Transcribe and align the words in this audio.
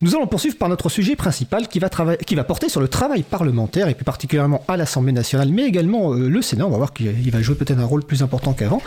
Nous 0.00 0.14
allons 0.14 0.28
poursuivre 0.28 0.56
par 0.56 0.68
notre 0.68 0.90
sujet 0.90 1.16
principal 1.16 1.66
qui 1.66 1.80
va, 1.80 1.88
qui 2.24 2.36
va 2.36 2.44
porter 2.44 2.68
sur 2.68 2.80
le 2.80 2.86
travail 2.86 3.24
parlementaire 3.24 3.88
et 3.88 3.94
plus 3.94 4.04
particulièrement 4.04 4.62
à 4.68 4.76
l'Assemblée 4.76 5.10
nationale, 5.10 5.48
mais 5.52 5.64
également 5.64 6.14
euh, 6.14 6.28
le 6.28 6.40
Sénat. 6.40 6.66
On 6.66 6.70
va 6.70 6.76
voir 6.76 6.92
qu'il 6.92 7.32
va 7.32 7.42
jouer 7.42 7.56
peut-être 7.56 7.80
un 7.80 7.84
rôle 7.84 8.04
plus 8.04 8.22
important 8.22 8.52
qu'avant. 8.52 8.80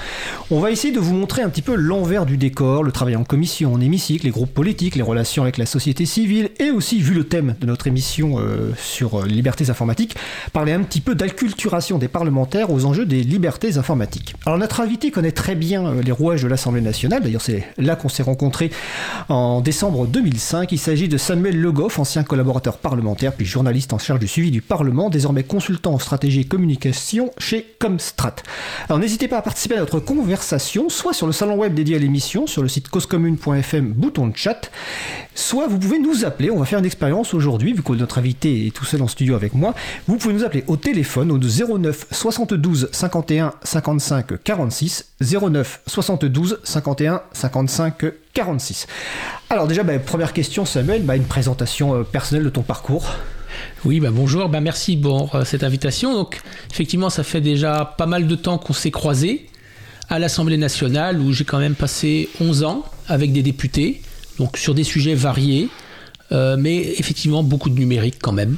On 0.51 0.61
va 0.61 0.71
essayer 0.71 0.93
de 0.93 1.01
vous 1.01 1.13
montrer 1.13 1.41
un 1.41 1.49
petit 1.49 1.61
peu 1.61 1.75
l'envers 1.75 2.25
du 2.25 2.37
décor, 2.37 2.85
le 2.85 2.93
travail 2.93 3.17
en 3.17 3.25
commission, 3.25 3.73
en 3.73 3.81
hémicycle, 3.81 4.23
les 4.23 4.31
groupes 4.31 4.53
politiques, 4.53 4.95
les 4.95 5.01
relations 5.01 5.43
avec 5.43 5.57
la 5.57 5.65
société 5.65 6.05
civile 6.05 6.51
et 6.59 6.71
aussi, 6.71 7.01
vu 7.01 7.13
le 7.13 7.25
thème 7.25 7.55
de 7.59 7.65
notre 7.65 7.87
émission 7.87 8.39
euh, 8.39 8.71
sur 8.77 9.19
euh, 9.19 9.25
les 9.25 9.33
libertés 9.33 9.69
informatiques, 9.69 10.15
parler 10.53 10.71
un 10.71 10.81
petit 10.81 11.01
peu 11.01 11.13
d'acculturation 11.13 11.97
des 11.97 12.07
parlementaires 12.07 12.71
aux 12.71 12.85
enjeux 12.85 13.05
des 13.05 13.23
libertés 13.23 13.77
informatiques. 13.77 14.33
Alors 14.45 14.57
notre 14.57 14.79
invité 14.79 15.11
connaît 15.11 15.33
très 15.33 15.55
bien 15.55 15.93
les 15.95 16.11
rouages 16.13 16.43
de 16.43 16.47
l'Assemblée 16.47 16.79
nationale, 16.79 17.21
d'ailleurs 17.21 17.41
c'est 17.41 17.67
là 17.77 17.97
qu'on 17.97 18.07
s'est 18.07 18.23
rencontrés 18.23 18.71
en 19.27 19.59
décembre 19.59 20.07
2005. 20.07 20.71
Il 20.71 20.77
s'agit 20.77 21.00
de 21.07 21.17
Samuel 21.17 21.59
Le 21.59 21.71
Goff, 21.71 21.99
ancien 21.99 22.23
collaborateur 22.23 22.77
parlementaire 22.77 23.33
puis 23.33 23.45
journaliste 23.45 23.93
en 23.93 23.97
charge 23.97 24.19
du 24.19 24.27
suivi 24.27 24.51
du 24.51 24.61
Parlement, 24.61 25.09
désormais 25.09 25.43
consultant 25.43 25.93
en 25.93 25.99
stratégie 25.99 26.41
et 26.41 26.43
communication 26.45 27.31
chez 27.37 27.65
Comstrat. 27.79 28.35
Alors 28.87 28.99
n'hésitez 28.99 29.27
pas 29.27 29.37
à 29.37 29.41
participer 29.41 29.75
à 29.75 29.79
notre 29.79 29.99
conversation, 29.99 30.89
soit 30.89 31.13
sur 31.13 31.27
le 31.27 31.33
salon 31.33 31.55
web 31.55 31.73
dédié 31.73 31.95
à 31.95 31.99
l'émission, 31.99 32.45
sur 32.45 32.61
le 32.61 32.67
site 32.67 32.89
causecommune.fm, 32.89 33.93
bouton 33.93 34.27
de 34.27 34.35
chat, 34.35 34.69
soit 35.33 35.67
vous 35.67 35.79
pouvez 35.79 35.99
nous 35.99 36.25
appeler. 36.25 36.51
On 36.51 36.59
va 36.59 36.65
faire 36.65 36.79
une 36.79 36.85
expérience 36.85 37.33
aujourd'hui, 37.33 37.73
vu 37.73 37.81
que 37.83 37.93
notre 37.93 38.17
invité 38.17 38.67
est 38.67 38.71
tout 38.71 38.85
seul 38.85 39.01
en 39.01 39.07
studio 39.07 39.35
avec 39.35 39.53
moi. 39.53 39.73
Vous 40.07 40.17
pouvez 40.17 40.33
nous 40.33 40.43
appeler 40.43 40.63
au 40.67 40.77
téléphone 40.77 41.31
au 41.31 41.37
09 41.37 42.07
72 42.11 42.89
51 42.91 43.53
55 43.63 44.43
46 44.43 45.13
09 45.21 45.81
72 45.87 46.59
51 46.63 47.21
55 47.33 47.97
46. 47.97 48.20
Alors 49.49 49.67
déjà, 49.67 49.83
bah, 49.83 49.99
première 49.99 50.33
question 50.33 50.65
Samuel, 50.65 51.03
bah, 51.03 51.15
une 51.15 51.25
présentation 51.25 51.95
euh, 51.95 52.03
personnelle 52.03 52.43
de 52.45 52.49
ton 52.49 52.61
parcours. 52.61 53.13
Oui, 53.83 53.99
bah 53.99 54.11
bonjour, 54.11 54.47
merci 54.49 54.95
pour 54.95 55.35
euh, 55.35 55.43
cette 55.43 55.63
invitation. 55.63 56.13
Donc 56.13 56.41
effectivement, 56.71 57.09
ça 57.09 57.23
fait 57.23 57.41
déjà 57.41 57.93
pas 57.97 58.05
mal 58.05 58.27
de 58.27 58.35
temps 58.35 58.57
qu'on 58.57 58.73
s'est 58.73 58.91
croisés 58.91 59.47
à 60.09 60.19
l'Assemblée 60.19 60.57
nationale 60.57 61.19
où 61.19 61.31
j'ai 61.31 61.45
quand 61.45 61.59
même 61.59 61.75
passé 61.75 62.29
11 62.39 62.63
ans 62.63 62.85
avec 63.07 63.33
des 63.33 63.43
députés, 63.43 64.01
donc 64.37 64.57
sur 64.57 64.73
des 64.73 64.83
sujets 64.83 65.15
variés, 65.15 65.69
euh, 66.31 66.55
mais 66.57 66.77
effectivement 66.97 67.43
beaucoup 67.43 67.69
de 67.69 67.79
numérique 67.79 68.17
quand 68.21 68.33
même. 68.33 68.57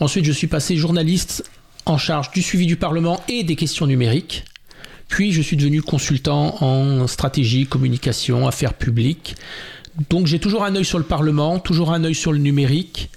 Ensuite, 0.00 0.24
je 0.24 0.32
suis 0.32 0.48
passé 0.48 0.76
journaliste 0.76 1.48
en 1.86 1.98
charge 1.98 2.30
du 2.30 2.42
suivi 2.42 2.66
du 2.66 2.76
Parlement 2.76 3.22
et 3.28 3.42
des 3.44 3.56
questions 3.56 3.86
numériques. 3.86 4.44
Puis 5.08 5.32
je 5.32 5.40
suis 5.40 5.56
devenu 5.56 5.82
consultant 5.82 6.62
en 6.62 7.06
stratégie, 7.06 7.66
communication, 7.66 8.46
affaires 8.46 8.74
publiques. 8.74 9.36
Donc 10.10 10.26
j'ai 10.26 10.38
toujours 10.38 10.64
un 10.64 10.74
œil 10.74 10.84
sur 10.84 10.98
le 10.98 11.04
Parlement, 11.04 11.58
toujours 11.58 11.92
un 11.92 12.04
œil 12.04 12.14
sur 12.14 12.32
le 12.32 12.38
numérique. 12.38 13.10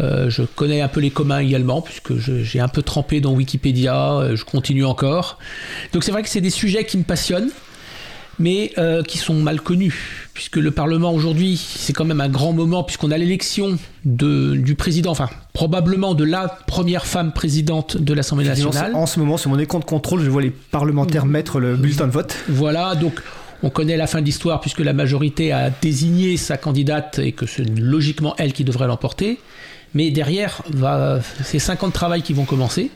Euh, 0.00 0.30
je 0.30 0.42
connais 0.42 0.80
un 0.80 0.88
peu 0.88 1.00
les 1.00 1.10
communs 1.10 1.40
également, 1.40 1.82
puisque 1.82 2.16
j'ai 2.16 2.60
un 2.60 2.68
peu 2.68 2.82
trempé 2.82 3.20
dans 3.20 3.32
Wikipédia, 3.32 4.12
euh, 4.12 4.36
je 4.36 4.44
continue 4.44 4.84
encore. 4.84 5.38
Donc 5.92 6.04
c'est 6.04 6.12
vrai 6.12 6.22
que 6.22 6.28
c'est 6.28 6.40
des 6.40 6.50
sujets 6.50 6.84
qui 6.86 6.96
me 6.96 7.04
passionnent 7.04 7.50
mais 8.40 8.72
euh, 8.78 9.02
qui 9.04 9.18
sont 9.18 9.34
mal 9.34 9.60
connus, 9.60 10.29
puisque 10.40 10.56
le 10.56 10.70
Parlement 10.70 11.12
aujourd'hui, 11.12 11.58
c'est 11.58 11.92
quand 11.92 12.06
même 12.06 12.22
un 12.22 12.30
grand 12.30 12.54
moment, 12.54 12.82
puisqu'on 12.82 13.10
a 13.10 13.18
l'élection 13.18 13.76
du 14.06 14.74
président, 14.74 15.10
enfin 15.10 15.28
probablement 15.52 16.14
de 16.14 16.24
la 16.24 16.48
première 16.48 17.04
femme 17.04 17.34
présidente 17.34 17.98
de 17.98 18.14
l'Assemblée 18.14 18.46
nationale. 18.46 18.94
En 18.94 19.04
ce 19.04 19.20
moment, 19.20 19.36
sur 19.36 19.50
mon 19.50 19.58
écran 19.58 19.80
de 19.80 19.84
contrôle, 19.84 20.22
je 20.22 20.30
vois 20.30 20.40
les 20.40 20.48
parlementaires 20.48 21.26
mettre 21.26 21.60
le 21.60 21.76
bulletin 21.76 22.06
de 22.06 22.12
vote. 22.12 22.34
Voilà, 22.48 22.94
donc 22.94 23.22
on 23.62 23.68
connaît 23.68 23.98
la 23.98 24.06
fin 24.06 24.22
de 24.22 24.24
l'histoire, 24.24 24.62
puisque 24.62 24.80
la 24.80 24.94
majorité 24.94 25.52
a 25.52 25.68
désigné 25.68 26.38
sa 26.38 26.56
candidate 26.56 27.18
et 27.18 27.32
que 27.32 27.44
c'est 27.44 27.78
logiquement 27.78 28.34
elle 28.38 28.54
qui 28.54 28.64
devrait 28.64 28.86
l'emporter. 28.86 29.40
Mais 29.92 30.10
derrière, 30.10 30.62
c'est 31.44 31.58
50 31.58 31.92
travail 31.92 32.22
qui 32.22 32.32
vont 32.32 32.46
commencer. 32.46 32.90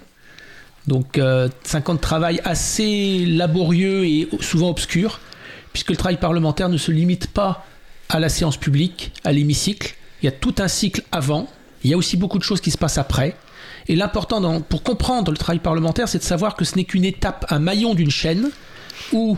Donc 0.86 1.20
50 1.64 1.96
euh, 1.96 2.00
travail 2.00 2.40
assez 2.42 3.26
laborieux 3.26 4.06
et 4.06 4.30
souvent 4.40 4.70
obscurs 4.70 5.20
puisque 5.74 5.90
le 5.90 5.96
travail 5.96 6.16
parlementaire 6.16 6.70
ne 6.70 6.78
se 6.78 6.90
limite 6.90 7.26
pas 7.26 7.66
à 8.08 8.20
la 8.20 8.30
séance 8.30 8.56
publique, 8.56 9.12
à 9.24 9.32
l'hémicycle. 9.32 9.96
Il 10.22 10.26
y 10.26 10.28
a 10.28 10.32
tout 10.32 10.54
un 10.58 10.68
cycle 10.68 11.02
avant. 11.12 11.48
Il 11.82 11.90
y 11.90 11.94
a 11.94 11.96
aussi 11.98 12.16
beaucoup 12.16 12.38
de 12.38 12.44
choses 12.44 12.62
qui 12.62 12.70
se 12.70 12.78
passent 12.78 12.96
après. 12.96 13.36
Et 13.88 13.96
l'important 13.96 14.60
pour 14.62 14.82
comprendre 14.82 15.30
le 15.32 15.36
travail 15.36 15.58
parlementaire, 15.58 16.08
c'est 16.08 16.18
de 16.18 16.22
savoir 16.22 16.54
que 16.54 16.64
ce 16.64 16.76
n'est 16.76 16.84
qu'une 16.84 17.04
étape, 17.04 17.44
un 17.50 17.58
maillon 17.58 17.94
d'une 17.94 18.10
chaîne 18.10 18.50
où 19.12 19.36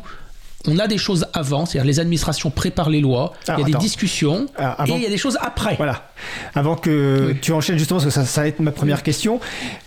on 0.68 0.78
a 0.78 0.86
des 0.86 0.98
choses 0.98 1.26
avant, 1.32 1.64
c'est-à-dire 1.64 1.86
les 1.86 2.00
administrations 2.00 2.50
préparent 2.50 2.90
les 2.90 3.00
lois, 3.00 3.32
il 3.48 3.58
y 3.58 3.62
a 3.62 3.64
des 3.64 3.72
discussions, 3.74 4.46
et 4.58 4.90
il 4.90 5.00
y 5.00 5.06
a 5.06 5.08
des 5.08 5.16
choses 5.16 5.38
après. 5.40 5.76
Voilà. 5.76 6.10
Avant 6.54 6.76
que 6.76 7.34
tu 7.40 7.52
enchaînes 7.52 7.78
justement, 7.78 8.00
parce 8.00 8.14
que 8.14 8.24
ça, 8.24 8.40
va 8.40 8.48
être 8.48 8.60
ma 8.60 8.72
première 8.72 9.02
question. 9.02 9.40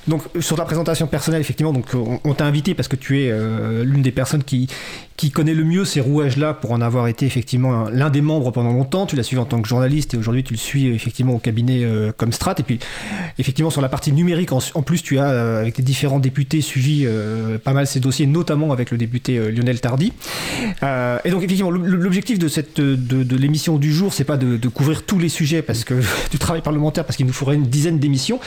Donc 0.08 0.24
sur 0.40 0.56
ta 0.56 0.66
présentation 0.66 1.08
personnelle, 1.08 1.42
effectivement, 1.42 1.74
donc 1.74 1.88
on, 2.24 2.34
t'a 2.34 2.46
invité 2.46 2.74
parce 2.74 2.88
que 2.88 2.96
tu 2.96 3.22
es 3.22 3.30
euh, 3.30 3.84
l'une 3.84 4.02
des 4.02 4.12
personnes 4.12 4.44
qui, 4.44 4.68
qui 5.19 5.31
connaît 5.31 5.53
le 5.53 5.66
mieux 5.66 5.84
ces 5.84 6.00
rouages-là 6.00 6.53
pour 6.53 6.72
en 6.72 6.80
avoir 6.80 7.09
été 7.09 7.25
effectivement 7.25 7.90
l'un 7.90 8.09
des 8.09 8.22
membres 8.22 8.52
pendant 8.52 8.72
longtemps. 8.72 9.06
Tu 9.06 9.18
l'as 9.18 9.24
suivi 9.24 9.41
en 9.41 9.44
tant 9.44 9.62
que 9.62 9.68
journaliste 9.68 10.13
et 10.13 10.18
aujourd'hui 10.18 10.46
tu 10.46 10.53
le 10.53 10.57
suis 10.57 10.88
effectivement 10.88 11.34
au 11.34 11.40
cabinet 11.40 11.84
euh, 11.84 12.13
comme 12.16 12.31
Strat. 12.31 12.56
Et 12.59 12.63
puis 12.63 12.80
effectivement 13.38 13.69
sur 13.69 13.81
la 13.81 13.90
partie 13.90 14.13
numérique, 14.13 14.53
en, 14.53 14.81
plus 14.81 15.03
tu 15.03 15.19
as 15.19 15.30
euh, 15.30 15.59
avec 15.59 15.78
les 15.78 15.84
différents 15.84 16.19
députés 16.19 16.62
suivi 16.62 17.06
pas 17.66 17.74
mal 17.74 17.85
ces 17.85 18.00
dossiers, 18.00 18.28
notamment 18.28 18.72
avec 18.72 18.91
le 18.91 18.97
député 18.97 19.52
Lionel 19.52 19.81
Tardy. 19.81 20.13
et 20.81 21.30
donc 21.31 21.44
effectivement 21.44 21.72
l'objectif 21.72 22.40
de 22.40 22.47
cette 22.47 22.80
de, 22.80 23.36
l'émission 23.36 23.78
du 23.78 23.91
jour, 23.91 24.13
c'est 24.13 24.24
pas 24.24 24.38
de, 24.38 24.68
couvrir 24.69 25.03
tous 25.03 25.19
les 25.19 25.28
sujets 25.28 25.62
parce 25.62 25.84
que 25.84 25.96
du 26.31 26.38
travail 26.38 26.62
parlementaire 26.62 27.03
parce 27.03 27.18
qu'il 27.18 27.25
nous 27.25 27.34
faudrait 27.34 27.56
une 27.56 27.68
dizaine 27.68 28.00
d'émissions, 28.00 28.40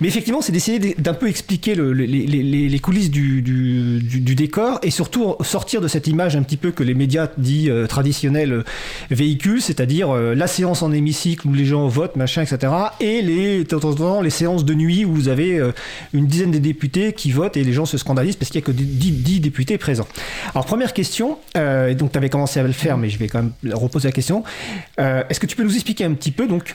mais 0.00 0.08
effectivement 0.08 0.40
c'est 0.40 0.50
d'essayer 0.50 0.96
d'un 0.98 1.14
peu 1.14 1.28
expliquer 1.28 1.76
les, 1.76 2.80
coulisses 2.80 3.12
du, 3.12 3.40
du, 3.40 4.34
décor 4.34 4.80
et 4.82 4.90
surtout 4.90 5.36
sortir 5.42 5.80
de 5.80 5.86
cette 5.86 6.07
image 6.08 6.36
un 6.36 6.42
petit 6.42 6.56
peu 6.56 6.70
que 6.70 6.82
les 6.82 6.94
médias 6.94 7.28
dits 7.38 7.70
euh, 7.70 7.86
traditionnels 7.86 8.52
euh, 8.52 8.64
véhiculent, 9.10 9.62
c'est-à-dire 9.62 10.14
euh, 10.14 10.34
la 10.34 10.46
séance 10.46 10.82
en 10.82 10.92
hémicycle 10.92 11.46
où 11.46 11.54
les 11.54 11.64
gens 11.64 11.86
votent, 11.88 12.16
machin, 12.16 12.42
etc. 12.42 12.72
Et 13.00 13.22
les, 13.22 13.64
de 13.64 13.64
temps 13.64 13.88
en 13.88 13.94
temps, 13.94 14.20
les 14.20 14.30
séances 14.30 14.64
de 14.64 14.74
nuit 14.74 15.04
où 15.04 15.12
vous 15.12 15.28
avez 15.28 15.60
une 16.12 16.26
dizaine 16.26 16.50
de 16.50 16.58
députés 16.58 17.12
qui 17.12 17.30
votent 17.30 17.56
et 17.56 17.64
les 17.64 17.72
gens 17.72 17.86
se 17.86 17.98
scandalisent 17.98 18.36
parce 18.36 18.50
qu'il 18.50 18.60
n'y 18.60 18.64
a 18.64 18.66
que 18.66 18.72
10, 18.72 19.40
députés 19.40 19.78
présents. 19.78 20.06
Alors 20.54 20.64
première 20.64 20.92
question, 20.92 21.38
et 21.54 21.94
donc 21.94 22.12
tu 22.12 22.18
avais 22.18 22.28
commencé 22.28 22.60
à 22.60 22.62
le 22.62 22.72
faire, 22.72 22.96
mais 22.98 23.10
je 23.10 23.18
vais 23.18 23.28
quand 23.28 23.42
même 23.42 23.74
reposer 23.74 24.08
la 24.08 24.12
question. 24.12 24.44
Est-ce 24.98 25.40
que 25.40 25.46
tu 25.46 25.56
peux 25.56 25.64
nous 25.64 25.74
expliquer 25.74 26.04
un 26.04 26.14
petit 26.14 26.30
peu, 26.30 26.46
donc, 26.46 26.74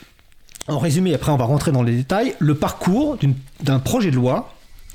en 0.67 0.79
résumé, 0.79 1.13
après 1.13 1.31
on 1.31 1.37
va 1.37 1.45
rentrer 1.45 1.71
dans 1.71 1.83
les 1.83 1.95
détails, 1.95 2.35
le 2.39 2.55
parcours 2.55 3.17
d'un 3.63 3.79
projet 3.79 4.11
de 4.11 4.15
loi 4.15 4.52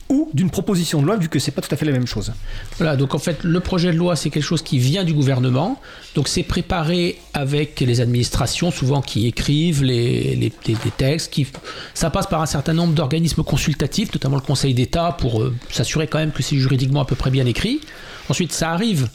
ou 0.09 0.31
d'une 0.33 0.51
proposition 0.51 1.03
de 1.03 1.07
loi, 1.07 1.17
vu 1.17 1.29
que 1.29 1.39
c'est 1.39 1.51
pas 1.51 1.61
tout 1.61 1.73
à 1.73 1.77
fait 1.77 1.85
la 1.85 1.93
même 1.93 2.07
chose. 2.07 2.33
Voilà, 2.79 2.97
donc 2.97 3.15
en 3.15 3.19
fait, 3.19 3.45
le 3.45 3.61
projet 3.61 3.93
de 3.93 3.97
loi, 3.97 4.17
c'est 4.17 4.31
quelque 4.31 4.43
chose 4.43 4.63
qui 4.63 4.79
vient 4.79 5.05
du 5.05 5.13
gouvernement. 5.13 5.81
Donc 6.15 6.29
c'est 6.29 6.43
préparé 6.43 7.19
avec 7.35 7.81
les 7.81 8.01
administrations, 8.01 8.71
souvent 8.71 9.03
qui 9.03 9.27
écrivent 9.27 9.85
les, 9.85 10.35
les, 10.35 10.51
textes. 10.97 11.33
Qui, 11.33 11.47
ça 11.95 12.11
passe 12.11 12.27
par 12.27 12.41
un 12.41 12.47
certain 12.47 12.73
nombre 12.73 12.95
d'organismes 12.95 13.43
consultatifs, 13.43 14.13
notamment 14.13 14.37
le 14.37 14.43
Conseil 14.43 14.73
d'État, 14.73 15.17
pour 15.19 15.43
euh, 15.43 15.55
s'assurer 15.71 16.07
quand 16.07 16.19
même 16.19 16.33
que 16.33 16.43
c'est 16.43 16.57
juridiquement 16.57 17.01
à 17.01 17.05
peu 17.05 17.17
près 17.17 17.31
bien 17.31 17.47
écrit. 17.47 17.81
Ensuite, 18.29 18.53
ça 18.53 18.71
arrive 18.71 19.09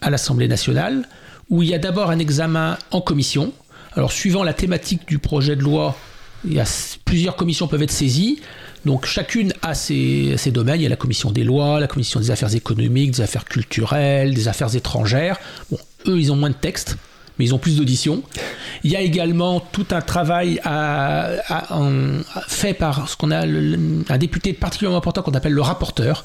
à 0.00 0.10
l'Assemblée 0.10 0.48
nationale, 0.48 1.08
où 1.50 1.62
il 1.62 1.68
y 1.68 1.74
a 1.74 1.78
d'abord 1.78 2.10
un 2.10 2.18
examen 2.18 2.78
en 2.92 3.00
commission. 3.00 3.52
Alors, 3.94 4.12
suivant 4.12 4.44
la 4.44 4.52
thématique 4.52 5.08
du 5.08 5.18
projet 5.18 5.56
de 5.56 5.62
loi, 5.62 5.96
il 6.44 6.54
y 6.54 6.60
a, 6.60 6.64
plusieurs 7.04 7.36
commissions 7.36 7.68
peuvent 7.68 7.82
être 7.82 7.90
saisies. 7.90 8.40
Donc 8.84 9.06
chacune 9.06 9.52
a 9.62 9.74
ses, 9.74 10.36
domaines. 10.52 10.80
Il 10.80 10.82
y 10.82 10.86
a 10.86 10.88
la 10.88 10.96
commission 10.96 11.30
des 11.30 11.44
lois, 11.44 11.80
la 11.80 11.88
commission 11.88 12.20
des 12.20 12.30
affaires 12.30 12.54
économiques, 12.54 13.12
des 13.12 13.20
affaires 13.20 13.44
culturelles, 13.44 14.34
des 14.34 14.48
affaires 14.48 14.74
étrangères. 14.74 15.38
Bon, 15.70 15.78
eux, 16.06 16.18
ils 16.18 16.30
ont 16.32 16.36
moins 16.36 16.50
de 16.50 16.54
textes, 16.54 16.96
mais 17.38 17.44
ils 17.44 17.54
ont 17.54 17.58
plus 17.58 17.76
d'auditions. 17.76 18.22
Il 18.84 18.90
y 18.90 18.96
a 18.96 19.00
également 19.00 19.60
tout 19.60 19.86
un 19.90 20.00
travail 20.00 20.60
fait 22.46 22.74
par 22.74 23.08
ce 23.08 23.16
qu'on 23.16 23.30
a 23.30 23.44
un 23.44 24.18
député 24.18 24.52
particulièrement 24.52 24.98
important 24.98 25.22
qu'on 25.22 25.32
appelle 25.32 25.52
le 25.52 25.62
rapporteur 25.62 26.24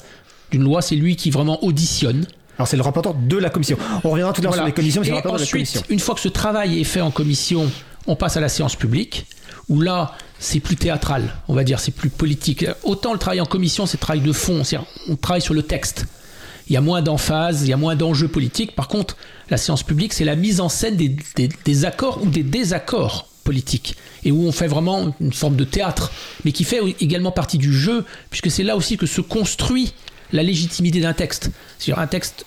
d'une 0.50 0.62
loi. 0.62 0.80
C'est 0.80 0.96
lui 0.96 1.16
qui 1.16 1.30
vraiment 1.30 1.62
auditionne. 1.64 2.26
Alors 2.56 2.68
c'est 2.68 2.76
le 2.76 2.82
rapporteur 2.82 3.14
de 3.14 3.36
la 3.36 3.50
commission. 3.50 3.76
On 4.04 4.10
reviendra 4.10 4.32
tout 4.32 4.40
à 4.42 4.44
l'heure 4.44 4.54
sur 4.54 4.64
les 4.64 4.72
commissions, 4.72 5.00
mais 5.00 5.06
c'est 5.06 5.10
le 5.10 5.16
rapporteur 5.16 5.40
de 5.40 5.44
la 5.44 5.50
commission. 5.50 5.82
Une 5.88 5.98
fois 5.98 6.14
que 6.14 6.20
ce 6.20 6.28
travail 6.28 6.80
est 6.80 6.84
fait 6.84 7.00
en 7.00 7.10
commission, 7.10 7.68
on 8.06 8.14
passe 8.14 8.36
à 8.36 8.40
la 8.40 8.48
séance 8.48 8.76
publique, 8.76 9.26
où 9.68 9.80
là, 9.80 10.16
c'est 10.38 10.60
plus 10.60 10.76
théâtral, 10.76 11.34
on 11.48 11.54
va 11.54 11.64
dire, 11.64 11.80
c'est 11.80 11.90
plus 11.90 12.10
politique. 12.10 12.66
Autant 12.82 13.12
le 13.12 13.18
travail 13.18 13.40
en 13.40 13.46
commission, 13.46 13.86
c'est 13.86 13.98
travail 13.98 14.22
de 14.22 14.32
fond, 14.32 14.62
on 15.08 15.16
travaille 15.16 15.42
sur 15.42 15.54
le 15.54 15.62
texte. 15.62 16.06
Il 16.68 16.72
y 16.72 16.76
a 16.76 16.80
moins 16.80 17.02
d'emphase, 17.02 17.62
il 17.62 17.68
y 17.68 17.72
a 17.72 17.76
moins 17.76 17.94
d'enjeux 17.94 18.28
politiques. 18.28 18.74
Par 18.74 18.88
contre, 18.88 19.16
la 19.50 19.56
séance 19.56 19.82
publique, 19.82 20.12
c'est 20.12 20.24
la 20.24 20.36
mise 20.36 20.60
en 20.60 20.68
scène 20.68 20.96
des, 20.96 21.84
accords 21.84 22.22
ou 22.22 22.26
des 22.26 22.42
désaccords 22.42 23.28
politiques. 23.44 23.96
Et 24.24 24.32
où 24.32 24.46
on 24.46 24.52
fait 24.52 24.66
vraiment 24.66 25.14
une 25.20 25.32
forme 25.32 25.56
de 25.56 25.64
théâtre, 25.64 26.10
mais 26.44 26.52
qui 26.52 26.64
fait 26.64 26.80
également 27.00 27.32
partie 27.32 27.58
du 27.58 27.72
jeu, 27.72 28.04
puisque 28.30 28.50
c'est 28.50 28.62
là 28.62 28.76
aussi 28.76 28.96
que 28.96 29.06
se 29.06 29.20
construit 29.20 29.92
la 30.32 30.42
légitimité 30.42 31.00
d'un 31.00 31.12
texte. 31.12 31.50
Sur 31.78 31.98
un 31.98 32.06
texte 32.06 32.46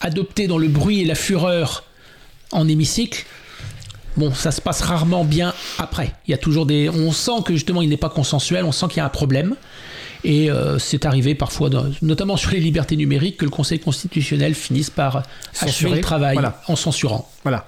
adopté 0.00 0.48
dans 0.48 0.58
le 0.58 0.66
bruit 0.66 1.02
et 1.02 1.04
la 1.04 1.14
fureur 1.14 1.84
en 2.50 2.68
hémicycle, 2.68 3.24
bon, 4.16 4.32
ça 4.32 4.50
se 4.50 4.60
passe 4.60 4.80
rarement 4.80 5.24
bien 5.24 5.54
après. 5.78 6.12
Il 6.26 6.30
y 6.30 6.34
a 6.34 6.38
toujours 6.38 6.66
des, 6.66 6.88
on 6.88 7.12
sent 7.12 7.42
que 7.44 7.54
justement 7.54 7.82
il 7.82 7.88
n'est 7.88 7.96
pas 7.96 8.08
consensuel, 8.08 8.64
on 8.64 8.72
sent 8.72 8.86
qu'il 8.88 8.98
y 8.98 9.00
a 9.00 9.06
un 9.06 9.10
problème. 9.10 9.56
Et 10.24 10.50
euh, 10.50 10.78
c'est 10.78 11.04
arrivé 11.04 11.34
parfois, 11.34 11.68
notamment 12.00 12.36
sur 12.38 12.50
les 12.50 12.60
libertés 12.60 12.96
numériques, 12.96 13.36
que 13.36 13.44
le 13.44 13.50
Conseil 13.50 13.78
constitutionnel 13.78 14.54
finisse 14.54 14.90
par 14.90 15.22
achever 15.60 15.96
le 15.96 16.00
travail 16.00 16.38
en 16.66 16.76
censurant. 16.76 17.28
Voilà. 17.42 17.66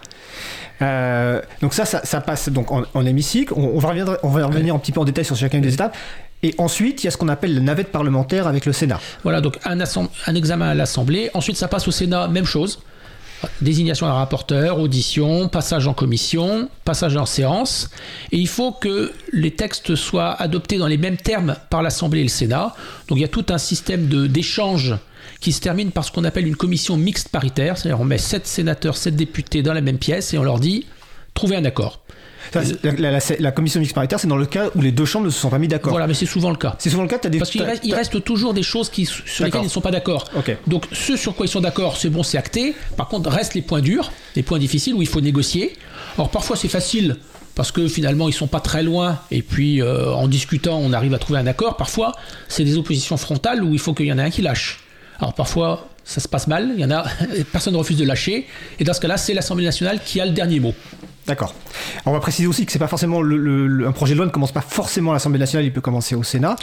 Euh, 0.82 1.40
donc 1.62 1.72
ça, 1.72 1.84
ça, 1.86 2.20
passe 2.20 2.48
donc 2.48 2.70
en, 2.70 3.06
hémicycle. 3.06 3.52
On, 3.56 3.78
va 3.78 3.88
revenir, 3.88 4.16
on 4.22 4.28
va 4.28 4.46
revenir 4.46 4.74
un 4.74 4.78
petit 4.78 4.92
peu 4.92 5.00
en 5.00 5.04
détail 5.04 5.24
sur 5.24 5.36
chacune 5.36 5.60
des 5.60 5.74
étapes. 5.74 5.96
Et 6.42 6.54
ensuite, 6.58 7.02
il 7.02 7.06
y 7.06 7.08
a 7.08 7.10
ce 7.10 7.16
qu'on 7.16 7.28
appelle 7.28 7.54
la 7.54 7.60
navette 7.60 7.90
parlementaire 7.90 8.46
avec 8.46 8.66
le 8.66 8.72
Sénat. 8.72 9.00
Voilà, 9.22 9.40
donc 9.40 9.58
un, 9.64 9.78
un 9.80 10.34
examen 10.34 10.68
à 10.68 10.74
l'Assemblée. 10.74 11.30
Ensuite, 11.34 11.56
ça 11.56 11.68
passe 11.68 11.88
au 11.88 11.90
Sénat, 11.90 12.28
même 12.28 12.44
chose. 12.44 12.80
Désignation 13.60 14.06
d'un 14.06 14.14
rapporteur, 14.14 14.80
audition, 14.80 15.48
passage 15.48 15.86
en 15.86 15.94
commission, 15.94 16.68
passage 16.84 17.16
en 17.16 17.26
séance. 17.26 17.90
Et 18.32 18.38
il 18.38 18.48
faut 18.48 18.72
que 18.72 19.12
les 19.32 19.50
textes 19.50 19.94
soient 19.94 20.32
adoptés 20.32 20.78
dans 20.78 20.86
les 20.86 20.96
mêmes 20.96 21.16
termes 21.16 21.56
par 21.70 21.82
l'Assemblée 21.82 22.20
et 22.20 22.24
le 22.24 22.28
Sénat. 22.28 22.74
Donc 23.08 23.18
il 23.18 23.22
y 23.22 23.24
a 23.24 23.28
tout 23.28 23.46
un 23.50 23.58
système 23.58 24.06
d'échange 24.28 24.94
qui 25.40 25.52
se 25.52 25.60
termine 25.60 25.90
par 25.90 26.04
ce 26.04 26.12
qu'on 26.12 26.24
appelle 26.24 26.46
une 26.46 26.56
commission 26.56 26.96
mixte 26.96 27.28
paritaire. 27.28 27.76
C'est-à-dire 27.76 28.00
on 28.00 28.04
met 28.04 28.18
7 28.18 28.46
sénateurs, 28.46 28.96
7 28.96 29.16
députés 29.16 29.62
dans 29.62 29.74
la 29.74 29.80
même 29.80 29.98
pièce 29.98 30.32
et 30.34 30.38
on 30.38 30.42
leur 30.42 30.58
dit 30.58 30.86
trouvez 31.34 31.56
un 31.56 31.64
accord 31.64 32.00
la, 32.54 33.52
commission 33.52 33.80
mixte 33.80 33.94
paritaire, 33.94 34.20
c'est 34.20 34.26
dans 34.26 34.36
le 34.36 34.46
cas 34.46 34.70
où 34.74 34.80
les 34.80 34.92
deux 34.92 35.04
chambres 35.04 35.26
ne 35.26 35.30
se 35.30 35.38
sont 35.38 35.50
pas 35.50 35.58
mis 35.58 35.68
d'accord. 35.68 35.92
Voilà, 35.92 36.06
mais 36.06 36.14
c'est 36.14 36.26
souvent 36.26 36.50
le 36.50 36.56
cas. 36.56 36.76
C'est 36.78 36.90
souvent 36.90 37.02
le 37.02 37.08
cas. 37.08 37.18
As 37.24 37.28
des, 37.28 37.38
Parce 37.38 37.50
qu'il 37.50 37.94
reste, 37.94 38.22
toujours 38.24 38.54
des 38.54 38.62
choses 38.62 38.90
qui, 38.90 39.06
sur 39.06 39.44
lesquelles 39.44 39.62
ils 39.62 39.64
ne 39.64 39.70
sont 39.70 39.80
pas 39.80 39.90
d'accord. 39.90 40.24
Donc, 40.66 40.86
ce 40.92 41.16
sur 41.16 41.34
quoi 41.34 41.46
ils 41.46 41.50
sont 41.50 41.60
d'accord, 41.60 41.96
c'est 41.96 42.10
bon, 42.10 42.22
c'est 42.22 42.38
acté. 42.38 42.74
Par 42.96 43.08
contre, 43.08 43.30
restent 43.30 43.54
les 43.54 43.62
points 43.62 43.80
durs, 43.80 44.12
les 44.34 44.42
points 44.42 44.58
difficiles 44.58 44.94
où 44.94 45.02
il 45.02 45.08
faut 45.08 45.20
négocier. 45.20 45.74
Alors, 46.16 46.30
parfois, 46.30 46.56
c'est 46.56 46.68
facile 46.68 47.16
parce 47.54 47.72
que 47.72 47.88
finalement, 47.88 48.28
ils 48.28 48.34
sont 48.34 48.46
pas 48.46 48.60
très 48.60 48.82
loin. 48.82 49.18
Et 49.30 49.42
puis, 49.42 49.80
euh, 49.80 50.12
en 50.12 50.28
discutant, 50.28 50.78
on 50.78 50.92
arrive 50.92 51.14
à 51.14 51.18
trouver 51.18 51.38
un 51.38 51.46
accord. 51.46 51.76
Parfois, 51.76 52.12
c'est 52.48 52.64
des 52.64 52.76
oppositions 52.76 53.16
frontales 53.16 53.64
où 53.64 53.72
il 53.72 53.80
faut 53.80 53.94
qu'il 53.94 54.06
y 54.06 54.12
en 54.12 54.18
ait 54.18 54.22
un 54.22 54.30
qui 54.30 54.42
lâche. 54.42 54.80
Alors, 55.18 55.34
parfois, 55.34 55.88
ça 56.04 56.20
se 56.20 56.28
passe 56.28 56.46
mal. 56.46 56.72
Il 56.74 56.80
y 56.80 56.84
en 56.84 56.90
a, 56.90 57.06
personne 57.52 57.72
ne 57.72 57.78
refuse 57.78 57.96
de 57.96 58.04
lâcher. 58.04 58.46
Et 58.78 58.84
dans 58.84 58.92
ce 58.92 59.00
cas-là, 59.00 59.16
c'est 59.16 59.34
l'Assemblée 59.34 59.64
nationale 59.64 60.00
qui 60.04 60.20
a 60.20 60.26
le 60.26 60.32
dernier 60.32 60.60
mot. 60.60 60.74
D'accord. 61.26 61.54
On 62.04 62.12
va 62.12 62.20
préciser 62.20 62.46
aussi 62.46 62.66
que 62.66 62.72
c'est 62.72 62.78
pas 62.78 62.86
forcément 62.88 63.20
le, 63.20 63.86
un 63.86 63.92
projet 63.92 64.14
de 64.14 64.18
loi 64.18 64.26
ne 64.26 64.30
commence 64.30 64.52
pas 64.52 64.60
forcément 64.60 65.10
à 65.10 65.14
l'Assemblée 65.14 65.38
nationale, 65.38 65.64
il 65.64 65.72
peut 65.72 65.80
commencer 65.80 66.14
au 66.14 66.22
Sénat. 66.22 66.56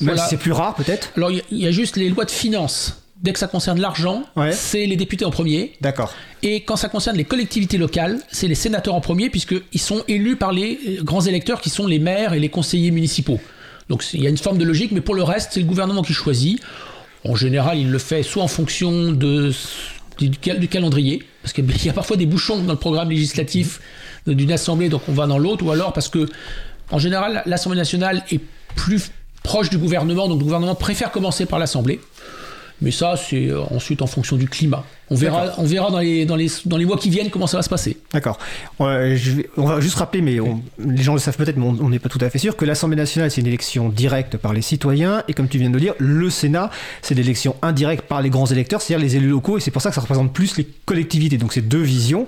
Même 0.00 0.16
si 0.16 0.28
c'est 0.30 0.36
plus 0.38 0.52
rare 0.52 0.74
peut-être. 0.74 1.12
Alors 1.16 1.30
il 1.30 1.42
y, 1.50 1.66
a 1.66 1.70
juste 1.70 1.96
les 1.96 2.08
lois 2.08 2.24
de 2.24 2.30
finances. 2.30 3.02
Dès 3.22 3.34
que 3.34 3.38
ça 3.38 3.48
concerne 3.48 3.78
l'argent, 3.80 4.22
c'est 4.52 4.86
les 4.86 4.96
députés 4.96 5.26
en 5.26 5.30
premier. 5.30 5.74
D'accord. 5.82 6.14
Et 6.42 6.62
quand 6.62 6.76
ça 6.76 6.88
concerne 6.88 7.18
les 7.18 7.24
collectivités 7.24 7.76
locales, 7.76 8.18
c'est 8.32 8.48
les 8.48 8.54
sénateurs 8.54 8.94
en 8.94 9.02
premier, 9.02 9.28
puisqu'ils 9.28 9.80
sont 9.80 10.02
élus 10.08 10.36
par 10.36 10.52
les 10.52 11.00
grands 11.02 11.20
électeurs 11.20 11.60
qui 11.60 11.68
sont 11.68 11.86
les 11.86 11.98
maires 11.98 12.32
et 12.32 12.38
les 12.38 12.48
conseillers 12.48 12.90
municipaux. 12.90 13.38
Donc 13.90 14.04
il 14.14 14.22
y 14.22 14.26
a 14.26 14.30
une 14.30 14.38
forme 14.38 14.56
de 14.56 14.64
logique, 14.64 14.92
mais 14.92 15.02
pour 15.02 15.14
le 15.14 15.22
reste, 15.22 15.50
c'est 15.52 15.60
le 15.60 15.66
gouvernement 15.66 16.02
qui 16.02 16.14
choisit. 16.14 16.62
En 17.26 17.34
général, 17.34 17.76
il 17.76 17.90
le 17.90 17.98
fait 17.98 18.22
soit 18.22 18.42
en 18.42 18.48
fonction 18.48 19.12
de 19.12 19.52
du, 20.28 20.68
calendrier, 20.68 21.22
parce 21.42 21.52
qu'il 21.52 21.64
y 21.84 21.88
a 21.88 21.92
parfois 21.92 22.16
des 22.16 22.26
bouchons 22.26 22.62
dans 22.62 22.72
le 22.72 22.78
programme 22.78 23.10
législatif 23.10 23.80
d'une 24.26 24.52
assemblée, 24.52 24.88
donc 24.88 25.02
on 25.08 25.12
va 25.12 25.26
dans 25.26 25.38
l'autre, 25.38 25.64
ou 25.64 25.70
alors 25.70 25.92
parce 25.92 26.08
que, 26.08 26.28
en 26.90 26.98
général, 26.98 27.42
l'Assemblée 27.46 27.78
nationale 27.78 28.22
est 28.30 28.40
plus 28.74 29.10
proche 29.42 29.70
du 29.70 29.78
gouvernement, 29.78 30.28
donc 30.28 30.38
le 30.38 30.44
gouvernement 30.44 30.74
préfère 30.74 31.10
commencer 31.10 31.46
par 31.46 31.58
l'Assemblée. 31.58 32.00
Mais 32.82 32.90
ça, 32.90 33.14
c'est 33.16 33.52
ensuite 33.70 34.02
en 34.02 34.06
fonction 34.06 34.36
du 34.36 34.48
climat. 34.48 34.84
On 35.10 35.16
verra, 35.16 35.52
on 35.58 35.64
verra 35.64 35.90
dans, 35.90 35.98
les, 35.98 36.24
dans, 36.24 36.36
les, 36.36 36.48
dans 36.66 36.76
les 36.76 36.84
mois 36.84 36.96
qui 36.96 37.10
viennent 37.10 37.30
comment 37.30 37.48
ça 37.48 37.56
va 37.56 37.62
se 37.62 37.68
passer. 37.68 37.96
D'accord. 38.12 38.38
on 38.78 38.86
va 38.86 39.80
juste 39.80 39.96
rappeler, 39.96 40.22
mais 40.22 40.38
les 40.78 41.02
gens 41.02 41.14
le 41.14 41.18
savent 41.18 41.36
peut-être, 41.36 41.56
mais 41.56 41.66
on 41.66 41.88
n'est 41.88 41.98
pas 41.98 42.08
tout 42.08 42.18
à 42.20 42.30
fait 42.30 42.38
sûr, 42.38 42.56
que 42.56 42.64
l'Assemblée 42.64 42.96
nationale, 42.96 43.30
c'est 43.30 43.40
une 43.40 43.46
élection 43.46 43.88
directe 43.88 44.36
par 44.36 44.52
les 44.52 44.62
citoyens, 44.62 45.22
et 45.28 45.32
comme 45.32 45.48
tu 45.48 45.58
viens 45.58 45.68
de 45.68 45.74
le 45.74 45.80
dire, 45.80 45.94
le 45.98 46.30
Sénat, 46.30 46.70
c'est 47.02 47.14
l'élection 47.14 47.56
indirecte 47.62 48.06
par 48.06 48.22
les 48.22 48.30
grands 48.30 48.46
électeurs, 48.46 48.80
c'est-à-dire 48.82 49.04
les 49.04 49.16
élus 49.16 49.28
locaux, 49.28 49.58
et 49.58 49.60
c'est 49.60 49.70
pour 49.70 49.82
ça 49.82 49.88
que 49.88 49.94
ça 49.94 50.00
représente 50.00 50.32
plus 50.32 50.56
les 50.56 50.66
collectivités. 50.86 51.38
Donc 51.38 51.52
c'est 51.52 51.66
deux 51.66 51.82
visions. 51.82 52.26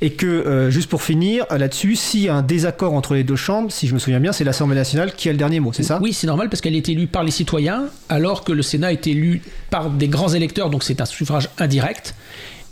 Et 0.00 0.12
que, 0.12 0.26
euh, 0.26 0.70
juste 0.70 0.88
pour 0.88 1.02
finir 1.02 1.44
là-dessus, 1.50 1.96
s'il 1.96 2.22
y 2.22 2.28
a 2.28 2.34
un 2.34 2.42
désaccord 2.42 2.94
entre 2.94 3.14
les 3.14 3.24
deux 3.24 3.36
chambres, 3.36 3.70
si 3.70 3.86
je 3.86 3.94
me 3.94 3.98
souviens 3.98 4.20
bien, 4.20 4.32
c'est 4.32 4.44
l'Assemblée 4.44 4.76
nationale 4.76 5.12
qui 5.14 5.28
a 5.28 5.32
le 5.32 5.38
dernier 5.38 5.60
mot, 5.60 5.72
c'est 5.72 5.82
ça? 5.82 5.98
Oui, 6.00 6.12
c'est 6.12 6.26
normal, 6.26 6.48
parce 6.48 6.60
qu'elle 6.60 6.76
est 6.76 6.88
élue 6.88 7.06
par 7.06 7.24
les 7.24 7.30
citoyens, 7.30 7.84
alors 8.08 8.44
que 8.44 8.52
le 8.52 8.62
Sénat 8.62 8.92
est 8.92 9.06
élu 9.06 9.42
par 9.70 9.90
des 9.90 10.08
grands 10.08 10.32
électeurs, 10.32 10.70
donc 10.70 10.82
c'est 10.82 11.00
un 11.00 11.06
suffrage 11.06 11.48
indirect. 11.58 12.14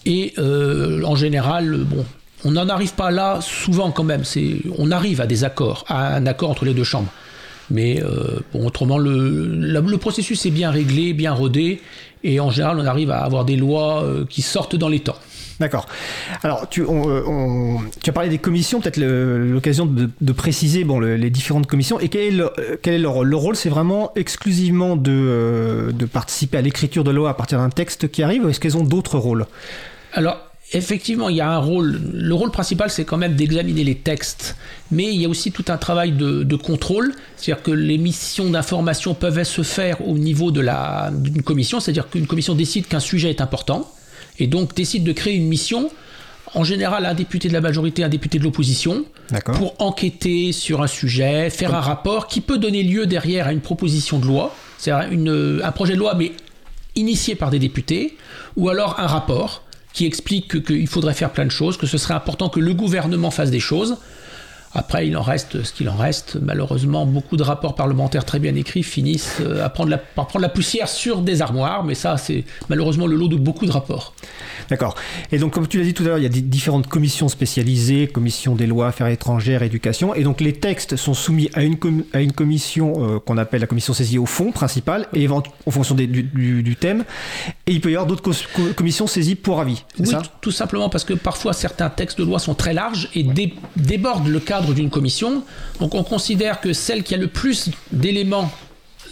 Et 0.07 0.33
euh, 0.39 1.03
en 1.05 1.15
général, 1.15 1.85
bon, 1.85 2.05
on 2.45 2.53
n'en 2.53 2.69
arrive 2.69 2.95
pas 2.95 3.11
là 3.11 3.41
souvent 3.41 3.91
quand 3.91 4.05
même. 4.05 4.23
On 4.79 4.91
arrive 4.91 5.21
à 5.21 5.27
des 5.27 5.45
accords, 5.45 5.85
à 5.89 6.15
un 6.17 6.27
accord 6.27 6.51
entre 6.51 6.65
les 6.65 6.75
deux 6.75 6.85
chambres. 6.85 7.13
Mais 7.71 8.03
euh, 8.03 8.41
bon, 8.53 8.67
autrement, 8.67 8.99
le, 8.99 9.47
le, 9.47 9.97
processus 9.99 10.45
est 10.47 10.51
bien 10.51 10.71
réglé, 10.71 11.13
bien 11.13 11.33
rodé, 11.33 11.81
et 12.25 12.41
en 12.41 12.51
général, 12.51 12.79
on 12.81 12.87
arrive 12.87 13.11
à 13.11 13.21
avoir 13.21 13.45
des 13.45 13.57
lois 13.57 14.03
euh, 14.03 14.25
qui 14.29 14.43
sortent 14.43 14.75
dans 14.75 14.89
les 14.89 15.01
temps. 15.01 15.17
D'accord. 15.61 15.87
Alors, 16.43 16.69
tu, 16.71 16.85
tu, 18.03 18.11
as 18.11 18.13
parlé 18.15 18.31
des 18.31 18.39
commissions, 18.39 18.81
peut-être 18.81 18.99
l'occasion 18.99 19.87
de, 19.87 20.33
préciser 20.33 20.87
les 21.03 21.31
différentes 21.31 21.67
commissions. 21.67 22.01
Et 22.01 22.09
quel 22.09 22.23
est, 22.23 22.31
le, 22.31 22.51
quel 22.83 22.95
est 22.95 22.99
leur, 22.99 23.25
le 23.25 23.37
rôle? 23.37 23.57
C'est 23.57 23.69
vraiment 23.69 24.13
exclusivement 24.17 24.97
de, 24.97 25.93
de 25.93 26.07
participer 26.07 26.57
à 26.57 26.63
l'écriture 26.63 27.05
de 27.05 27.11
loi 27.11 27.29
à 27.29 27.35
partir 27.35 27.59
d'un 27.59 27.69
texte 27.69 28.11
qui 28.11 28.23
arrive 28.23 28.45
ou 28.45 28.49
est-ce 28.49 28.59
qu'elles 28.59 28.79
ont 28.79 28.85
d'autres 28.85 29.19
rôles? 29.19 29.45
Alors, 30.15 30.39
effectivement, 30.73 31.29
il 31.29 31.37
y 31.37 31.41
a 31.41 31.51
un 31.51 31.59
rôle. 31.59 32.01
Le 32.13 32.35
rôle 32.35 32.51
principal, 32.51 32.91
c'est 32.91 33.05
quand 33.05 33.19
même 33.19 33.35
d'examiner 33.35 33.85
les 33.85 33.97
textes. 33.97 34.57
Mais 34.91 35.13
il 35.13 35.21
y 35.21 35.27
a 35.27 35.29
aussi 35.29 35.53
tout 35.53 35.65
un 35.69 35.77
travail 35.77 36.13
de, 36.13 36.57
contrôle. 36.57 37.13
C'est-à-dire 37.37 37.63
que 37.63 37.71
les 37.71 37.99
missions 37.99 38.49
d'information 38.49 39.15
peuvent 39.15 39.43
se 39.43 39.63
faire 39.63 40.07
au 40.09 40.17
niveau 40.17 40.51
d'une 40.51 41.43
commission. 41.43 41.81
C'est-à-dire 41.81 42.09
qu'une 42.09 42.27
commission 42.27 42.55
décide 42.55 42.87
qu'un 42.87 43.01
sujet 43.01 43.31
est 43.31 43.41
important. 43.41 43.91
Et 44.41 44.47
donc 44.47 44.75
décide 44.75 45.05
de 45.05 45.13
créer 45.13 45.35
une 45.35 45.47
mission. 45.47 45.91
En 46.55 46.65
général, 46.65 47.07
un 47.07 47.15
député 47.15 47.49
de 47.49 47.53
la 47.53 47.61
majorité, 47.61 48.03
un 48.03 48.09
député 48.09 48.39
de 48.41 48.45
l'opposition, 48.45 49.05
pour 49.55 49.75
enquêter 49.81 50.51
sur 50.51 50.83
un 50.83 50.89
sujet, 50.89 51.49
faire 51.49 51.75
un 51.77 51.81
rapport 51.81 52.27
qui 52.27 52.41
peut 52.41 52.59
donner 52.59 52.83
lieu 52.83 53.07
derrière 53.07 53.47
à 53.47 53.53
une 53.53 53.61
proposition 53.61 54.19
de 54.19 54.27
loi, 54.27 54.53
c'est-à-dire 54.79 55.65
un 55.65 55.73
projet 55.73 55.95
de 55.95 55.99
loi, 55.99 56.15
mais 56.15 56.33
initié 56.97 57.37
par 57.37 57.51
des 57.51 57.61
députés, 57.61 58.17
ou 58.57 58.69
alors 58.69 58.99
un 58.99 59.07
rapport 59.07 59.63
qui 59.93 60.07
explique 60.07 60.65
qu'il 60.65 60.89
faudrait 60.89 61.15
faire 61.15 61.31
plein 61.31 61.45
de 61.45 61.51
choses, 61.51 61.77
que 61.77 61.87
ce 61.87 61.99
serait 61.99 62.15
important 62.15 62.49
que 62.49 62.59
le 62.59 62.75
gouvernement 62.75 63.31
fasse 63.31 63.51
des 63.51 63.61
choses. 63.61 63.99
Après, 64.73 65.07
il 65.09 65.17
en 65.17 65.23
reste 65.23 65.65
ce 65.65 65.73
qu'il 65.73 65.89
en 65.89 65.97
reste. 65.97 66.39
Malheureusement, 66.41 67.05
beaucoup 67.05 67.37
de 67.37 67.43
rapports 67.43 67.75
parlementaires 67.75 68.25
très 68.25 68.39
bien 68.39 68.55
écrits 68.55 68.85
finissent 68.85 69.39
euh, 69.41 69.65
à 69.65 69.69
prendre 69.69 69.91
la, 69.91 69.99
par 69.99 70.29
prendre 70.29 70.43
la 70.43 70.49
poussière 70.49 70.89
sur 70.89 71.23
des 71.23 71.43
armoires, 71.43 71.83
mais 71.83 71.97
ça, 71.97 72.17
c'est 72.17 72.45
malheureusement 72.69 73.09
le 73.09 73.17
lot 73.17 73.27
de 73.27 73.37
beaucoup 73.37 73.67
de 73.67 73.73
rapports. 73.73 74.15
D'accord. 74.69 74.95
Et 75.33 75.39
donc, 75.39 75.53
comme 75.53 75.67
tu 75.67 75.79
l'as 75.79 75.85
dit 75.85 75.95
tout 75.95 76.05
à 76.05 76.07
l'heure, 76.07 76.19
il 76.19 76.23
y 76.23 76.27
a 76.27 76.31
des 76.31 76.41
différentes 76.41 76.87
commissions 76.87 77.29
spécialisées, 77.29 78.07
commission 78.07 78.55
des 78.55 78.67
lois, 78.67 78.89
affaires 78.89 79.09
étrangères, 79.09 79.65
éducation, 79.65 80.15
et 80.15 80.23
donc 80.23 80.41
les 80.41 80.53
textes 80.53 80.95
sont 80.95 81.15
soumis 81.15 81.51
à 81.55 81.65
une, 81.65 81.77
à 82.13 82.21
une 82.21 82.33
commission 82.33 82.93
euh, 82.99 83.19
qu'on 83.19 83.39
appelle 83.39 83.63
la 83.63 83.67
commission 83.67 83.93
saisie 83.93 84.19
au 84.19 84.27
fond 84.27 84.53
principale, 84.53 85.09
et 85.15 85.29
en 85.29 85.43
fonction 85.71 85.97
du, 85.97 86.07
du, 86.07 86.77
thème, 86.77 87.05
et 87.67 87.73
il 87.73 87.81
peut 87.81 87.91
y 87.91 87.97
avoir 87.97 88.07
d'autres 88.07 88.23
commissions 88.75 89.09
saisies 89.09 89.35
pour 89.35 89.61
avis. 89.61 89.83
Oui, 89.99 90.07
ça? 90.07 90.23
tout 90.41 90.53
simplement 90.53 90.89
parce 90.89 91.05
que 91.05 91.15
parfois 91.15 91.53
certains 91.53 91.91
textes 91.91 92.19
de 92.19 92.25
loi 92.25 92.39
sont 92.39 92.55
très 92.55 92.73
larges 92.73 93.09
et 93.15 93.27
débordent 93.77 94.29
le 94.29 94.39
cadre 94.39 94.60
d'une 94.61 94.91
commission. 94.91 95.43
Donc 95.81 95.95
on 95.95 96.05
considère 96.05 96.61
que 96.61 96.73
celle 96.73 97.03
qui 97.03 97.15
a 97.15 97.19
le 97.19 97.29
plus 97.29 97.71
d'éléments 97.93 98.51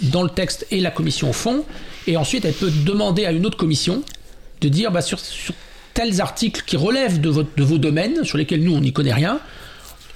dans 0.02 0.22
le 0.22 0.30
texte 0.30 0.66
est 0.70 0.80
la 0.80 0.90
commission 0.90 1.30
au 1.30 1.32
fond, 1.32 1.64
et 2.06 2.16
ensuite 2.16 2.44
elle 2.44 2.54
peut 2.54 2.70
demander 2.70 3.24
à 3.26 3.32
une 3.32 3.46
autre 3.46 3.56
commission 3.56 4.02
de 4.60 4.68
dire 4.68 4.92
bah, 4.92 5.02
sur, 5.02 5.18
tels 5.94 6.20
articles 6.20 6.62
qui 6.64 6.76
relèvent 6.76 7.20
de, 7.20 7.28
votre, 7.28 7.50
de 7.56 7.64
vos 7.64 7.78
domaines, 7.78 8.24
sur 8.24 8.38
lesquels 8.38 8.62
nous 8.62 8.74
on 8.74 8.80
n'y 8.80 8.92
connaît 8.92 9.12
rien, 9.12 9.40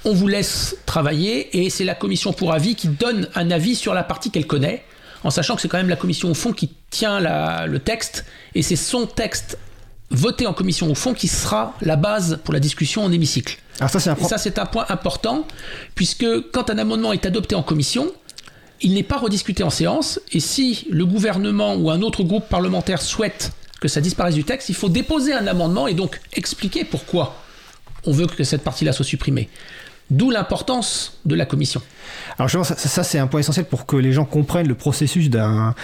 on 0.04 0.12
vous 0.12 0.28
laisse 0.28 0.76
travailler, 0.86 1.64
et 1.64 1.70
c'est 1.70 1.84
la 1.84 1.94
commission 1.94 2.32
pour 2.32 2.52
avis 2.52 2.74
qui 2.74 2.88
donne 2.88 3.28
un 3.34 3.50
avis 3.50 3.74
sur 3.74 3.94
la 3.94 4.02
partie 4.02 4.30
qu'elle 4.30 4.46
connaît, 4.46 4.84
en 5.24 5.30
sachant 5.30 5.54
que 5.56 5.62
c'est 5.62 5.68
quand 5.68 5.78
même 5.78 5.88
la 5.88 5.96
commission 5.96 6.30
au 6.30 6.34
fond 6.34 6.52
qui 6.52 6.70
tient 6.90 7.20
le 7.66 7.78
texte, 7.78 8.24
et 8.54 8.62
c'est 8.62 8.76
son 8.76 9.06
texte 9.06 9.58
voté 10.12 10.47
en 10.47 10.52
commission 10.52 10.90
au 10.90 10.95
fond 10.95 11.14
qui 11.14 11.28
sera 11.28 11.75
la 11.81 11.97
base 11.97 12.38
pour 12.45 12.54
la 12.54 12.61
discussion 12.61 13.04
en 13.04 13.11
hémicycle. 13.12 13.59
Alors 13.78 13.90
ça, 13.90 14.00
c'est 14.00 14.11
un... 14.11 14.16
ça, 14.16 14.38
c'est 14.38 14.59
un 14.59 14.66
point 14.66 14.87
important, 14.88 15.47
puisque 15.95 16.26
quand 16.52 16.71
un 16.71 16.78
amendement 16.78 17.12
est 17.12 17.26
adopté 17.26 17.54
en 17.54 17.62
commission, 17.62 18.12
il 18.81 18.95
n'est 18.95 19.02
pas 19.02 19.19
rediscuté 19.19 19.62
en 19.62 19.71
séance, 19.71 20.21
et 20.33 20.40
si 20.40 20.87
le 20.90 21.07
gouvernement 21.07 21.75
ou 21.75 21.90
un 21.90 22.02
autre 22.02 22.23
groupe 22.23 22.49
parlementaire 22.49 23.00
souhaite 23.00 23.52
que 23.81 23.88
ça 23.88 24.00
disparaisse 24.00 24.35
du 24.35 24.45
texte, 24.45 24.69
il 24.69 24.75
faut 24.75 24.88
déposer 24.88 25.33
un 25.33 25.47
amendement 25.47 25.88
et 25.88 25.95
donc 25.95 26.21
expliquer 26.33 26.85
pourquoi 26.85 27.37
on 28.04 28.12
veut 28.12 28.26
que 28.26 28.45
cette 28.45 28.62
partie-là 28.62 28.92
soit 28.92 29.04
supprimée. 29.04 29.49
D'où 30.11 30.31
l'importance 30.31 31.19
de 31.25 31.35
la 31.35 31.47
commission. 31.47 31.81
Alors 32.38 32.49
justement, 32.49 32.64
ça, 32.64 32.76
ça, 32.76 33.04
c'est 33.04 33.18
un 33.18 33.26
point 33.26 33.40
essentiel 33.40 33.66
pour 33.66 33.87
que 33.87 33.97
les 33.97 34.12
gens 34.12 34.25
comprennent 34.25 34.68
le 34.68 34.75
processus 34.75 35.30
d'un. 35.30 35.75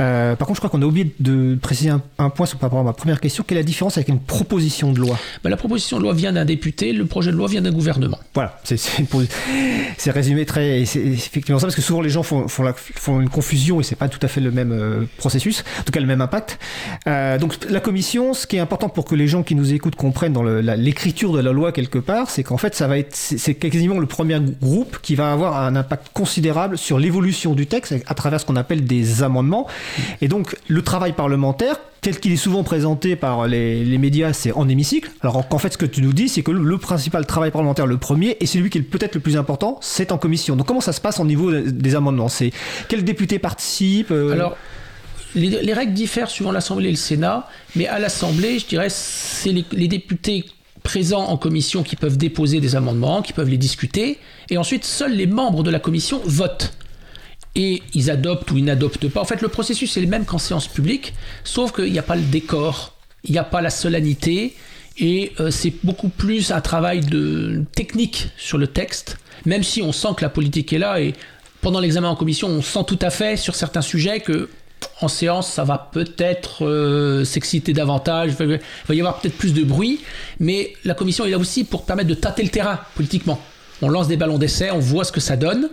Euh, 0.00 0.36
par 0.36 0.46
contre, 0.46 0.56
je 0.56 0.60
crois 0.60 0.70
qu'on 0.70 0.82
a 0.82 0.86
oublié 0.86 1.14
de 1.20 1.58
préciser 1.60 1.90
un, 1.90 2.30
point 2.30 2.46
sur, 2.46 2.58
par 2.58 2.70
rapport 2.70 2.80
à 2.80 2.84
ma 2.84 2.92
première 2.92 3.20
question. 3.20 3.44
Quelle 3.46 3.58
est 3.58 3.62
la 3.62 3.66
différence 3.66 3.96
avec 3.96 4.08
une 4.08 4.20
proposition 4.20 4.92
de 4.92 4.98
loi? 4.98 5.18
Ben, 5.42 5.50
La 5.50 5.56
proposition 5.56 5.98
de 5.98 6.02
loi 6.02 6.14
vient 6.14 6.32
d'un 6.32 6.44
député, 6.44 6.92
le 6.92 7.06
projet 7.06 7.30
de 7.30 7.36
loi 7.36 7.48
vient 7.48 7.62
d'un 7.62 7.72
gouvernement. 7.72 8.18
Voilà, 8.34 8.60
c'est 8.64 10.10
résumé 10.10 10.46
très. 10.46 10.84
C'est 10.84 11.00
effectivement 11.00 11.58
ça, 11.58 11.66
parce 11.66 11.76
que 11.76 11.82
souvent 11.82 12.00
les 12.00 12.10
gens 12.10 12.22
font, 12.22 12.48
font, 12.48 12.62
la, 12.62 12.72
font 12.74 13.20
une 13.20 13.28
confusion 13.28 13.80
et 13.80 13.82
c'est 13.82 13.96
pas 13.96 14.08
tout 14.08 14.18
à 14.22 14.28
fait 14.28 14.40
le 14.40 14.50
même 14.50 14.72
euh, 14.72 15.04
processus, 15.16 15.64
en 15.80 15.82
tout 15.82 15.92
cas 15.92 16.00
le 16.00 16.06
même 16.06 16.20
impact. 16.20 16.58
Euh, 17.06 17.38
donc 17.38 17.56
la 17.68 17.80
commission, 17.80 18.34
ce 18.34 18.46
qui 18.46 18.56
est 18.56 18.60
important 18.60 18.88
pour 18.88 19.04
que 19.04 19.14
les 19.14 19.28
gens 19.28 19.42
qui 19.42 19.54
nous 19.54 19.72
écoutent 19.72 19.96
comprennent 19.96 20.32
dans 20.32 20.42
l'écriture 20.42 21.32
de 21.32 21.40
la 21.40 21.52
loi 21.52 21.72
quelque 21.72 21.98
part, 21.98 22.30
c'est 22.30 22.42
qu'en 22.42 22.56
fait 22.56 22.74
ça 22.74 22.86
va 22.88 22.98
être 22.98 23.14
c'est 23.14 23.54
quasiment 23.54 23.98
le 23.98 24.06
premier 24.06 24.40
groupe 24.60 24.98
qui 25.02 25.14
va 25.14 25.32
avoir 25.32 25.49
un 25.58 25.76
impact 25.76 26.08
considérable 26.12 26.78
sur 26.78 26.98
l'évolution 26.98 27.54
du 27.54 27.66
texte 27.66 27.94
à 28.06 28.14
travers 28.14 28.40
ce 28.40 28.46
qu'on 28.46 28.56
appelle 28.56 28.84
des 28.84 29.22
amendements. 29.22 29.66
Et 30.20 30.28
donc, 30.28 30.56
le 30.68 30.82
travail 30.82 31.12
parlementaire, 31.12 31.76
tel 32.00 32.18
qu'il 32.18 32.32
est 32.32 32.36
souvent 32.36 32.64
présenté 32.64 33.16
par 33.16 33.46
les, 33.46 33.98
médias, 33.98 34.32
c'est 34.32 34.52
en 34.52 34.68
hémicycle. 34.68 35.10
Alors 35.20 35.48
qu'en 35.48 35.58
fait, 35.58 35.72
ce 35.72 35.78
que 35.78 35.86
tu 35.86 36.02
nous 36.02 36.12
dis, 36.12 36.28
c'est 36.28 36.42
que 36.42 36.50
le, 36.50 36.78
principal 36.78 37.26
travail 37.26 37.50
parlementaire, 37.50 37.86
le 37.86 37.98
premier, 37.98 38.36
et 38.40 38.46
celui 38.46 38.70
qui 38.70 38.78
est 38.78 38.82
peut-être 38.82 39.14
le 39.14 39.20
plus 39.20 39.36
important, 39.36 39.78
c'est 39.82 40.12
en 40.12 40.18
commission. 40.18 40.56
Donc 40.56 40.66
comment 40.66 40.80
ça 40.80 40.92
se 40.92 41.00
passe 41.00 41.20
au 41.20 41.24
niveau 41.24 41.52
des 41.52 41.94
amendements? 41.94 42.28
C'est 42.28 42.52
quels 42.88 43.04
députés 43.04 43.38
participent 43.38 44.10
euh? 44.10 44.32
Alors, 44.32 44.56
les, 45.34 45.72
règles 45.72 45.92
diffèrent 45.92 46.30
suivant 46.30 46.52
l'Assemblée 46.52 46.88
et 46.88 46.92
le 46.92 46.96
Sénat, 46.96 47.46
mais 47.76 47.86
à 47.86 47.98
l'Assemblée, 47.98 48.58
je 48.58 48.66
dirais, 48.66 48.88
c'est 48.90 49.52
les 49.52 49.88
députés 49.88 50.44
présents 50.82 51.26
en 51.26 51.36
commission 51.36 51.82
qui 51.82 51.96
peuvent 51.96 52.16
déposer 52.16 52.60
des 52.60 52.76
amendements, 52.76 53.22
qui 53.22 53.32
peuvent 53.32 53.48
les 53.48 53.58
discuter, 53.58 54.18
et 54.48 54.58
ensuite 54.58 54.84
seuls 54.84 55.14
les 55.14 55.26
membres 55.26 55.62
de 55.62 55.70
la 55.70 55.78
commission 55.78 56.20
votent. 56.24 56.72
Et 57.54 57.82
ils 57.94 58.10
adoptent 58.10 58.50
ou 58.52 58.58
ils 58.58 58.64
n'adoptent 58.64 59.08
pas. 59.08 59.20
En 59.20 59.24
fait, 59.24 59.42
le 59.42 59.48
processus 59.48 59.96
est 59.96 60.00
le 60.00 60.06
même 60.06 60.24
qu'en 60.24 60.38
séance 60.38 60.68
publique, 60.68 61.14
sauf 61.44 61.72
qu'il 61.72 61.92
n'y 61.92 61.98
a 61.98 62.02
pas 62.02 62.16
le 62.16 62.22
décor, 62.22 62.94
il 63.24 63.32
n'y 63.32 63.38
a 63.38 63.44
pas 63.44 63.60
la 63.60 63.70
solennité, 63.70 64.54
et 64.98 65.32
euh, 65.40 65.50
c'est 65.50 65.72
beaucoup 65.82 66.08
plus 66.08 66.52
un 66.52 66.60
travail 66.60 67.00
de 67.00 67.64
technique 67.74 68.28
sur 68.36 68.58
le 68.58 68.66
texte, 68.66 69.18
même 69.46 69.62
si 69.62 69.82
on 69.82 69.92
sent 69.92 70.08
que 70.16 70.22
la 70.22 70.28
politique 70.28 70.72
est 70.72 70.78
là, 70.78 71.00
et 71.00 71.14
pendant 71.60 71.80
l'examen 71.80 72.08
en 72.08 72.16
commission, 72.16 72.48
on 72.48 72.62
sent 72.62 72.84
tout 72.86 72.98
à 73.02 73.10
fait 73.10 73.36
sur 73.36 73.54
certains 73.54 73.82
sujets 73.82 74.20
que 74.20 74.48
en 75.00 75.08
séance, 75.08 75.50
ça 75.50 75.64
va 75.64 75.90
peut-être 75.92 76.66
euh, 76.66 77.24
s'exciter 77.24 77.72
davantage, 77.72 78.32
il 78.38 78.60
va 78.88 78.94
y 78.94 79.00
avoir 79.00 79.18
peut-être 79.18 79.36
plus 79.36 79.54
de 79.54 79.64
bruit, 79.64 80.00
mais 80.38 80.74
la 80.84 80.94
commission 80.94 81.24
est 81.24 81.30
là 81.30 81.38
aussi 81.38 81.64
pour 81.64 81.84
permettre 81.84 82.08
de 82.08 82.14
tâter 82.14 82.42
le 82.42 82.50
terrain 82.50 82.78
politiquement. 82.94 83.40
On 83.82 83.88
lance 83.88 84.08
des 84.08 84.16
ballons 84.16 84.38
d'essai, 84.38 84.70
on 84.70 84.78
voit 84.78 85.04
ce 85.04 85.12
que 85.12 85.20
ça 85.20 85.36
donne, 85.36 85.70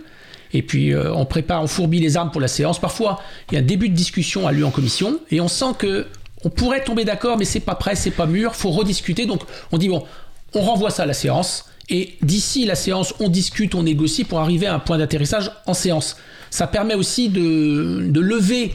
et 0.52 0.62
puis 0.62 0.92
euh, 0.92 1.12
on 1.12 1.26
prépare, 1.26 1.62
on 1.62 1.66
fourbit 1.66 2.00
les 2.00 2.16
armes 2.16 2.30
pour 2.30 2.40
la 2.40 2.48
séance. 2.48 2.78
Parfois, 2.80 3.20
il 3.50 3.54
y 3.54 3.56
a 3.58 3.60
un 3.60 3.64
début 3.64 3.88
de 3.90 3.94
discussion 3.94 4.46
à 4.46 4.52
lieu 4.52 4.64
en 4.64 4.70
commission, 4.70 5.20
et 5.30 5.40
on 5.40 5.48
sent 5.48 5.74
que 5.78 6.06
on 6.44 6.50
pourrait 6.50 6.84
tomber 6.84 7.04
d'accord, 7.04 7.36
mais 7.36 7.44
c'est 7.44 7.60
pas 7.60 7.74
prêt, 7.74 7.96
c'est 7.96 8.12
pas 8.12 8.26
mûr, 8.26 8.54
faut 8.54 8.70
rediscuter. 8.70 9.26
Donc 9.26 9.42
on 9.72 9.78
dit 9.78 9.88
bon, 9.88 10.04
on 10.54 10.60
renvoie 10.60 10.90
ça 10.90 11.02
à 11.02 11.06
la 11.06 11.14
séance, 11.14 11.66
et 11.90 12.16
d'ici 12.22 12.64
la 12.64 12.74
séance, 12.74 13.14
on 13.20 13.28
discute, 13.28 13.74
on 13.74 13.82
négocie 13.82 14.24
pour 14.24 14.40
arriver 14.40 14.66
à 14.66 14.74
un 14.74 14.78
point 14.78 14.98
d'atterrissage 14.98 15.50
en 15.66 15.74
séance. 15.74 16.16
Ça 16.50 16.66
permet 16.66 16.94
aussi 16.94 17.28
de, 17.28 18.06
de 18.08 18.20
lever 18.20 18.74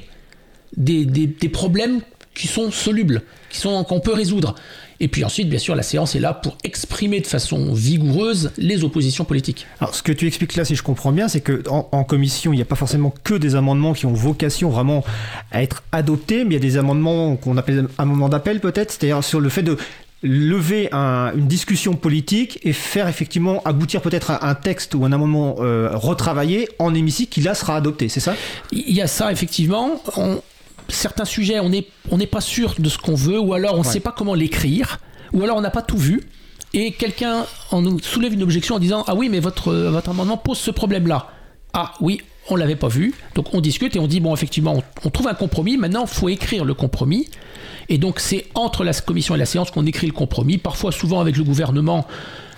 des, 0.78 1.06
des, 1.06 1.50
problèmes 1.50 2.02
qui 2.34 2.48
sont 2.48 2.72
solubles, 2.72 3.22
qui 3.50 3.60
sont 3.60 3.84
qu'on 3.84 4.00
peut 4.00 4.14
résoudre. 4.14 4.56
Et 5.00 5.08
puis 5.08 5.24
ensuite, 5.26 5.50
bien 5.50 5.60
sûr, 5.60 5.76
la 5.76 5.84
séance 5.84 6.16
est 6.16 6.20
là 6.20 6.34
pour 6.34 6.58
exprimer 6.64 7.20
de 7.20 7.28
façon 7.28 7.74
vigoureuse 7.74 8.52
les 8.58 8.84
oppositions 8.84 9.26
politiques. 9.26 9.66
Alors, 9.80 9.96
ce 9.96 10.04
que 10.04 10.12
tu 10.12 10.28
expliques 10.28 10.56
là, 10.56 10.66
si 10.66 10.76
je 10.76 10.84
comprends 10.84 11.12
bien, 11.12 11.28
c'est 11.28 11.42
que 11.42 11.64
en, 11.68 12.04
commission, 12.04 12.54
il 12.54 12.58
n'y 12.58 12.62
a 12.62 12.66
pas 12.66 12.76
forcément 12.76 13.14
que 13.24 13.34
des 13.34 13.56
amendements 13.56 13.94
qui 13.94 14.06
ont 14.06 14.14
vocation 14.14 14.70
vraiment 14.70 15.04
à 15.52 15.62
être 15.62 15.84
adoptés, 15.92 16.46
mais 16.46 16.52
il 16.52 16.54
y 16.54 16.58
a 16.58 16.60
des 16.60 16.78
amendements 16.78 17.36
qu'on 17.36 17.58
appelle 17.58 17.88
un 17.98 18.06
moment 18.06 18.30
d'appel 18.30 18.60
peut-être, 18.60 18.92
c'est-à-dire 18.92 19.24
sur 19.24 19.42
le 19.42 19.50
fait 19.50 19.64
de 19.64 19.78
lever 20.24 20.90
une 20.94 21.48
discussion 21.48 21.96
politique 21.96 22.60
et 22.64 22.72
faire 22.72 23.10
effectivement 23.10 23.62
aboutir 23.66 24.02
peut-être 24.02 24.32
à 24.32 24.48
un 24.48 24.56
texte 24.56 24.96
ou 24.96 25.04
un 25.04 25.12
amendement 25.12 25.58
euh, 25.60 25.90
retravaillé 25.94 26.70
en 26.80 26.96
hémicycle 26.96 27.30
qui 27.30 27.42
là 27.42 27.54
sera 27.54 27.76
adopté, 27.76 28.08
c'est 28.08 28.22
ça? 28.22 28.34
Il 28.72 28.94
y 28.94 29.02
a 29.02 29.08
ça 29.08 29.34
effectivement. 29.34 30.02
On, 30.16 30.42
certains 30.90 31.26
sujets, 31.26 31.60
on 31.60 31.70
n'est 31.70 31.88
on 32.12 32.18
pas 32.20 32.42
sûr 32.42 32.76
de 32.80 32.90
ce 32.90 32.98
qu'on 32.98 33.16
veut, 33.16 33.40
ou 33.40 33.54
alors 33.54 33.76
on 33.76 33.80
ne 33.80 33.84
sait 33.84 34.00
pas 34.00 34.14
comment 34.16 34.34
l'écrire, 34.34 35.00
ou 35.34 35.44
alors 35.44 35.58
on 35.58 35.62
n'a 35.62 35.72
pas 35.72 35.82
tout 35.82 35.98
vu, 35.98 36.22
et 36.74 36.92
quelqu'un 36.92 37.46
nous 37.72 38.00
soulève 38.00 38.34
une 38.34 38.44
objection 38.44 38.76
en 38.76 38.80
disant 38.80 39.04
Ah 39.08 39.16
oui, 39.16 39.30
mais 39.30 39.40
votre, 39.40 39.74
votre 39.74 40.10
amendement 40.10 40.38
pose 40.38 40.58
ce 40.58 40.72
problème-là. 40.72 41.28
Ah 41.74 41.94
oui, 42.02 42.22
on 42.50 42.56
l'avait 42.56 42.76
pas 42.76 42.88
vu. 42.88 43.14
Donc 43.36 43.54
on 43.54 43.62
discute 43.62 43.96
et 43.96 44.00
on 44.00 44.08
dit 44.08 44.20
Bon, 44.20 44.34
effectivement, 44.34 44.76
on, 44.76 44.84
on 45.06 45.10
trouve 45.10 45.28
un 45.28 45.34
compromis. 45.36 45.78
Maintenant, 45.78 46.02
il 46.04 46.08
faut 46.08 46.30
écrire 46.30 46.66
le 46.66 46.74
compromis. 46.74 47.30
Et 47.90 47.98
donc 47.98 48.20
c'est 48.20 48.46
entre 48.56 48.84
la 48.84 48.94
commission 48.94 49.36
et 49.36 49.38
la 49.38 49.46
séance 49.46 49.70
qu'on 49.70 49.86
écrit 49.86 50.08
le 50.08 50.14
compromis, 50.14 50.58
parfois 50.58 50.92
souvent 50.92 51.20
avec 51.20 51.38
le 51.38 51.44
gouvernement 51.44 52.08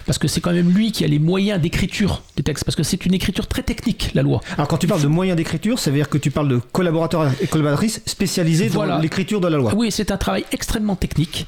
parce 0.06 0.18
que 0.18 0.28
c'est 0.28 0.42
quand 0.42 0.54
même 0.54 0.70
lui 0.70 0.92
qui 0.92 1.04
a 1.04 1.08
les 1.08 1.20
moyens 1.20 1.60
d'écriture 1.60 2.22
des 2.36 2.44
textes, 2.44 2.64
parce 2.64 2.76
que 2.76 2.84
c'est 2.84 3.06
une 3.06 3.14
écriture 3.14 3.48
très 3.48 3.64
technique, 3.64 4.12
la 4.14 4.22
loi. 4.22 4.42
Alors 4.54 4.68
quand 4.68 4.78
tu 4.78 4.88
parles 4.88 5.02
de 5.02 5.08
moyens 5.08 5.36
d'écriture, 5.36 5.80
ça 5.80 5.90
veut 5.90 5.98
dire 5.98 6.10
que 6.10 6.18
tu 6.18 6.32
parles 6.32 6.48
de 6.48 6.58
collaborateurs 6.58 7.32
et 7.42 7.48
collaboratrices 7.48 8.02
spécialisés 8.06 8.70
dans 8.70 9.00
l'écriture 9.00 9.42
de 9.42 9.48
la 9.48 9.58
loi. 9.58 9.74
Oui, 9.76 9.92
c'est 9.92 10.12
un 10.12 10.18
travail 10.18 10.46
extrêmement 10.52 10.96
technique, 10.96 11.46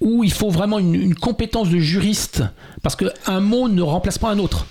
où 0.00 0.22
il 0.24 0.32
faut 0.32 0.50
vraiment 0.50 0.78
une, 0.78 1.14
compétence 1.14 1.68
de 1.68 1.78
juriste, 1.78 2.44
parce 2.82 2.96
qu'un 2.96 3.40
mot 3.40 3.68
ne 3.68 3.82
remplace 3.82 4.18
pas 4.18 4.30
un 4.30 4.38
autre. 4.38 4.66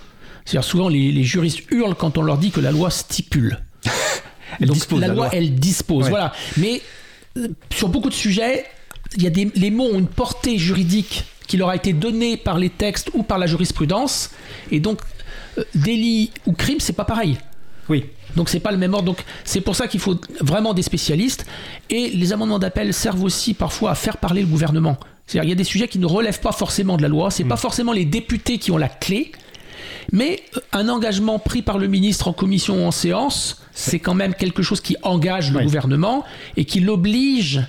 C'est-à-dire 0.46 0.64
souvent 0.64 0.88
les, 0.88 1.24
juristes 1.24 1.60
hurlent 1.72 1.96
quand 1.96 2.18
on 2.18 2.22
leur 2.22 2.38
dit 2.38 2.52
que 2.52 2.62
la 2.62 2.72
loi 2.72 2.90
stipule. 2.90 3.60
elle 4.62 4.70
dispose, 4.70 5.02
la, 5.02 5.08
loi, 5.08 5.30
elle 5.34 5.56
dispose. 5.56 6.08
Voilà. 6.10 6.34
Mais 6.58 6.82
euh, 7.38 7.48
sur 7.72 7.90
beaucoup 7.90 8.10
de 8.10 8.14
sujets, 8.14 8.66
il 9.18 9.24
y 9.24 9.28
a 9.28 9.30
des, 9.30 9.52
les 9.56 9.72
mots 9.72 9.86
ont 9.86 10.00
une 10.00 10.08
portée 10.08 10.58
juridique 10.58 11.26
qui 11.48 11.58
leur 11.58 11.70
a 11.70 11.76
été 11.76 11.94
donné 11.94 12.38
par 12.38 12.58
les 12.58 12.70
textes 12.70 13.10
ou 13.14 13.24
par 13.24 13.38
la 13.38 13.48
jurisprudence. 13.48 14.32
Et 14.72 14.80
donc, 14.80 15.00
euh, 15.58 15.64
délit 15.76 16.32
ou 16.46 16.54
crime, 16.54 16.80
c'est 16.80 16.94
pas 16.94 17.06
pareil. 17.06 17.38
Oui. 17.90 18.06
Donc 18.36 18.50
c'est 18.50 18.60
pas 18.60 18.72
le 18.72 18.78
même 18.78 18.94
ordre. 18.94 19.06
Donc 19.06 19.24
c'est 19.44 19.62
pour 19.62 19.76
ça 19.76 19.88
qu'il 19.88 20.00
faut 20.00 20.20
vraiment 20.42 20.74
des 20.74 20.82
spécialistes. 20.82 21.46
Et 21.90 22.10
les 22.10 22.34
amendements 22.34 22.60
d'appel 22.60 22.94
servent 22.94 23.24
aussi 23.24 23.54
parfois 23.54 23.92
à 23.92 23.96
faire 23.96 24.18
parler 24.18 24.42
le 24.42 24.48
gouvernement. 24.48 24.98
C'est-à-dire 25.26 25.48
il 25.48 25.50
y 25.50 25.54
a 25.54 25.56
des 25.56 25.64
sujets 25.64 25.88
qui 25.88 26.00
ne 26.00 26.06
relèvent 26.06 26.42
pas 26.42 26.52
forcément 26.52 26.98
de 26.98 27.02
la 27.02 27.08
loi. 27.08 27.32
C'est 27.32 27.44
n'est 27.44 27.50
pas 27.50 27.56
mm. 27.56 27.60
forcément 27.60 27.94
les 27.94 28.06
députés 28.06 28.58
qui 28.58 28.72
ont 28.72 28.78
la 28.78 28.90
clé. 28.90 29.32
Mais 30.12 30.44
euh, 30.56 30.60
un 30.74 30.90
engagement 30.90 31.40
pris 31.40 31.62
par 31.62 31.78
le 31.78 31.88
ministre 31.88 32.28
en 32.28 32.34
commission 32.34 32.84
ou 32.84 32.88
en 32.88 32.92
séance, 32.92 33.62
c'est 33.74 34.00
quand 34.00 34.14
même 34.14 34.34
quelque 34.34 34.62
chose 34.62 34.82
qui 34.82 34.96
engage 35.02 35.52
le 35.52 35.62
gouvernement 35.64 36.24
et 36.58 36.66
qui 36.66 36.80
l'oblige 36.80 37.62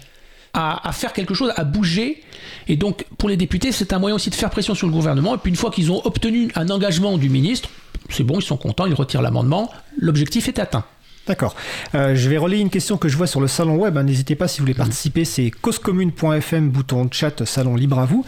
à, 0.57 0.91
faire 0.93 1.13
quelque 1.13 1.35
chose, 1.35 1.53
à 1.57 1.65
bouger. 1.65 2.23
Et 2.67 2.77
donc, 2.77 3.05
pour 3.19 3.29
les 3.29 3.37
députés, 3.37 3.73
c'est 3.73 3.93
un 3.93 3.99
moyen 3.99 4.17
aussi 4.17 4.31
de 4.31 4.35
faire 4.35 4.51
pression 4.51 4.75
sur 4.75 4.87
le 4.87 4.93
gouvernement. 4.93 5.35
Et 5.35 5.39
puis, 5.39 5.51
une 5.51 5.57
fois 5.57 5.71
qu'ils 5.71 5.93
ont 5.93 6.01
obtenu 6.05 6.51
un 6.55 6.71
engagement 6.71 7.19
du 7.19 7.29
ministre, 7.29 7.69
c'est 8.09 8.25
bon, 8.25 8.39
ils 8.39 8.43
sont 8.43 8.57
contents, 8.57 8.87
ils 8.87 8.95
retirent 8.95 9.23
l'amendement. 9.23 9.71
L'objectif 9.99 10.49
est 10.49 10.59
atteint. 10.59 10.85
D'accord. 11.27 11.57
Euh, 11.95 12.15
je 12.15 12.29
vais 12.29 12.37
relayer 12.37 12.63
une 12.63 12.71
question 12.71 12.97
que 12.97 13.09
je 13.09 13.17
vois 13.17 13.27
sur 13.27 13.41
le 13.41 13.49
salon 13.49 13.77
web. 13.77 13.97
Hein. 13.99 14.05
N'hésitez 14.05 14.37
pas 14.37 14.47
si 14.47 14.59
vous 14.59 14.65
voulez 14.65 14.75
participer. 14.75 15.25
C'est 15.25 15.51
causecommune.fm, 15.51 16.69
bouton 16.69 17.09
chat, 17.11 17.45
salon 17.45 17.75
libre 17.75 17.99
à 17.99 18.07
vous. 18.07 18.25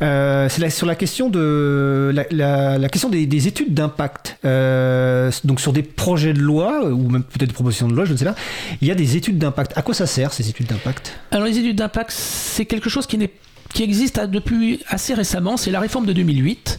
Euh, 0.00 0.48
c'est 0.48 0.70
sur 0.70 0.86
la 0.86 0.94
question 0.94 1.28
de 1.28 2.12
la, 2.30 2.88
question 2.88 3.10
des, 3.10 3.48
études 3.48 3.74
d'impact. 3.74 4.38
Euh, 4.44 5.30
donc 5.44 5.60
sur 5.60 5.72
des 5.72 5.82
projets 5.82 6.32
de 6.32 6.40
loi 6.40 6.86
ou 6.86 7.10
même 7.10 7.22
peut-être 7.22 7.48
des 7.48 7.54
propositions 7.54 7.88
de 7.88 7.94
loi, 7.94 8.04
je 8.06 8.12
ne 8.12 8.16
sais 8.16 8.24
pas. 8.24 8.34
Il 8.80 8.88
y 8.88 8.90
a 8.90 8.94
des 8.94 9.16
études 9.16 9.38
d'impact. 9.38 9.76
À 9.76 9.82
quoi 9.82 9.94
ça 9.94 10.06
sert 10.06 10.32
ces 10.32 10.48
études 10.48 10.66
d'impact? 10.66 11.18
Alors 11.30 11.46
les 11.46 11.58
études 11.58 11.76
d'impact, 11.76 12.12
c'est 12.12 12.64
quelque 12.64 12.88
chose 12.88 13.06
qui 13.06 13.18
n'est 13.18 13.30
qui 13.74 13.82
existe 13.82 14.18
depuis 14.18 14.80
assez 14.88 15.12
récemment, 15.12 15.58
c'est 15.58 15.70
la 15.70 15.80
réforme 15.80 16.06
de 16.06 16.14
2008 16.14 16.78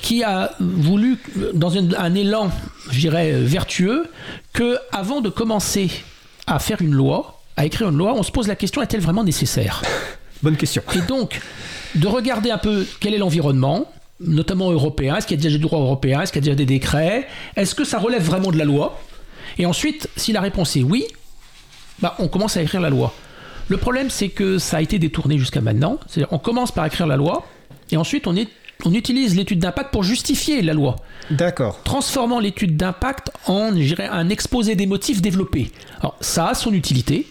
qui 0.00 0.22
a 0.24 0.52
voulu, 0.60 1.18
dans 1.54 1.76
un, 1.76 2.14
élan, 2.14 2.50
je 2.90 3.00
dirais, 3.00 3.32
vertueux, 3.32 4.06
que 4.52 4.78
avant 4.92 5.20
de 5.20 5.28
commencer 5.28 5.90
à 6.46 6.58
faire 6.58 6.80
une 6.80 6.94
loi, 6.94 7.40
à 7.56 7.66
écrire 7.66 7.90
une 7.90 7.98
loi, 7.98 8.14
on 8.14 8.22
se 8.22 8.32
pose 8.32 8.48
la 8.48 8.56
question 8.56 8.82
est-elle 8.82 9.00
vraiment 9.00 9.24
nécessaire? 9.24 9.82
Bonne 10.42 10.56
question. 10.56 10.82
Et 10.94 11.02
donc, 11.02 11.40
de 11.94 12.06
regarder 12.06 12.50
un 12.50 12.58
peu 12.58 12.86
quel 12.98 13.14
est 13.14 13.18
l'environnement, 13.18 13.90
notamment 14.20 14.70
européen, 14.70 15.16
est-ce 15.16 15.26
qu'il 15.26 15.36
y 15.36 15.40
a 15.40 15.42
déjà 15.42 15.56
du 15.56 15.62
droit 15.62 15.80
européen, 15.80 16.22
est-ce 16.22 16.32
qu'il 16.32 16.40
y 16.40 16.44
a 16.44 16.54
déjà 16.54 16.56
des 16.56 16.66
décrets, 16.66 17.26
est-ce 17.56 17.74
que 17.74 17.84
ça 17.84 17.98
relève 17.98 18.22
vraiment 18.22 18.50
de 18.50 18.58
la 18.58 18.64
loi? 18.64 19.00
Et 19.58 19.66
ensuite, 19.66 20.08
si 20.16 20.32
la 20.32 20.40
réponse 20.40 20.76
est 20.76 20.82
oui, 20.82 21.06
bah, 22.00 22.16
on 22.18 22.28
commence 22.28 22.56
à 22.56 22.62
écrire 22.62 22.80
la 22.80 22.90
loi. 22.90 23.12
Le 23.68 23.76
problème, 23.76 24.08
c'est 24.08 24.30
que 24.30 24.58
ça 24.58 24.78
a 24.78 24.80
été 24.80 24.98
détourné 24.98 25.38
jusqu'à 25.38 25.60
maintenant. 25.60 25.98
C'est-à-dire, 26.06 26.32
on 26.32 26.38
commence 26.38 26.72
par 26.72 26.86
écrire 26.86 27.06
la 27.06 27.16
loi, 27.16 27.46
et 27.90 27.96
ensuite 27.96 28.26
on 28.26 28.34
est 28.36 28.48
on 28.84 28.94
utilise 28.94 29.36
l'étude 29.36 29.58
d'impact 29.58 29.92
pour 29.92 30.02
justifier 30.02 30.62
la 30.62 30.72
loi. 30.72 30.96
D'accord. 31.30 31.82
Transformant 31.82 32.40
l'étude 32.40 32.76
d'impact 32.76 33.30
en, 33.46 33.72
un 33.98 34.28
exposé 34.28 34.74
des 34.74 34.86
motifs 34.86 35.22
développés. 35.22 35.70
Alors, 36.00 36.16
ça 36.20 36.48
a 36.48 36.54
son 36.54 36.72
utilité, 36.72 37.26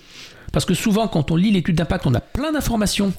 parce 0.52 0.66
que 0.66 0.74
souvent, 0.74 1.08
quand 1.08 1.32
on 1.32 1.36
lit 1.36 1.52
l'étude 1.52 1.76
d'impact, 1.76 2.08
on 2.08 2.14
a 2.14 2.22
plein 2.22 2.52
d'informations 2.52 3.14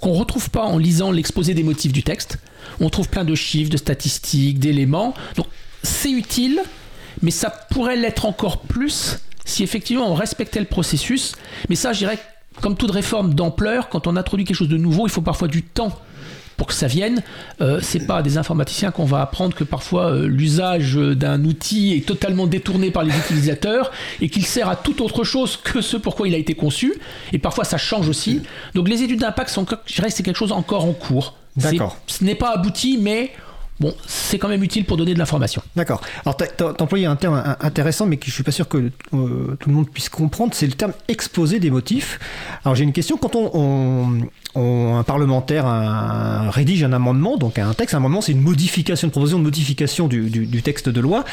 qu'on 0.00 0.12
ne 0.12 0.18
retrouve 0.18 0.50
pas 0.50 0.64
en 0.64 0.78
lisant 0.78 1.12
l'exposé 1.12 1.54
des 1.54 1.62
motifs 1.62 1.92
du 1.92 2.02
texte. 2.02 2.38
On 2.80 2.90
trouve 2.90 3.08
plein 3.08 3.24
de 3.24 3.34
chiffres, 3.34 3.70
de 3.70 3.76
statistiques, 3.76 4.58
d'éléments. 4.58 5.14
Donc 5.36 5.46
c'est 5.82 6.10
utile, 6.10 6.60
mais 7.22 7.30
ça 7.30 7.50
pourrait 7.70 7.96
l'être 7.96 8.26
encore 8.26 8.60
plus 8.60 9.18
si 9.44 9.62
effectivement 9.62 10.10
on 10.10 10.14
respectait 10.14 10.60
le 10.60 10.66
processus. 10.66 11.34
Mais 11.68 11.76
ça, 11.76 11.92
je 11.92 11.98
dirais, 11.98 12.18
comme 12.60 12.76
toute 12.76 12.90
réforme 12.90 13.34
d'ampleur, 13.34 13.88
quand 13.88 14.06
on 14.06 14.16
introduit 14.16 14.44
quelque 14.44 14.56
chose 14.56 14.68
de 14.68 14.76
nouveau, 14.76 15.06
il 15.06 15.10
faut 15.10 15.22
parfois 15.22 15.48
du 15.48 15.62
temps 15.62 15.98
pour 16.56 16.66
que 16.66 16.74
ça 16.74 16.86
vienne. 16.86 17.22
Euh, 17.60 17.80
c'est 17.82 18.06
pas 18.06 18.22
des 18.22 18.38
informaticiens 18.38 18.90
qu'on 18.90 19.04
va 19.04 19.20
apprendre 19.20 19.54
que 19.54 19.64
parfois 19.64 20.12
euh, 20.12 20.26
l'usage 20.26 20.94
d'un 20.94 21.44
outil 21.44 21.94
est 21.94 22.06
totalement 22.06 22.46
détourné 22.46 22.90
par 22.90 23.04
les 23.04 23.16
utilisateurs 23.16 23.90
et 24.20 24.28
qu'il 24.28 24.46
sert 24.46 24.68
à 24.68 24.76
tout 24.76 25.02
autre 25.02 25.24
chose 25.24 25.56
que 25.56 25.80
ce 25.80 25.96
pourquoi 25.96 26.28
il 26.28 26.34
a 26.34 26.38
été 26.38 26.54
conçu. 26.54 26.94
Et 27.32 27.38
parfois 27.38 27.64
ça 27.64 27.78
change 27.78 28.08
aussi. 28.08 28.42
Donc 28.74 28.88
les 28.88 29.02
études 29.02 29.20
d'impact 29.20 29.50
sont, 29.50 29.66
je 29.86 29.94
dirais, 29.94 30.10
c'est 30.10 30.22
quelque 30.22 30.36
chose 30.36 30.52
encore 30.52 30.84
en 30.84 30.92
cours. 30.92 31.34
D'accord. 31.56 31.96
Ce 32.06 32.24
n'est 32.24 32.34
pas 32.34 32.52
abouti, 32.52 32.98
mais 33.00 33.32
bon, 33.80 33.94
c'est 34.06 34.38
quand 34.38 34.48
même 34.48 34.62
utile 34.62 34.84
pour 34.84 34.96
donner 34.96 35.14
de 35.14 35.18
l'information. 35.18 35.62
D'accord. 35.76 36.00
Alors, 36.24 36.36
tu 36.36 36.64
as 36.64 36.82
employé 36.82 37.06
un 37.06 37.16
terme 37.16 37.56
intéressant, 37.60 38.06
mais 38.06 38.16
que 38.16 38.26
je 38.26 38.32
suis 38.32 38.42
pas 38.42 38.52
sûr 38.52 38.68
que 38.68 38.78
euh, 38.78 39.56
tout 39.58 39.68
le 39.68 39.74
monde 39.74 39.90
puisse 39.90 40.08
comprendre, 40.08 40.54
c'est 40.54 40.66
le 40.66 40.72
terme 40.72 40.92
exposé 41.08 41.60
des 41.60 41.70
motifs. 41.70 42.18
Alors, 42.64 42.74
j'ai 42.74 42.84
une 42.84 42.92
question. 42.92 43.16
Quand 43.16 43.34
on, 43.34 44.28
un 44.56 45.02
parlementaire 45.02 45.66
rédige 46.50 46.84
un 46.84 46.92
amendement, 46.92 47.36
donc 47.36 47.58
un 47.58 47.74
texte, 47.74 47.94
un 47.94 47.98
amendement, 47.98 48.20
c'est 48.20 48.32
une 48.32 48.40
modification, 48.40 49.08
une 49.08 49.12
proposition 49.12 49.38
de 49.38 49.44
modification 49.44 50.08
du, 50.08 50.62
texte 50.62 50.88
de 50.88 51.00
loi. 51.00 51.24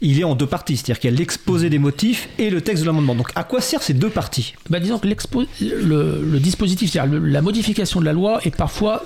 Il 0.00 0.18
est 0.18 0.24
en 0.24 0.34
deux 0.34 0.46
parties, 0.46 0.76
c'est-à-dire 0.76 0.98
qu'il 0.98 1.10
y 1.10 1.14
a 1.14 1.16
l'exposé 1.16 1.68
des 1.70 1.78
motifs 1.78 2.28
et 2.38 2.50
le 2.50 2.60
texte 2.60 2.82
de 2.82 2.86
l'amendement. 2.86 3.14
Donc, 3.14 3.30
à 3.34 3.44
quoi 3.44 3.60
servent 3.60 3.82
ces 3.82 3.94
deux 3.94 4.10
parties? 4.10 4.54
Bah, 4.70 4.80
Disons 4.80 4.98
que 4.98 5.06
le, 5.06 6.22
le 6.24 6.40
dispositif, 6.40 6.90
c'est-à-dire 6.90 7.20
la 7.20 7.42
modification 7.42 8.00
de 8.00 8.04
la 8.06 8.12
loi 8.12 8.40
est 8.44 8.54
parfois 8.54 9.04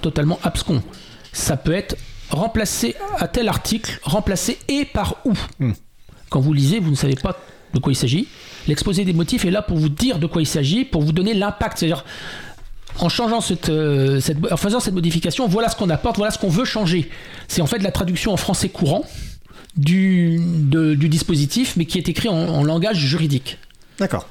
totalement 0.00 0.38
abscon. 0.42 0.82
Ça 1.32 1.56
peut 1.56 1.72
être 1.72 1.96
remplacer 2.30 2.94
à 3.18 3.28
tel 3.28 3.48
article, 3.48 3.98
remplacer 4.02 4.58
et 4.68 4.84
par 4.84 5.16
où. 5.24 5.34
Hmm. 5.58 5.72
Quand 6.28 6.40
vous 6.40 6.52
lisez, 6.52 6.78
vous 6.78 6.90
ne 6.90 6.96
savez 6.96 7.16
pas 7.16 7.36
de 7.74 7.78
quoi 7.78 7.92
il 7.92 7.96
s'agit. 7.96 8.28
L'exposé 8.68 9.04
des 9.04 9.12
motifs 9.12 9.44
est 9.44 9.50
là 9.50 9.62
pour 9.62 9.76
vous 9.76 9.88
dire 9.88 10.18
de 10.18 10.26
quoi 10.26 10.42
il 10.42 10.46
s'agit, 10.46 10.84
pour 10.84 11.02
vous 11.02 11.12
donner 11.12 11.34
l'impact. 11.34 11.78
C'est-à-dire, 11.78 12.04
en 12.98 13.08
changeant 13.08 13.40
cette, 13.40 13.68
euh, 13.68 14.20
en 14.50 14.56
faisant 14.56 14.80
cette 14.80 14.94
modification, 14.94 15.48
voilà 15.48 15.68
ce 15.68 15.76
qu'on 15.76 15.90
apporte, 15.90 16.16
voilà 16.16 16.30
ce 16.30 16.38
qu'on 16.38 16.48
veut 16.48 16.64
changer. 16.64 17.10
C'est 17.48 17.62
en 17.62 17.66
fait 17.66 17.78
la 17.78 17.90
traduction 17.90 18.32
en 18.32 18.36
français 18.36 18.68
courant 18.68 19.04
du, 19.76 20.40
du 20.40 21.08
dispositif, 21.08 21.76
mais 21.76 21.84
qui 21.84 21.98
est 21.98 22.08
écrit 22.08 22.28
en 22.28 22.62
langage 22.64 22.98
juridique. 22.98 23.58
D'accord. 24.00 24.26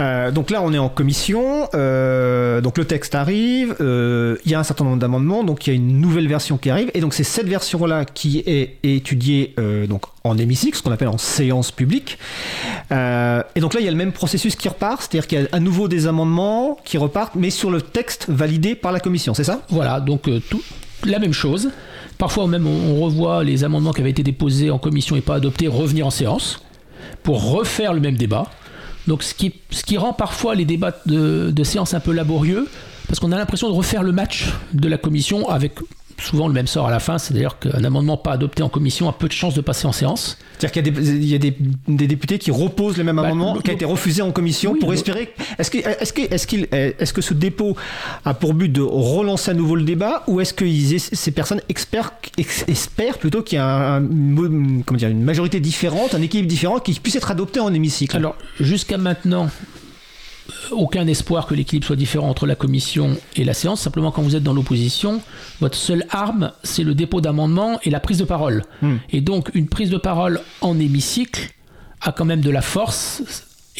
Euh, 0.00 0.30
donc 0.30 0.50
là, 0.50 0.60
on 0.62 0.74
est 0.74 0.78
en 0.78 0.90
commission. 0.90 1.68
Euh, 1.74 2.60
donc 2.60 2.76
le 2.76 2.84
texte 2.84 3.14
arrive. 3.14 3.74
Euh, 3.80 4.36
il 4.44 4.50
y 4.50 4.54
a 4.54 4.60
un 4.60 4.62
certain 4.62 4.84
nombre 4.84 4.98
d'amendements. 4.98 5.44
Donc 5.44 5.66
il 5.66 5.70
y 5.70 5.72
a 5.72 5.76
une 5.76 5.98
nouvelle 5.98 6.28
version 6.28 6.58
qui 6.58 6.68
arrive. 6.68 6.90
Et 6.92 7.00
donc 7.00 7.14
c'est 7.14 7.24
cette 7.24 7.48
version-là 7.48 8.04
qui 8.04 8.42
est 8.46 8.76
étudiée 8.82 9.54
donc 9.88 10.02
en 10.24 10.36
hémicycle, 10.36 10.76
ce 10.76 10.82
qu'on 10.82 10.92
appelle 10.92 11.08
en 11.08 11.18
séance 11.18 11.70
publique. 11.70 12.18
et 12.90 13.60
donc 13.60 13.74
là, 13.74 13.80
il 13.80 13.84
y 13.84 13.88
a 13.88 13.90
le 13.90 13.96
même 13.96 14.12
processus 14.12 14.54
qui 14.56 14.68
repart. 14.68 15.00
C'est-à-dire 15.00 15.26
qu'il 15.26 15.40
y 15.40 15.42
a 15.42 15.48
à 15.52 15.60
nouveau 15.60 15.88
des 15.88 16.06
amendements 16.06 16.78
qui 16.84 16.98
repartent, 16.98 17.34
mais 17.34 17.50
sur 17.50 17.70
le 17.70 17.80
texte 17.80 18.26
validé 18.28 18.74
par 18.74 18.92
la 18.92 19.00
commission. 19.00 19.32
C'est 19.32 19.44
ça? 19.44 19.62
Voilà. 19.70 20.00
Donc 20.00 20.28
la 21.04 21.18
même 21.18 21.32
chose. 21.32 21.70
Parfois 22.18 22.46
même, 22.46 22.66
on 22.66 23.00
revoit 23.00 23.42
les 23.42 23.64
amendements 23.64 23.92
qui 23.92 24.02
avaient 24.02 24.10
été 24.10 24.22
déposés 24.22 24.70
en 24.70 24.78
commission 24.78 25.16
et 25.16 25.22
pas 25.22 25.36
adoptés 25.36 25.66
revenir 25.66 26.06
en 26.06 26.10
séance 26.10 26.60
pour 27.22 27.52
refaire 27.52 27.94
le 27.94 28.00
même 28.00 28.16
débat. 28.16 28.50
Donc 29.08 29.22
ce 29.22 29.34
qui, 29.34 29.96
rend 29.96 30.12
parfois 30.12 30.54
les 30.54 30.64
débats 30.64 30.94
de 31.06 31.64
séance 31.64 31.94
un 31.94 32.00
peu 32.00 32.12
laborieux, 32.12 32.68
parce 33.08 33.18
qu'on 33.20 33.32
a 33.32 33.36
l'impression 33.36 33.68
de 33.68 33.74
refaire 33.74 34.02
le 34.02 34.12
match 34.12 34.52
de 34.74 34.86
la 34.86 34.98
commission 34.98 35.48
avec 35.48 35.72
souvent 36.20 36.48
le 36.48 36.54
même 36.54 36.66
sort 36.66 36.86
à 36.86 36.90
la 36.90 37.00
fin, 37.00 37.18
c'est-à-dire 37.18 37.58
qu'un 37.58 37.84
amendement 37.84 38.16
pas 38.16 38.32
adopté 38.32 38.62
en 38.62 38.68
commission 38.68 39.08
a 39.08 39.12
peu 39.12 39.28
de 39.28 39.32
chances 39.32 39.54
de 39.54 39.60
passer 39.60 39.86
en 39.86 39.92
séance. 39.92 40.38
C'est-à-dire 40.58 40.92
qu'il 40.92 41.24
y 41.24 41.34
a, 41.34 41.38
des, 41.38 42.06
députés 42.06 42.38
qui 42.38 42.50
reposent 42.50 42.96
le 42.96 43.04
même 43.04 43.16
bah, 43.16 43.22
amendement 43.22 43.56
qui 43.60 43.70
a 43.70 43.74
été 43.74 43.84
refusé 43.84 44.22
en 44.22 44.32
commission 44.32 44.74
pour 44.74 44.92
espérer. 44.92 45.32
Est-ce 45.58 45.70
que, 45.70 45.78
est 45.78 46.46
que, 46.46 46.56
est 46.74 47.00
est 47.00 47.12
que 47.12 47.22
ce 47.22 47.34
dépôt 47.34 47.76
a 48.24 48.34
pour 48.34 48.54
but 48.54 48.68
de 48.68 48.80
relancer 48.80 49.52
à 49.52 49.54
nouveau 49.54 49.76
le 49.76 49.84
débat 49.84 50.24
ou 50.26 50.40
est-ce 50.40 50.52
que 50.52 50.64
ces 50.98 51.30
personnes 51.30 51.60
espèrent, 51.68 52.12
espèrent 52.36 53.18
plutôt 53.18 53.42
qu'il 53.42 53.56
y 53.56 53.60
a 53.60 54.00
comment 54.00 54.98
dire, 54.98 55.08
une 55.08 55.22
majorité 55.22 55.60
différente, 55.60 56.14
un 56.14 56.22
équilibre 56.22 56.48
différent 56.48 56.78
qui 56.80 56.98
puisse 56.98 57.16
être 57.16 57.30
adopté 57.30 57.60
en 57.60 57.72
hémicycle? 57.72 58.16
Alors, 58.16 58.36
jusqu'à 58.58 58.98
maintenant, 58.98 59.48
aucun 60.70 61.06
espoir 61.06 61.46
que 61.46 61.54
l'équilibre 61.54 61.86
soit 61.86 61.96
différent 61.96 62.28
entre 62.28 62.46
la 62.46 62.54
commission 62.54 63.16
et 63.36 63.44
la 63.44 63.54
séance. 63.54 63.80
Simplement, 63.80 64.10
quand 64.10 64.22
vous 64.22 64.36
êtes 64.36 64.42
dans 64.42 64.52
l'opposition, 64.52 65.20
votre 65.60 65.76
seule 65.76 66.06
arme, 66.10 66.52
c'est 66.62 66.84
le 66.84 66.94
dépôt 66.94 67.20
d'amendements 67.20 67.78
et 67.82 67.90
la 67.90 68.00
prise 68.00 68.18
de 68.18 68.24
parole. 68.24 68.64
Hmm. 68.82 68.96
Et 69.10 69.20
donc, 69.20 69.50
une 69.54 69.68
prise 69.68 69.90
de 69.90 69.98
parole 69.98 70.40
en 70.60 70.78
hémicycle 70.78 71.50
a 72.00 72.12
quand 72.12 72.24
même 72.24 72.40
de 72.40 72.50
la 72.50 72.62
force. 72.62 73.22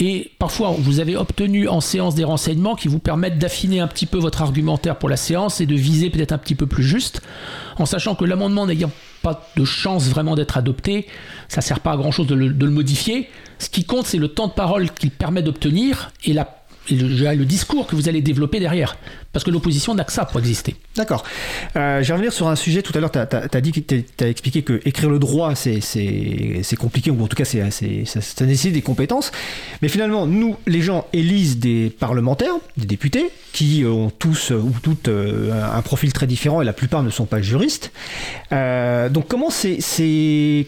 Et 0.01 0.31
parfois, 0.39 0.77
vous 0.79 1.01
avez 1.01 1.17
obtenu 1.17 1.67
en 1.69 1.81
séance 1.81 2.15
des 2.15 2.23
renseignements 2.23 2.77
qui 2.77 2.87
vous 2.87 3.01
permettent 3.01 3.39
d'affiner 3.39 3.81
un 3.81 3.89
petit 3.89 4.07
peu 4.07 4.19
votre 4.19 4.43
argumentaire 4.43 4.97
pour 4.97 5.09
la 5.09 5.17
séance 5.17 5.61
et 5.61 5.67
de 5.67 5.75
viser 5.75 6.09
peut-être 6.09 6.31
un 6.31 6.39
petit 6.39 6.55
peu 6.55 6.67
plus 6.67 6.85
juste, 6.85 7.21
en 7.79 7.87
sachant 7.87 8.15
que 8.15 8.25
l'amendement 8.25 8.67
n'ayant 8.67 8.93
pas 9.23 9.49
de 9.57 9.65
chance 9.65 10.09
vraiment 10.09 10.37
d'être 10.37 10.57
adopté, 10.57 11.09
ça 11.49 11.61
ne 11.61 11.65
sert 11.65 11.81
pas 11.81 11.93
à 11.93 11.97
grand-chose 11.97 12.29
de, 12.29 12.37
de 12.37 12.65
le 12.65 12.71
modifier. 12.71 13.29
Ce 13.59 13.69
qui 13.69 13.85
compte, 13.85 14.07
c'est 14.07 14.19
le 14.19 14.29
temps 14.29 14.47
de 14.47 14.53
parole 14.53 14.89
qu'il 14.91 15.11
permet 15.11 15.43
d'obtenir 15.43 16.13
et 16.25 16.33
la 16.33 16.58
le, 16.90 17.44
discours 17.44 17.87
que 17.87 17.96
vous 17.96 18.09
allez 18.09 18.20
développer 18.20 18.61
derrière. 18.61 18.96
Parce 19.33 19.44
que 19.44 19.51
l'opposition 19.51 19.94
n'a 19.94 20.05
que 20.05 20.12
ça 20.12 20.24
pour 20.24 20.40
exister. 20.40 20.74
D'accord. 20.96 21.24
Euh, 21.77 22.03
je 22.03 22.09
vais 22.09 22.14
revenir 22.14 22.33
sur 22.33 22.48
un 22.48 22.57
sujet. 22.57 22.83
Tout 22.83 22.92
à 22.96 23.01
l'heure, 23.01 23.12
tu 23.12 23.18
as, 23.18 24.29
expliqué 24.29 24.62
que 24.62 24.81
écrire 24.85 25.11
le 25.11 25.18
droit, 25.18 25.55
c'est 25.55 26.77
compliqué, 26.79 27.11
ou 27.11 27.22
en 27.22 27.27
tout 27.27 27.37
cas, 27.37 27.44
c'est 27.44 27.70
ça, 28.05 28.20
ça 28.20 28.46
nécessite 28.46 28.72
des 28.72 28.83
compétences. 28.83 29.31
Mais 29.83 29.88
finalement, 29.88 30.27
nous, 30.27 30.57
les 30.66 30.81
gens 30.81 31.07
élisent 31.12 31.59
des 31.59 31.90
parlementaires, 31.90 32.55
des 32.77 32.87
députés, 32.87 33.31
qui 33.53 33.85
ont 33.85 34.11
tous 34.11 34.51
ou 34.51 34.72
toutes 34.83 35.09
euh, 35.09 35.53
un 35.74 35.83
profil 35.83 36.12
très 36.12 36.27
différent 36.27 36.62
et 36.62 36.64
la 36.64 36.72
plupart 36.72 37.03
ne 37.03 37.11
sont 37.11 37.27
pas 37.27 37.40
juristes. 37.42 37.92
Euh, 38.53 39.09
donc, 39.09 39.27
comment 39.29 39.51
c'est 39.51 40.66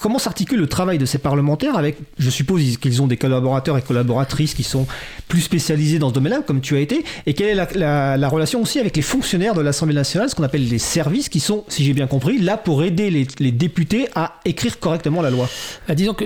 comment 0.00 0.18
s'articule 0.18 0.58
le 0.58 0.66
travail 0.66 0.98
de 0.98 1.06
ces 1.06 1.18
parlementaires 1.18 1.76
avec, 1.76 1.98
je 2.18 2.30
suppose 2.30 2.76
qu'ils 2.78 3.02
ont 3.02 3.06
des 3.06 3.16
collaborateurs 3.16 3.76
et 3.78 3.82
collaboratrices 3.82 4.54
qui 4.54 4.62
sont 4.62 4.86
plus 5.28 5.40
spécialisés 5.40 5.98
dans 5.98 6.08
ce 6.08 6.14
domaine-là, 6.14 6.42
comme 6.46 6.60
tu 6.60 6.76
as 6.76 6.80
été, 6.80 7.04
et 7.26 7.34
quelle 7.34 7.58
est 7.58 7.74
la, 7.76 8.28
relation 8.28 8.60
aussi 8.60 8.78
avec 8.78 8.96
les 8.96 9.02
fonctionnaires 9.02 9.54
de 9.54 9.60
l'Assemblée 9.60 9.94
nationale, 9.94 10.28
ce 10.28 10.34
qu'on 10.34 10.42
appelle 10.42 10.68
les 10.68 10.78
services, 10.78 11.28
qui 11.28 11.40
sont, 11.40 11.64
si 11.68 11.84
j'ai 11.84 11.94
bien 11.94 12.06
compris, 12.06 12.38
là 12.38 12.56
pour 12.56 12.82
aider 12.82 13.10
les, 13.10 13.52
députés 13.52 14.08
à 14.14 14.34
écrire 14.44 14.78
correctement 14.78 15.22
la 15.22 15.30
loi. 15.30 15.48
Euh, 15.88 15.94
Disons 15.94 16.14
que 16.14 16.24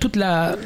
toute 0.00 0.16
la 0.16 0.56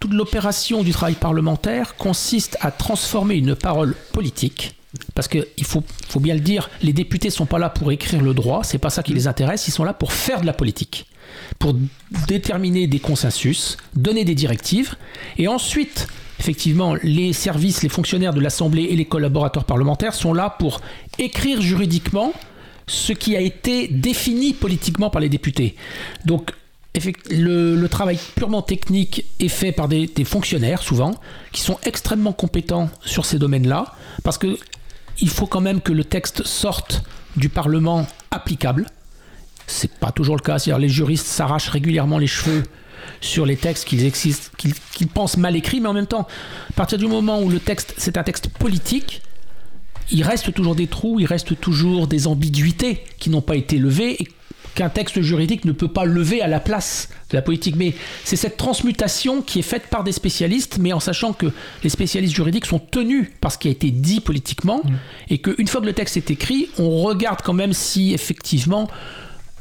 toute 0.00 0.12
l'opération 0.12 0.84
du 0.84 0.92
travail 0.92 1.16
parlementaire 1.16 1.96
consiste 1.96 2.56
à 2.60 2.70
transformer 2.70 3.34
une 3.34 3.56
parole 3.56 3.96
politique 4.12 4.76
parce 5.14 5.26
qu'il 5.26 5.44
faut, 5.64 5.82
faut, 6.08 6.20
bien 6.20 6.34
le 6.34 6.40
dire, 6.40 6.70
les 6.82 6.92
députés 6.92 7.28
ne 7.28 7.32
sont 7.32 7.46
pas 7.46 7.58
là 7.58 7.68
pour 7.68 7.90
écrire 7.90 8.22
le 8.22 8.32
droit, 8.32 8.62
c'est 8.62 8.78
pas 8.78 8.90
ça 8.90 9.02
qui 9.02 9.12
les 9.12 9.26
intéresse, 9.26 9.66
ils 9.66 9.72
sont 9.72 9.84
là 9.84 9.92
pour 9.92 10.12
faire 10.12 10.40
de 10.40 10.46
la 10.46 10.52
politique 10.52 11.06
pour 11.58 11.74
déterminer 12.26 12.86
des 12.86 13.00
consensus, 13.00 13.76
donner 13.94 14.24
des 14.24 14.34
directives, 14.34 14.94
et 15.36 15.48
ensuite, 15.48 16.08
effectivement, 16.38 16.94
les 17.02 17.32
services, 17.32 17.82
les 17.82 17.88
fonctionnaires 17.88 18.34
de 18.34 18.40
l'Assemblée 18.40 18.84
et 18.84 18.96
les 18.96 19.04
collaborateurs 19.04 19.64
parlementaires 19.64 20.14
sont 20.14 20.32
là 20.32 20.54
pour 20.58 20.80
écrire 21.18 21.60
juridiquement 21.60 22.32
ce 22.86 23.12
qui 23.12 23.36
a 23.36 23.40
été 23.40 23.88
défini 23.88 24.54
politiquement 24.54 25.10
par 25.10 25.20
les 25.20 25.28
députés. 25.28 25.76
Donc, 26.24 26.52
le, 27.30 27.86
travail 27.86 28.18
purement 28.34 28.62
technique 28.62 29.24
est 29.40 29.48
fait 29.48 29.72
par 29.72 29.88
des, 29.88 30.08
fonctionnaires, 30.24 30.82
souvent, 30.82 31.12
qui 31.52 31.60
sont 31.60 31.78
extrêmement 31.84 32.32
compétents 32.32 32.90
sur 33.04 33.24
ces 33.24 33.38
domaines-là, 33.38 33.94
parce 34.24 34.38
que 34.38 34.58
il 35.20 35.28
faut 35.28 35.46
quand 35.46 35.60
même 35.60 35.80
que 35.80 35.92
le 35.92 36.04
texte 36.04 36.44
sorte 36.44 37.02
du 37.36 37.48
Parlement 37.48 38.06
applicable. 38.30 38.86
C'est 39.68 39.92
pas 39.94 40.10
toujours 40.10 40.34
le 40.34 40.42
cas. 40.42 40.58
C'est-à-dire 40.58 40.80
les 40.80 40.88
juristes 40.88 41.26
s'arrachent 41.26 41.68
régulièrement 41.68 42.18
les 42.18 42.26
cheveux 42.26 42.64
sur 43.20 43.46
les 43.46 43.56
textes 43.56 43.86
qu'ils 43.86 45.08
pensent 45.08 45.36
mal 45.36 45.56
écrits, 45.56 45.80
mais 45.80 45.88
en 45.88 45.94
même 45.94 46.06
temps, 46.06 46.26
à 46.70 46.72
partir 46.72 46.98
du 46.98 47.06
moment 47.06 47.40
où 47.40 47.48
le 47.48 47.60
texte, 47.60 47.94
c'est 47.96 48.16
un 48.16 48.22
texte 48.22 48.48
politique, 48.48 49.22
il 50.10 50.22
reste 50.22 50.52
toujours 50.52 50.74
des 50.74 50.86
trous, 50.86 51.20
il 51.20 51.26
reste 51.26 51.60
toujours 51.60 52.06
des 52.06 52.26
ambiguïtés 52.26 53.04
qui 53.18 53.30
n'ont 53.30 53.42
pas 53.42 53.56
été 53.56 53.78
levées 53.78 54.22
et 54.22 54.28
qu'un 54.74 54.88
texte 54.88 55.20
juridique 55.20 55.64
ne 55.64 55.72
peut 55.72 55.88
pas 55.88 56.04
lever 56.04 56.40
à 56.40 56.46
la 56.46 56.60
place 56.60 57.08
de 57.30 57.36
la 57.36 57.42
politique. 57.42 57.76
Mais 57.76 57.94
c'est 58.24 58.36
cette 58.36 58.56
transmutation 58.56 59.42
qui 59.42 59.58
est 59.58 59.62
faite 59.62 59.88
par 59.90 60.04
des 60.04 60.12
spécialistes, 60.12 60.78
mais 60.78 60.92
en 60.92 61.00
sachant 61.00 61.32
que 61.32 61.46
les 61.82 61.90
spécialistes 61.90 62.34
juridiques 62.34 62.66
sont 62.66 62.78
tenus 62.78 63.28
par 63.40 63.52
ce 63.52 63.58
qui 63.58 63.68
a 63.68 63.70
été 63.70 63.90
dit 63.90 64.20
politiquement, 64.20 64.82
mmh. 64.84 64.94
et 65.30 65.38
qu'une 65.38 65.66
fois 65.66 65.80
que 65.80 65.86
le 65.86 65.94
texte 65.94 66.16
est 66.16 66.30
écrit, 66.30 66.68
on 66.78 67.02
regarde 67.02 67.40
quand 67.42 67.54
même 67.54 67.72
si 67.72 68.14
effectivement 68.14 68.88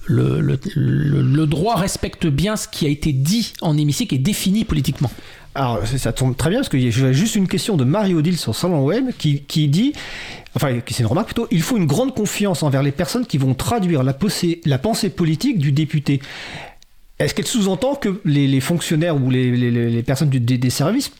le, 0.07 1.45
droit 1.45 1.75
respecte 1.75 2.27
bien 2.27 2.55
ce 2.55 2.67
qui 2.67 2.85
a 2.85 2.89
été 2.89 3.11
dit 3.11 3.53
en 3.61 3.77
hémicycle 3.77 4.15
et 4.15 4.17
défini 4.17 4.65
politiquement. 4.65 5.11
alors 5.55 5.85
ça 5.85 6.13
tombe 6.13 6.35
très 6.35 6.49
bien 6.49 6.59
parce 6.59 6.69
que 6.69 6.77
j'ai 6.77 7.13
juste 7.13 7.35
une 7.35 7.47
question 7.47 7.77
de 7.77 7.83
Marie-Odile 7.83 8.37
sur 8.37 8.55
Salon 8.55 8.83
Web 8.83 9.11
qui, 9.17 9.41
qui 9.41 9.67
dit, 9.67 9.93
enfin 10.55 10.79
c'est 10.87 10.99
une 10.99 11.07
remarque 11.07 11.27
plutôt, 11.27 11.47
il 11.51 11.61
faut 11.61 11.77
une 11.77 11.87
grande 11.87 12.13
confiance 12.13 12.63
envers 12.63 12.83
les 12.83 12.91
personnes 12.91 13.25
qui 13.25 13.37
vont 13.37 13.53
traduire 13.53 14.03
la, 14.03 14.15
la 14.65 14.77
pensée 14.77 15.09
politique 15.09 15.59
du 15.59 15.71
député. 15.71 16.21
Est-ce 17.19 17.33
qu'elle 17.33 17.47
sous-entend 17.47 17.95
que 17.95 18.21
les, 18.25 18.59
fonctionnaires 18.59 19.15
ou 19.21 19.31
les, 19.31 19.51
les, 19.51 20.03
personnes 20.03 20.29
des 20.29 20.69
services 20.69 21.11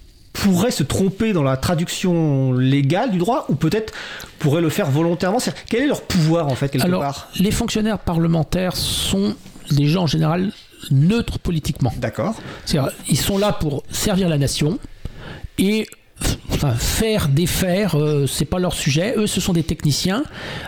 pourraient 0.41 0.71
se 0.71 0.83
tromper 0.83 1.33
dans 1.33 1.43
la 1.43 1.57
traduction 1.57 2.53
légale 2.53 3.11
du 3.11 3.17
droit 3.17 3.45
ou 3.49 3.55
peut-être 3.55 3.93
pourraient 4.39 4.61
le 4.61 4.69
faire 4.69 4.89
volontairement? 4.89 5.39
Quel 5.69 5.83
est 5.83 5.87
leur 5.87 6.01
pouvoir 6.01 6.47
en 6.47 6.55
fait 6.55 6.69
quelque 6.69 6.85
Alors, 6.85 7.01
part? 7.01 7.29
Les 7.39 7.51
fonctionnaires 7.51 7.99
parlementaires 7.99 8.75
sont 8.75 9.35
des 9.71 9.87
gens 9.87 10.03
en 10.03 10.07
général 10.07 10.51
neutres 10.91 11.39
politiquement. 11.39 11.91
D'accord. 11.97 12.35
Ils 13.09 13.17
sont 13.17 13.37
là 13.37 13.51
pour 13.51 13.83
servir 13.89 14.29
la 14.29 14.37
nation 14.37 14.77
et 15.57 15.87
enfin, 16.51 16.73
faire, 16.73 17.29
défaire, 17.29 17.95
euh, 17.95 18.27
c'est 18.27 18.45
pas 18.45 18.59
leur 18.59 18.73
sujet. 18.73 19.15
Eux, 19.17 19.27
ce 19.27 19.41
sont 19.41 19.53
des 19.53 19.63
techniciens, 19.63 20.23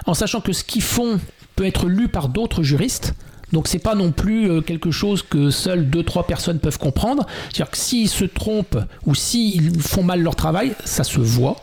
en 0.06 0.14
sachant 0.14 0.42
que 0.42 0.52
ce 0.52 0.64
qu'ils 0.64 0.82
font 0.82 1.20
peut 1.56 1.66
être 1.66 1.88
lu 1.88 2.08
par 2.08 2.30
d'autres 2.30 2.64
juristes. 2.64 3.14
Donc 3.54 3.68
c'est 3.68 3.80
pas 3.80 3.96
non 3.96 4.12
plus 4.12 4.50
euh, 4.50 4.62
quelque 4.62 4.92
chose 4.92 5.24
que 5.24 5.50
seules 5.50 5.90
deux 5.90 6.04
trois 6.04 6.28
personnes 6.28 6.60
peuvent 6.60 6.78
comprendre. 6.78 7.26
C'est-à-dire 7.46 7.72
que 7.72 7.78
s'ils 7.78 8.10
se 8.10 8.26
trompent 8.26 8.80
ou 9.06 9.16
s'ils 9.16 9.82
font 9.82 10.04
mal 10.04 10.22
leur 10.22 10.36
travail, 10.36 10.74
ça 10.86 11.04
se 11.04 11.20
voit 11.20 11.58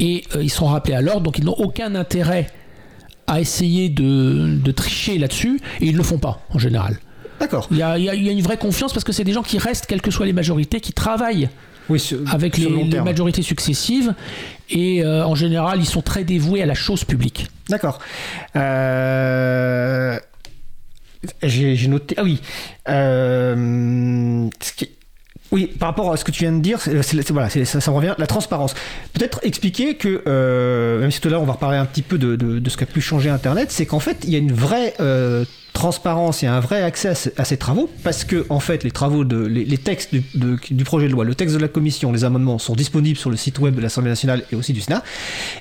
et 0.00 0.24
euh, 0.34 0.42
ils 0.42 0.50
sont 0.50 0.66
rappelés 0.66 0.94
à 0.94 1.00
l'ordre. 1.00 1.22
Donc 1.22 1.38
ils 1.38 1.44
n'ont 1.44 1.56
aucun 1.58 1.94
intérêt 1.94 2.48
à 3.26 3.40
essayer 3.40 3.88
de, 3.88 4.70
tricher 4.70 5.18
là-dessus 5.18 5.60
et 5.80 5.86
ils 5.86 5.92
ne 5.92 5.98
le 5.98 6.04
font 6.04 6.18
pas 6.18 6.40
en 6.50 6.58
général. 6.58 6.98
D'accord. 7.40 7.68
Il 7.70 7.76
y, 7.76 7.82
a, 7.82 7.96
une 7.96 8.40
vraie 8.40 8.56
confiance 8.56 8.92
parce 8.92 9.04
que 9.04 9.12
c'est 9.12 9.24
des 9.24 9.32
gens 9.32 9.42
qui 9.42 9.58
restent, 9.58 9.86
quelles 9.86 10.00
que 10.00 10.10
soient 10.10 10.26
les 10.26 10.32
majorités, 10.32 10.80
qui 10.80 10.92
travaillent 10.92 11.48
avec 12.32 12.56
les, 12.56 12.68
majorités 13.00 13.42
successives 13.42 14.14
et 14.70 15.04
euh, 15.04 15.24
en 15.24 15.36
général 15.36 15.78
ils 15.78 15.86
sont 15.86 16.02
très 16.02 16.24
dévoués 16.24 16.60
à 16.62 16.66
la 16.66 16.74
chose 16.74 17.04
publique. 17.04 17.48
D'accord. 17.68 18.00
Euh, 18.56 20.18
j'ai 21.42 21.88
noté. 21.88 22.14
Ah 22.18 22.22
oui. 22.24 22.40
Euh, 22.88 24.48
oui, 25.52 25.66
par 25.78 25.88
rapport 25.88 26.12
à 26.12 26.16
ce 26.16 26.24
que 26.24 26.32
tu 26.32 26.42
viens 26.42 26.52
de 26.52 26.60
dire, 26.60 26.80
voilà, 27.30 27.48
ça, 27.48 27.80
ça 27.80 27.90
revient. 27.90 28.14
La 28.18 28.26
transparence. 28.26 28.74
Peut-être 29.12 29.40
expliquer 29.42 29.94
que, 29.94 30.22
euh, 30.26 31.00
même 31.00 31.10
si 31.10 31.20
tout 31.20 31.28
à 31.28 31.30
l'heure 31.30 31.42
on 31.42 31.46
va 31.46 31.52
reparler 31.52 31.78
un 31.78 31.84
petit 31.84 32.02
peu 32.02 32.18
de, 32.18 32.36
de, 32.36 32.70
ce 32.70 32.76
qu'a 32.76 32.86
pu 32.86 33.00
changer 33.00 33.30
Internet, 33.30 33.70
c'est 33.70 33.86
qu'en 33.86 34.00
fait 34.00 34.18
il 34.24 34.30
y 34.30 34.34
a 34.34 34.38
une 34.38 34.52
vraie 34.52 34.94
euh, 34.98 35.44
transparence 35.72 36.42
et 36.42 36.46
un 36.46 36.58
vrai 36.58 36.82
accès 36.82 37.12
à, 37.36 37.44
ces 37.44 37.56
travaux 37.56 37.88
parce 38.02 38.24
que 38.24 38.46
en 38.48 38.60
fait 38.60 38.82
les 38.82 38.90
travaux 38.90 39.24
de 39.24 39.36
les, 39.36 39.78
textes 39.78 40.14
du, 40.14 40.84
projet 40.84 41.06
de 41.06 41.12
loi, 41.12 41.24
le 41.24 41.34
texte 41.34 41.54
de 41.54 41.60
la 41.60 41.68
commission, 41.68 42.12
les 42.12 42.24
amendements 42.24 42.58
sont 42.58 42.74
disponibles 42.74 43.18
sur 43.18 43.30
le 43.30 43.36
site 43.36 43.58
web 43.60 43.74
de 43.74 43.80
l'Assemblée 43.80 44.10
nationale 44.10 44.42
et 44.50 44.56
aussi 44.56 44.72
du 44.72 44.80
Sénat. 44.80 45.04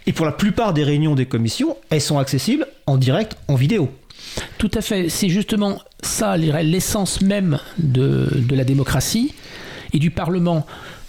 Et 0.07 0.13
pour 0.13 0.25
la 0.25 0.31
plupart 0.31 0.73
des 0.73 0.83
réunions 0.83 1.15
des 1.15 1.25
commissions, 1.27 1.77
elles 1.89 2.01
sont 2.01 2.17
accessibles 2.17 2.65
en 2.87 2.97
direct, 2.97 3.37
en 3.47 3.55
vidéo. 3.55 3.91
Tout 4.57 4.71
à 4.73 4.81
fait. 4.81 5.09
C'est 5.09 5.29
justement 5.29 5.79
ça 6.01 6.37
l'essence 6.37 7.21
même 7.21 7.59
de, 7.77 8.29
la 8.51 8.63
démocratie 8.63 9.33
et 9.93 9.99
du 9.99 10.11
Parlement. 10.11 10.65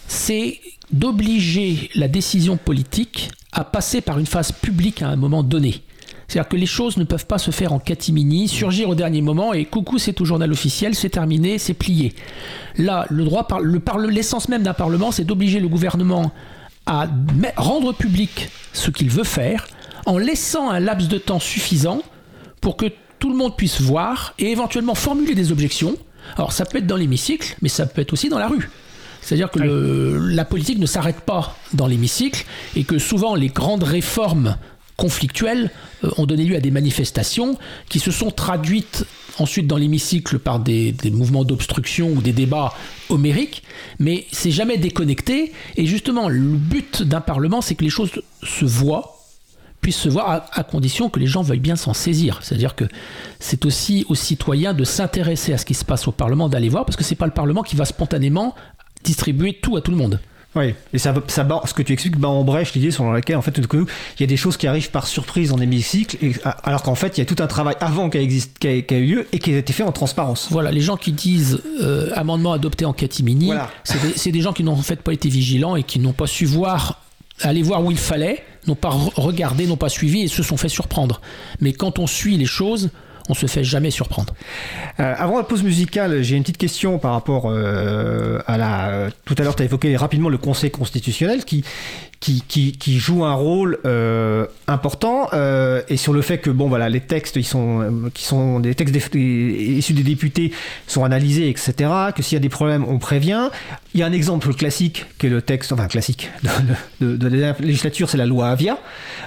C'est 0.07 0.59
d'obliger 0.91 1.89
la 1.95 2.07
décision 2.07 2.57
politique 2.57 3.29
à 3.51 3.63
passer 3.63 4.01
par 4.01 4.19
une 4.19 4.25
phase 4.25 4.51
publique 4.51 5.01
à 5.01 5.09
un 5.09 5.15
moment 5.15 5.43
donné. 5.43 5.81
C'est-à-dire 6.27 6.49
que 6.49 6.57
les 6.57 6.65
choses 6.65 6.97
ne 6.97 7.05
peuvent 7.05 7.25
pas 7.25 7.37
se 7.37 7.51
faire 7.51 7.71
en 7.71 7.79
catimini, 7.79 8.49
surgir 8.49 8.89
au 8.89 8.95
dernier 8.95 9.21
moment 9.21 9.53
et 9.53 9.63
coucou, 9.63 9.97
c'est 9.97 10.19
au 10.19 10.25
journal 10.25 10.51
officiel, 10.51 10.93
c'est 10.93 11.09
terminé, 11.09 11.57
c'est 11.57 11.73
plié. 11.73 12.13
Là, 12.77 13.05
le 13.09 13.23
droit, 13.23 13.47
l'essence 14.09 14.49
même 14.49 14.63
d'un 14.63 14.73
parlement, 14.73 15.11
c'est 15.11 15.23
d'obliger 15.23 15.61
le 15.61 15.69
gouvernement 15.69 16.31
à 16.85 17.07
rendre 17.55 17.93
public 17.93 18.49
ce 18.73 18.91
qu'il 18.91 19.09
veut 19.09 19.23
faire 19.23 19.67
en 20.05 20.17
laissant 20.17 20.69
un 20.69 20.79
laps 20.79 21.07
de 21.09 21.17
temps 21.17 21.39
suffisant 21.39 22.01
pour 22.61 22.77
que 22.77 22.85
tout 23.19 23.29
le 23.29 23.35
monde 23.35 23.55
puisse 23.55 23.81
voir 23.81 24.33
et 24.39 24.51
éventuellement 24.51 24.95
formuler 24.95 25.35
des 25.35 25.51
objections. 25.51 25.95
Alors 26.35 26.51
ça 26.51 26.65
peut 26.65 26.79
être 26.79 26.87
dans 26.87 26.97
l'hémicycle, 26.97 27.55
mais 27.61 27.69
ça 27.69 27.85
peut 27.85 28.01
être 28.01 28.13
aussi 28.13 28.29
dans 28.29 28.39
la 28.39 28.47
rue. 28.47 28.69
C'est-à-dire 29.21 29.51
que 29.51 30.19
la 30.31 30.45
politique 30.45 30.79
ne 30.79 30.85
s'arrête 30.85 31.21
pas 31.21 31.57
dans 31.73 31.87
l'hémicycle 31.87 32.45
et 32.75 32.83
que 32.83 32.97
souvent 32.97 33.35
les 33.35 33.49
grandes 33.49 33.83
réformes 33.83 34.55
conflictuelles 34.95 35.69
euh, 36.03 36.09
ont 36.17 36.25
donné 36.25 36.43
lieu 36.43 36.55
à 36.55 36.59
des 36.59 36.71
manifestations 36.71 37.57
qui 37.87 37.99
se 37.99 38.11
sont 38.11 38.31
traduites 38.31 39.05
ensuite 39.37 39.67
dans 39.67 39.77
l'hémicycle 39.77 40.39
par 40.39 40.59
des, 40.59 40.91
des 40.91 41.11
mouvements 41.11 41.43
d'obstruction 41.43 42.09
ou 42.09 42.21
des 42.21 42.31
débats 42.31 42.73
homériques, 43.09 43.63
mais 43.99 44.25
c'est 44.31 44.51
jamais 44.51 44.77
déconnecté. 44.77 45.51
Et 45.75 45.85
justement, 45.85 46.27
le 46.27 46.39
but 46.39 47.03
d'un 47.03 47.21
Parlement, 47.21 47.61
c'est 47.61 47.75
que 47.75 47.83
les 47.83 47.91
choses 47.91 48.11
se 48.41 48.65
voient, 48.65 49.16
puisse 49.81 49.97
se 49.97 50.09
voir 50.09 50.47
à, 50.51 50.63
condition 50.63 51.09
que 51.09 51.19
les 51.19 51.27
gens 51.27 51.41
veuillent 51.41 51.59
bien 51.59 51.75
s'en 51.75 51.93
saisir. 51.93 52.39
C'est-à-dire 52.41 52.75
que 52.75 52.85
c'est 53.39 53.65
aussi 53.65 54.05
aux 54.09 54.15
citoyens 54.15 54.73
de 54.73 54.83
s'intéresser 54.83 55.53
à 55.53 55.57
ce 55.57 55.65
qui 55.65 55.73
se 55.73 55.85
passe 55.85 56.07
au 56.07 56.11
Parlement, 56.11 56.49
d'aller 56.49 56.69
voir, 56.69 56.85
parce 56.85 56.97
que 56.97 57.03
c'est 57.03 57.15
pas 57.15 57.25
le 57.25 57.31
Parlement 57.31 57.63
qui 57.63 57.75
va 57.75 57.85
spontanément 57.85 58.55
distribuer 59.03 59.53
tout 59.61 59.77
à 59.77 59.81
tout 59.81 59.91
le 59.91 59.97
monde. 59.97 60.19
Oui, 60.55 60.73
et 60.91 60.97
ça, 60.97 61.13
ça 61.27 61.47
ce 61.65 61.73
que 61.73 61.83
tu 61.83 61.93
expliques 61.93 62.17
bat 62.17 62.29
en 62.29 62.43
brèche 62.43 62.73
l'idée 62.73 62.89
selon 62.89 63.11
laquelle 63.11 63.35
en 63.35 63.41
fait 63.41 63.57
il 63.57 63.85
y 64.19 64.23
a 64.23 64.27
des 64.27 64.37
choses 64.37 64.57
qui 64.57 64.65
arrivent 64.65 64.89
par 64.89 65.05
surprise 65.05 65.51
en 65.51 65.59
hémicycle, 65.59 66.17
et, 66.21 66.33
alors 66.63 66.81
qu'en 66.81 66.95
fait 66.95 67.17
il 67.17 67.21
y 67.21 67.23
a 67.23 67.25
tout 67.25 67.41
un 67.43 67.47
travail 67.47 67.75
avant 67.79 68.09
qui 68.09 68.17
a, 68.17 68.81
qui, 68.81 68.93
a, 68.93 68.97
eu 68.97 69.05
lieu 69.05 69.27
et 69.31 69.39
qui 69.39 69.53
a 69.53 69.57
été 69.57 69.71
fait 69.71 69.83
en 69.83 69.91
transparence. 69.91 70.47
Voilà, 70.49 70.71
les 70.71 70.81
gens 70.81 70.97
qui 70.97 71.11
disent 71.11 71.61
euh, 71.81 72.09
amendement 72.15 72.53
adopté 72.53 72.85
en 72.85 72.93
catimini, 72.93 73.51
c'est 73.83 74.01
des, 74.01 74.31
des, 74.31 74.41
gens 74.41 74.53
qui 74.53 74.63
n'ont 74.63 74.73
en 74.73 74.77
fait 74.77 75.01
pas 75.01 75.13
été 75.13 75.29
vigilants 75.29 75.75
et 75.75 75.83
qui 75.83 75.99
n'ont 75.99 76.13
pas 76.13 76.27
su 76.27 76.45
voir, 76.45 77.01
aller 77.41 77.61
voir 77.61 77.83
où 77.83 77.91
il 77.91 77.97
fallait, 77.97 78.43
n'ont 78.67 78.75
pas 78.75 78.89
regardé, 78.89 79.67
n'ont 79.67 79.77
pas 79.77 79.89
suivi 79.89 80.21
et 80.21 80.27
se 80.27 80.43
sont 80.43 80.57
fait 80.57 80.69
surprendre. 80.69 81.21
Mais 81.61 81.73
quand 81.73 81.99
on 81.99 82.07
suit 82.07 82.37
les 82.37 82.45
choses, 82.45 82.89
on 83.29 83.33
se 83.33 83.45
fait 83.45 83.63
jamais 83.63 83.91
surprendre. 83.91 84.33
Euh, 84.99 85.13
avant 85.17 85.37
la 85.37 85.43
pause 85.43 85.63
musicale, 85.63 86.21
j'ai 86.21 86.35
une 86.35 86.43
petite 86.43 86.57
question 86.57 86.97
par 86.97 87.11
rapport 87.11 87.45
euh, 87.47 88.39
à 88.47 88.57
la. 88.57 89.09
Tout 89.25 89.35
à 89.37 89.43
l'heure, 89.43 89.55
tu 89.55 89.63
as 89.63 89.65
évoqué 89.65 89.95
rapidement 89.97 90.29
le 90.29 90.37
Conseil 90.37 90.71
constitutionnel 90.71 91.43
qui, 91.43 91.63
qui, 92.19 92.41
qui, 92.77 92.97
joue 92.97 93.25
un 93.25 93.33
rôle 93.33 93.77
euh, 93.85 94.47
important 94.67 95.29
euh, 95.33 95.81
et 95.87 95.97
sur 95.97 96.13
le 96.13 96.21
fait 96.21 96.39
que 96.39 96.49
bon 96.49 96.67
voilà 96.67 96.89
les 96.89 96.99
textes 96.99 97.35
ils 97.35 97.45
sont 97.45 97.81
euh, 97.81 98.09
qui 98.13 98.23
sont 98.23 98.59
des 98.59 98.73
textes 98.73 98.95
issus 99.15 99.93
des 99.93 100.03
députés 100.03 100.51
sont 100.87 101.03
analysés 101.03 101.49
etc 101.49 101.89
que 102.15 102.23
s'il 102.23 102.35
y 102.35 102.37
a 102.37 102.41
des 102.41 102.49
problèmes 102.49 102.85
on 102.87 102.97
prévient 102.97 103.49
il 103.97 104.01
y 104.01 104.03
a 104.03 104.05
un 104.05 104.11
exemple 104.11 104.53
classique 104.53 105.05
qui 105.17 105.25
est 105.25 105.29
le 105.29 105.41
texte 105.41 105.71
enfin 105.71 105.87
classique 105.87 106.29
de, 107.01 107.15
de, 107.15 107.17
de 107.17 107.27
la 107.35 107.55
législature 107.59 108.09
c'est 108.11 108.17
la 108.17 108.27
loi 108.27 108.49
Avia 108.49 108.77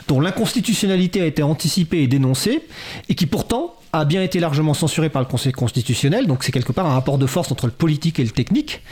dont 0.07 0.21
l'inconstitutionnalité 0.21 1.21
a 1.21 1.27
été 1.27 1.43
anticipée 1.43 2.03
et 2.03 2.07
dénoncée 2.07 2.63
et 3.09 3.17
qui 3.17 3.27
pourtant 3.27 3.75
a 3.93 4.05
bien 4.05 4.23
été 4.23 4.39
largement 4.39 4.73
censuré 4.73 5.09
par 5.09 5.21
le 5.21 5.27
Conseil 5.27 5.51
constitutionnel, 5.51 6.29
donc 6.29 6.45
c'est 6.45 6.53
quelque 6.53 6.71
part 6.71 6.87
un 6.87 6.93
rapport 6.93 7.19
de 7.19 7.27
force 7.27 7.51
entre 7.51 7.67
le 7.67 7.73
politique 7.73 8.21
et 8.21 8.23
le 8.25 8.31
technique. 8.31 8.83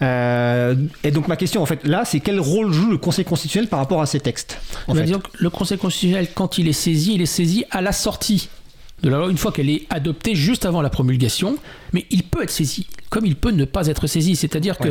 Euh, 0.00 0.74
et 1.04 1.10
donc 1.10 1.28
ma 1.28 1.36
question 1.36 1.62
en 1.62 1.66
fait 1.66 1.86
là, 1.86 2.06
c'est 2.06 2.20
quel 2.20 2.40
rôle 2.40 2.72
joue 2.72 2.90
le 2.90 2.96
Conseil 2.96 3.26
constitutionnel 3.26 3.68
par 3.68 3.80
rapport 3.80 4.00
à 4.00 4.06
ces 4.06 4.20
textes 4.20 4.58
en 4.88 4.94
fait? 4.94 5.12
Le 5.38 5.50
Conseil 5.50 5.76
constitutionnel, 5.76 6.28
quand 6.34 6.56
il 6.56 6.68
est 6.68 6.72
saisi, 6.72 7.14
il 7.14 7.20
est 7.20 7.26
saisi 7.26 7.64
à 7.70 7.82
la 7.82 7.92
sortie 7.92 8.48
de 9.02 9.08
la 9.08 9.18
loi, 9.18 9.30
une 9.30 9.38
fois 9.38 9.52
qu'elle 9.52 9.70
est 9.70 9.86
adoptée 9.90 10.34
juste 10.34 10.66
avant 10.66 10.82
la 10.82 10.90
promulgation, 10.90 11.56
mais 11.92 12.06
il 12.10 12.22
peut 12.22 12.42
être 12.42 12.50
saisi, 12.50 12.86
comme 13.08 13.24
il 13.24 13.36
peut 13.36 13.50
ne 13.50 13.64
pas 13.64 13.86
être 13.86 14.06
saisi. 14.06 14.36
C'est-à-dire 14.36 14.78
que, 14.78 14.90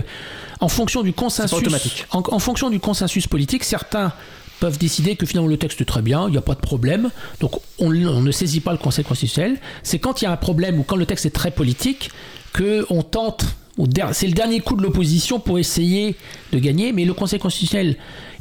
en 0.60 0.67
fonction 0.67 1.04
du 1.04 1.13
consensus, 1.13 2.06
en, 2.12 2.24
en, 2.26 2.39
fonction 2.39 2.69
du 2.69 2.80
consensus 2.80 3.28
politique, 3.28 3.63
certains 3.63 4.13
peuvent 4.60 4.78
décider 4.78 5.15
que 5.15 5.26
finalement 5.26 5.50
le 5.50 5.58
texte 5.58 5.82
est 5.82 5.86
très 5.86 6.02
bien, 6.02 6.28
il 6.28 6.32
n'y 6.32 6.38
a 6.38 6.41
pas 6.41 6.56
de 6.56 6.60
problème, 6.60 7.10
donc 7.39 7.54
on, 7.80 7.89
ne 7.91 8.32
saisit 8.32 8.60
pas 8.60 8.72
le 8.72 8.78
Conseil 8.78 9.06
constitutionnel. 9.06 9.58
C'est 9.84 10.00
quand 10.00 10.22
il 10.22 10.26
y 10.26 10.28
a 10.28 10.32
un 10.32 10.38
problème 10.38 10.80
ou 10.80 10.84
quand 10.84 10.95
le 10.95 11.06
texte 11.06 11.26
est 11.26 11.32
très 11.32 11.52
politique 11.52 12.12
qu'on 12.54 13.02
tente, 13.04 13.45
c'est 14.12 14.28
le 14.28 14.34
dernier 14.34 14.60
coup 14.60 14.76
de 14.76 14.84
l'opposition 14.84 15.39
pour 15.39 15.58
essayer 15.58 16.15
de 16.52 16.60
gagner, 16.60 16.91
mais 16.91 17.06
le 17.06 17.13
Conseil 17.13 17.39
constitutionnel 17.39 17.95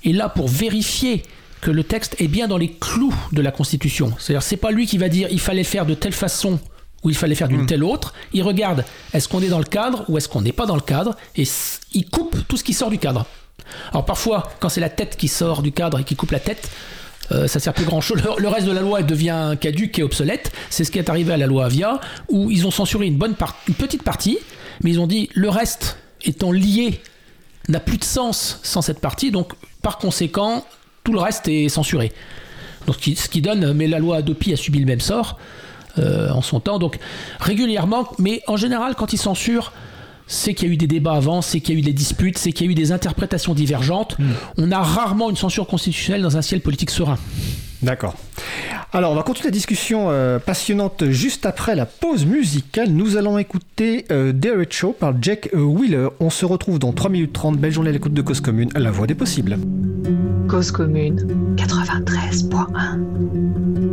est 0.05 0.13
là 0.13 0.29
pour 0.29 0.49
vérifier 0.49 1.23
que 1.61 1.71
le 1.71 1.85
texte 1.85 2.17
est 2.21 2.29
bien 2.29 2.49
dans 2.49 2.59
les 2.59 2.71
clous 2.71 3.15
de 3.33 3.43
la 3.43 3.51
Constitution. 3.51 4.13
C'est-à-dire 4.19 4.43
c'est 4.43 4.57
pas 4.57 4.71
lui 4.71 4.87
qui 4.87 4.99
va 4.99 5.09
dire 5.09 5.29
il 5.31 5.41
fallait 5.41 5.65
faire 5.65 5.87
de 5.87 5.95
telle 5.95 6.13
façon 6.13 6.61
ou 7.05 7.11
il 7.11 7.17
fallait 7.17 7.35
faire 7.35 7.49
d'une 7.49 7.63
hmm. 7.63 7.67
telle 7.67 7.85
autre. 7.85 8.15
Il 8.33 8.43
regarde 8.43 8.85
est-ce 9.13 9.29
qu'on 9.29 9.41
est 9.41 9.49
dans 9.49 9.59
le 9.59 9.65
cadre 9.65 10.05
ou 10.09 10.19
est-ce 10.19 10.29
qu'on 10.29 10.43
n'est 10.43 10.53
pas 10.53 10.67
dans 10.67 10.75
le 10.75 10.81
cadre? 10.81 11.17
Et 11.37 11.45
il 11.93 12.09
coupe 12.09 12.37
tout 12.49 12.57
ce 12.57 12.65
qui 12.65 12.73
sort 12.73 12.91
du 12.91 12.99
cadre. 12.99 13.27
Alors 13.91 14.05
parfois, 14.05 14.51
quand 14.61 14.69
c'est 14.69 14.81
la 14.81 14.91
tête 14.91 15.17
qui 15.17 15.29
sort 15.29 15.63
du 15.63 15.73
cadre 15.73 16.01
et 16.01 16.05
qui 16.05 16.17
coupe 16.17 16.31
la 16.31 16.41
tête, 16.41 16.71
euh, 17.31 17.47
ça 17.47 17.61
sert 17.61 17.75
plus 17.75 17.85
grand 17.85 18.01
chose. 18.01 18.23
Le, 18.39 18.49
reste 18.49 18.67
de 18.67 18.73
la 18.73 18.81
loi 18.81 19.03
devient 19.03 19.57
caduque 19.61 19.99
et 19.99 20.03
obsolète. 20.03 20.53
C'est 20.71 20.85
ce 20.85 20.91
qui 20.91 20.99
est 20.99 21.11
arrivé 21.11 21.33
à 21.33 21.37
la 21.37 21.47
loi 21.47 21.67
Avia, 21.67 22.01
où 22.29 22.51
ils 22.51 22.67
ont 22.67 22.71
censuré 22.71 23.07
une, 23.07 23.17
bonne 23.17 23.35
une 23.69 23.75
petite 23.75 24.03
partie, 24.03 24.39
mais 24.83 24.91
ils 24.91 25.01
ont 25.01 25.07
dit 25.07 25.29
le 25.35 25.51
reste 25.51 25.99
étant 26.25 26.53
lié 26.53 27.01
n'a 27.69 27.81
plus 27.81 27.99
de 27.99 28.05
sens 28.05 28.61
sans 28.63 28.81
cette 28.81 29.01
partie, 29.01 29.31
donc 29.31 29.53
par 29.83 29.99
conséquent, 29.99 30.65
tout 31.09 31.15
le 31.15 31.21
reste 31.21 31.49
est 31.49 31.71
censuré. 31.71 32.13
Donc 32.87 32.97
ce 33.01 33.29
qui 33.31 33.41
donne, 33.41 33.73
mais 33.73 33.87
la 33.87 33.99
loi 33.99 34.19
Adopi 34.19 34.53
a 34.53 34.57
subi 34.57 34.79
le 34.79 34.85
même 34.85 35.01
sort 35.01 35.39
euh, 35.99 36.29
en 36.31 36.43
son 36.43 36.61
temps. 36.61 36.79
Donc 36.79 36.99
régulièrement, 37.41 38.11
mais 38.19 38.43
en 38.47 38.59
général, 38.59 38.95
quand 38.95 39.15
ils 39.15 39.19
censurent, 39.19 39.73
c'est 40.27 40.53
qu'il 40.53 40.69
y 40.69 40.71
a 40.71 40.75
eu 40.75 40.77
des 40.77 40.87
débats 40.87 41.15
avant, 41.15 41.41
c'est 41.41 41.61
qu'il 41.61 41.77
y 41.77 41.79
a 41.79 41.81
eu 41.81 41.83
des 41.83 41.95
disputes, 41.95 42.37
c'est 42.37 42.53
qu'il 42.53 42.67
y 42.67 42.69
a 42.69 42.73
eu 42.73 42.75
des 42.75 42.93
interprétations 42.93 43.55
divergentes. 43.55 44.19
Hmm. 44.19 44.33
On 44.59 44.71
a 44.71 44.83
rarement 44.83 45.31
une 45.31 45.37
censure 45.37 45.67
constitutionnelle 45.67 46.21
dans 46.21 46.37
un 46.37 46.43
ciel 46.43 46.61
politique 46.61 46.91
serein. 46.91 47.17
D'accord. 47.83 48.15
Alors, 48.93 49.13
on 49.13 49.15
va 49.15 49.23
continuer 49.23 49.49
la 49.49 49.53
discussion 49.53 50.07
euh, 50.09 50.39
passionnante 50.39 51.11
juste 51.11 51.45
après 51.45 51.75
la 51.75 51.85
pause 51.85 52.25
musicale. 52.25 52.89
Nous 52.91 53.19
allons 53.19 53.37
écouter 53.39 54.07
euh, 54.11 54.33
Show 54.71 54.97
par 54.99 55.13
Jack 55.21 55.51
Wheeler. 55.53 56.09
On 56.21 56.31
se 56.31 56.47
retrouve 56.47 56.79
dans 56.79 56.93
3 56.93 57.11
minutes 57.11 57.35
30. 57.35 57.59
Belle 57.59 57.73
journée 57.73 57.91
à 57.91 57.93
l'écoute 57.93 58.15
de 58.15 58.23
Cause 58.23 58.41
Commune, 58.41 58.71
la 58.75 58.91
voix 58.91 59.07
des 59.07 59.15
possibles. 59.15 59.59
Cause 60.49 60.71
Commune 60.71 61.55
93.1 61.57 63.88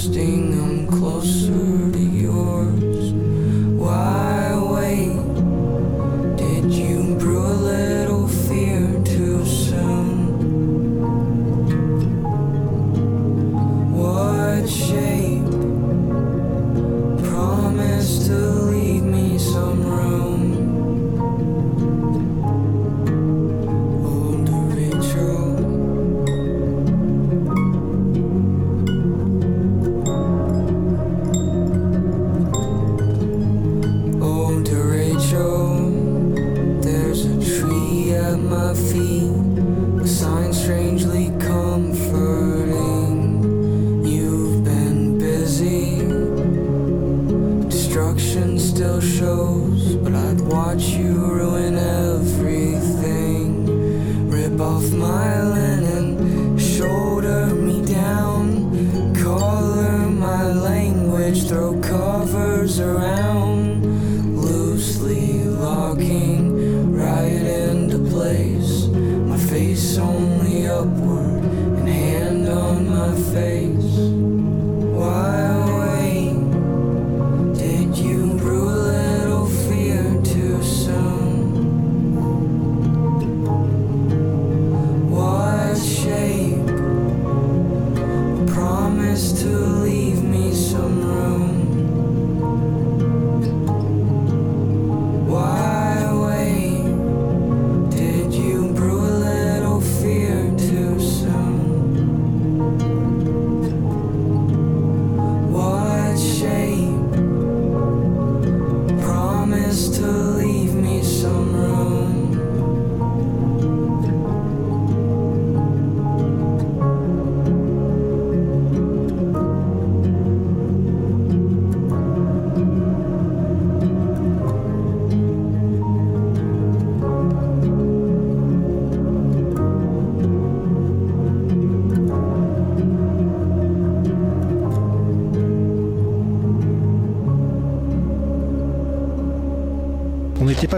trusting 0.00 0.49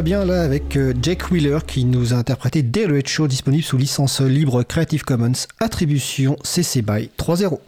bien 0.02 0.24
là 0.24 0.42
avec 0.42 0.76
euh, 0.76 0.92
Jake 1.00 1.30
Wheeler 1.30 1.58
qui 1.66 1.84
nous 1.84 2.12
a 2.12 2.16
interprété 2.16 2.62
dès 2.62 2.86
le 2.86 3.00
Show 3.04 3.28
disponible 3.28 3.62
sous 3.62 3.76
licence 3.76 4.20
libre 4.20 4.62
Creative 4.62 5.04
Commons, 5.04 5.32
attribution 5.60 6.36
CC 6.42 6.82
BY 6.82 7.10
3.0. 7.18 7.58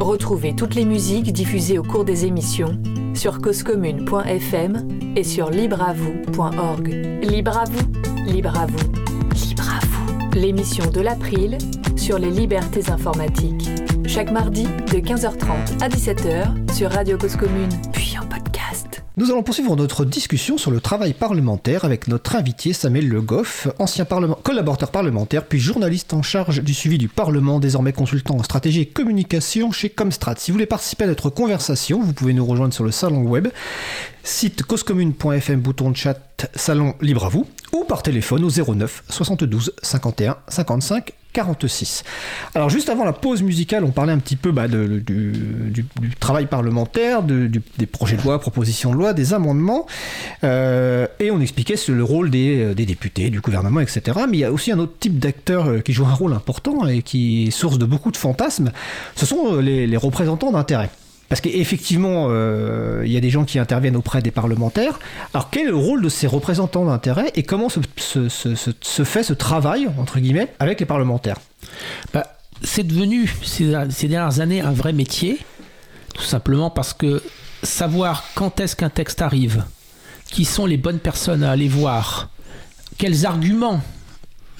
Retrouvez 0.00 0.54
toutes 0.56 0.74
les 0.74 0.84
musiques 0.84 1.32
diffusées 1.32 1.78
au 1.78 1.82
cours 1.82 2.04
des 2.04 2.24
émissions 2.26 2.80
sur 3.14 3.40
causecommune.fm 3.40 4.88
et 5.16 5.24
sur 5.24 5.50
libreavoue.org. 5.50 6.88
Libre 7.22 7.58
à 7.58 7.64
vous, 7.64 8.32
libre 8.32 8.58
à 8.58 8.66
vous, 8.66 8.92
libre 9.34 9.68
à 9.68 9.86
vous. 9.86 10.38
L'émission 10.38 10.90
de 10.90 11.00
l'April 11.00 11.58
sur 11.96 12.18
les 12.18 12.30
libertés 12.30 12.90
informatiques. 12.90 13.68
Chaque 14.06 14.32
mardi 14.32 14.64
de 14.64 14.98
15h30 14.98 15.82
à 15.82 15.88
17h 15.88 16.72
sur 16.72 16.90
Radio 16.90 17.18
Cause 17.18 17.36
Commune. 17.36 17.70
Nous 19.20 19.30
allons 19.30 19.42
poursuivre 19.42 19.76
notre 19.76 20.06
discussion 20.06 20.56
sur 20.56 20.70
le 20.70 20.80
travail 20.80 21.12
parlementaire 21.12 21.84
avec 21.84 22.08
notre 22.08 22.36
invité 22.36 22.72
Samuel 22.72 23.06
Le 23.06 23.20
Goff, 23.20 23.68
ancien 23.78 24.06
collaborateur 24.06 24.90
parlementaire, 24.90 25.44
puis 25.44 25.60
journaliste 25.60 26.14
en 26.14 26.22
charge 26.22 26.62
du 26.62 26.72
suivi 26.72 26.96
du 26.96 27.08
Parlement, 27.08 27.60
désormais 27.60 27.92
consultant 27.92 28.36
en 28.36 28.42
stratégie 28.42 28.80
et 28.80 28.86
communication 28.86 29.72
chez 29.72 29.90
Comstrat. 29.90 30.36
Si 30.38 30.50
vous 30.50 30.54
voulez 30.54 30.64
participer 30.64 31.04
à 31.04 31.08
notre 31.08 31.28
conversation, 31.28 32.00
vous 32.00 32.14
pouvez 32.14 32.32
nous 32.32 32.46
rejoindre 32.46 32.72
sur 32.72 32.82
le 32.82 32.92
salon 32.92 33.24
web, 33.24 33.48
site 34.22 34.62
causecommune.fm, 34.62 35.60
bouton 35.60 35.90
de 35.90 35.98
chat, 35.98 36.18
salon 36.54 36.94
libre 37.02 37.26
à 37.26 37.28
vous, 37.28 37.46
ou 37.74 37.84
par 37.84 38.02
téléphone 38.02 38.42
au 38.42 38.48
09 38.48 39.04
72 39.10 39.74
51 39.82 40.38
55 40.48 41.12
46. 41.32 42.04
Alors 42.54 42.70
juste 42.70 42.88
avant 42.88 43.04
la 43.04 43.12
pause 43.12 43.42
musicale, 43.42 43.84
on 43.84 43.90
parlait 43.90 44.12
un 44.12 44.18
petit 44.18 44.36
peu 44.36 44.52
bah, 44.52 44.68
du, 44.68 45.86
travail 46.18 46.46
parlementaire, 46.46 47.22
des 47.22 47.86
projets 47.86 48.16
de 48.16 48.22
loi, 48.22 48.40
propositions 48.40 48.92
de 48.92 48.96
loi, 48.96 49.12
des 49.12 49.34
amendements, 49.34 49.86
euh, 50.44 51.06
et 51.18 51.30
on 51.30 51.40
expliquait 51.40 51.76
le 51.88 52.04
rôle 52.04 52.30
des, 52.30 52.74
députés, 52.74 53.30
du 53.30 53.40
gouvernement, 53.40 53.80
etc. 53.80 54.18
Mais 54.28 54.38
il 54.38 54.40
y 54.40 54.44
a 54.44 54.52
aussi 54.52 54.72
un 54.72 54.78
autre 54.78 54.94
type 54.98 55.18
d'acteur 55.18 55.66
euh, 55.66 55.80
qui 55.80 55.92
joue 55.92 56.06
un 56.06 56.14
rôle 56.14 56.32
important 56.32 56.86
et 56.86 57.02
qui 57.02 57.48
est 57.48 57.50
source 57.50 57.78
de 57.78 57.84
beaucoup 57.84 58.10
de 58.10 58.16
fantasmes, 58.16 58.72
ce 59.16 59.26
sont 59.26 59.54
euh, 59.54 59.60
les, 59.60 59.86
les 59.86 59.96
représentants 59.96 60.52
d'intérêt. 60.52 60.90
Parce 61.30 61.40
qu'effectivement, 61.40 62.26
euh, 62.28 63.04
il 63.06 63.12
y 63.12 63.16
a 63.16 63.20
des 63.20 63.30
gens 63.30 63.44
qui 63.44 63.60
interviennent 63.60 63.94
auprès 63.94 64.20
des 64.20 64.32
parlementaires. 64.32 64.98
Alors 65.32 65.48
quel 65.48 65.68
est 65.68 65.70
le 65.70 65.76
rôle 65.76 66.02
de 66.02 66.08
ces 66.08 66.26
représentants 66.26 66.84
d'intérêt 66.84 67.30
et 67.36 67.44
comment 67.44 67.68
se, 67.68 69.04
fait 69.04 69.22
ce 69.22 69.32
travail, 69.32 69.88
entre 69.96 70.18
guillemets, 70.18 70.52
avec 70.58 70.80
les 70.80 70.86
parlementaires? 70.86 71.36
Bah, 72.12 72.26
C'est 72.62 72.82
devenu 72.82 73.32
ces, 73.44 73.68
dernières 74.08 74.40
années 74.40 74.60
un 74.60 74.72
vrai 74.72 74.92
métier. 74.92 75.38
Tout 76.14 76.24
simplement 76.24 76.68
parce 76.68 76.92
que 76.92 77.22
savoir 77.62 78.24
quand 78.34 78.58
est-ce 78.58 78.74
qu'un 78.74 78.90
texte 78.90 79.22
arrive, 79.22 79.62
qui 80.32 80.44
sont 80.44 80.66
les 80.66 80.78
bonnes 80.78 80.98
personnes 80.98 81.44
à 81.44 81.52
aller 81.52 81.68
voir, 81.68 82.28
quels 82.98 83.24
arguments 83.24 83.80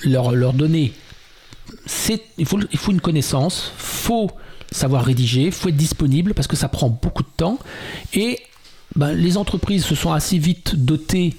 leur, 0.04 0.52
donner, 0.52 0.92
il, 2.38 2.46
faut, 2.46 2.60
il 2.70 2.78
faut 2.78 2.92
une 2.92 3.00
connaissance, 3.00 3.72
faut 3.76 4.30
savoir 4.70 5.04
rédiger, 5.04 5.50
faut 5.50 5.68
être 5.68 5.76
disponible 5.76 6.34
parce 6.34 6.46
que 6.46 6.56
ça 6.56 6.68
prend 6.68 6.88
beaucoup 6.88 7.22
de 7.22 7.28
temps. 7.36 7.58
Et 8.14 8.38
ben, 8.96 9.12
les 9.12 9.36
entreprises 9.36 9.84
se 9.84 9.94
sont 9.94 10.12
assez 10.12 10.38
vite 10.38 10.76
dotées 10.76 11.34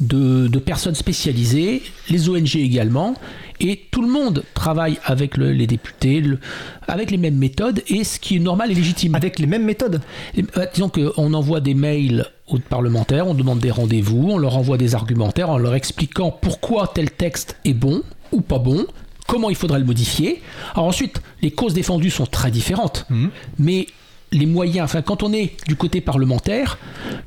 de, 0.00 0.46
de, 0.46 0.58
personnes 0.58 0.94
spécialisées, 0.94 1.82
les 2.10 2.28
ONG 2.28 2.56
également, 2.56 3.14
et 3.60 3.80
tout 3.90 4.02
le 4.02 4.08
monde 4.08 4.44
travaille 4.52 4.98
avec 5.04 5.36
le, 5.38 5.52
les 5.52 5.66
députés, 5.66 6.20
le, 6.20 6.38
avec 6.86 7.10
les 7.10 7.16
mêmes 7.16 7.36
méthodes, 7.36 7.82
et 7.88 8.04
ce 8.04 8.20
qui 8.20 8.36
est 8.36 8.40
normal 8.40 8.70
et 8.70 8.74
légitime. 8.74 9.14
Avec 9.14 9.38
les 9.38 9.46
mêmes 9.46 9.64
méthodes? 9.64 10.00
Et, 10.36 10.44
euh, 10.58 10.66
Disons 10.74 10.90
qu'on 10.90 11.32
envoie 11.32 11.60
des 11.60 11.74
mails 11.74 12.26
aux 12.48 12.58
parlementaires, 12.58 13.26
on 13.26 13.34
demande 13.34 13.60
des 13.60 13.70
rendez-vous, 13.70 14.32
on 14.32 14.38
leur 14.38 14.56
envoie 14.56 14.76
des 14.76 14.94
argumentaires 14.94 15.48
en 15.48 15.58
leur 15.58 15.74
expliquant 15.74 16.30
pourquoi 16.30 16.90
tel 16.94 17.10
texte 17.10 17.56
est 17.64 17.74
bon 17.74 18.02
ou 18.32 18.42
pas 18.42 18.58
bon, 18.58 18.86
comment 19.26 19.50
il 19.50 19.56
faudrait 19.56 19.78
le 19.78 19.84
modifier. 19.84 20.42
Alors 20.74 20.86
ensuite, 20.86 21.20
les 21.42 21.50
causes 21.50 21.74
défendues 21.74 22.10
sont 22.10 22.26
très 22.26 22.50
différentes, 22.50 23.06
mmh. 23.10 23.26
mais 23.58 23.86
les 24.32 24.46
moyens, 24.46 24.84
enfin 24.84 25.02
quand 25.02 25.22
on 25.22 25.32
est 25.32 25.56
du 25.66 25.76
côté 25.76 26.00
parlementaire, 26.00 26.78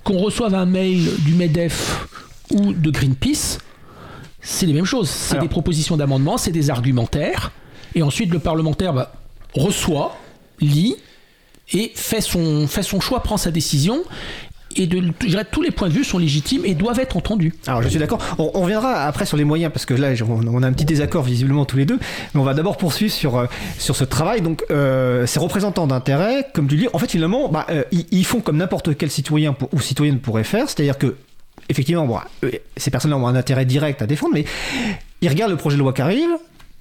qu'on 0.04 0.18
reçoive 0.18 0.54
un 0.56 0.66
mail 0.66 1.10
du 1.20 1.34
MEDEF 1.34 2.08
ou 2.52 2.74
de 2.74 2.92
Greenpeace, 2.92 3.60
c'est 4.42 4.66
les 4.66 4.74
mêmes 4.74 4.86
choses. 4.86 5.10
C'est 5.10 5.40
des 5.40 5.48
propositions 5.48 5.98
d'amendement, 5.98 6.38
c'est 6.38 6.52
des 6.52 6.70
argumentaires, 6.70 7.52
et 7.96 8.04
ensuite 8.04 8.32
le 8.32 8.40
parlementaire 8.40 8.94
bah, 8.94 9.14
reçoit, 9.54 10.18
lit, 10.60 10.96
et 11.72 11.92
fait 11.94 12.22
son, 12.22 12.68
fait 12.68 12.84
son 12.84 13.00
choix, 13.00 13.22
prend 13.22 13.38
sa 13.38 13.52
décision, 13.52 14.04
et 14.80 14.90
je 14.90 15.28
dirais, 15.28 15.46
tous 15.50 15.62
les 15.62 15.72
points 15.72 15.90
de 15.90 15.94
vue 15.94 16.04
sont 16.04 16.18
légitimes 16.18 16.62
et 16.64 16.74
doivent 16.74 17.00
être 17.00 17.18
entendus. 17.18 17.54
Alors 17.68 17.82
je 17.82 17.90
suis 17.90 18.00
d'accord. 18.00 18.20
On, 18.38 18.52
on, 18.54 18.62
reviendra 18.62 19.04
après 19.06 19.26
sur 19.26 19.36
les 19.36 19.44
moyens 19.44 19.72
parce 19.74 19.86
que 19.86 19.94
là 19.94 20.10
on, 20.28 20.64
a 20.64 20.68
un 20.68 20.74
petit 20.74 20.86
désaccord 20.86 21.24
visiblement 21.24 21.66
tous 21.66 21.78
les 21.78 21.86
deux. 21.86 22.00
Mais 22.34 22.42
on 22.42 22.44
va 22.44 22.54
d'abord 22.54 22.78
poursuivre 22.78 23.12
sur 23.12 23.38
euh, 23.38 23.46
sur 23.78 23.96
ce 23.96 24.06
travail. 24.06 24.42
Donc 24.42 24.64
euh, 24.72 25.26
ces 25.26 25.40
représentants 25.40 25.88
d'intérêt, 25.88 26.48
comme 26.54 26.68
tu 26.68 26.78
dis, 26.78 26.88
en 26.94 26.98
fait 26.98 27.12
finalement, 27.12 27.50
bah, 27.50 27.68
euh, 27.70 27.84
ils, 27.92 28.26
font 28.26 28.40
comme 28.40 28.58
n'importe 28.58 28.96
quel 28.98 29.12
citoyen 29.12 29.56
ou 29.74 29.82
citoyenne 29.82 30.20
pourrait 30.20 30.44
faire, 30.44 30.70
c'est-à-dire 30.70 30.98
que 30.98 31.16
effectivement, 31.68 32.22
ces 32.78 32.90
personnes-là 32.92 33.18
ont 33.18 33.28
un 33.28 33.36
intérêt 33.36 33.66
direct 33.66 34.02
à 34.02 34.08
défendre, 34.08 34.34
mais 34.34 34.46
ils 35.22 35.30
regardent 35.30 35.52
le 35.52 35.58
projet 35.58 35.76
de 35.76 35.82
loi 35.82 35.94
qui 35.94 36.02
arrive, 36.02 36.30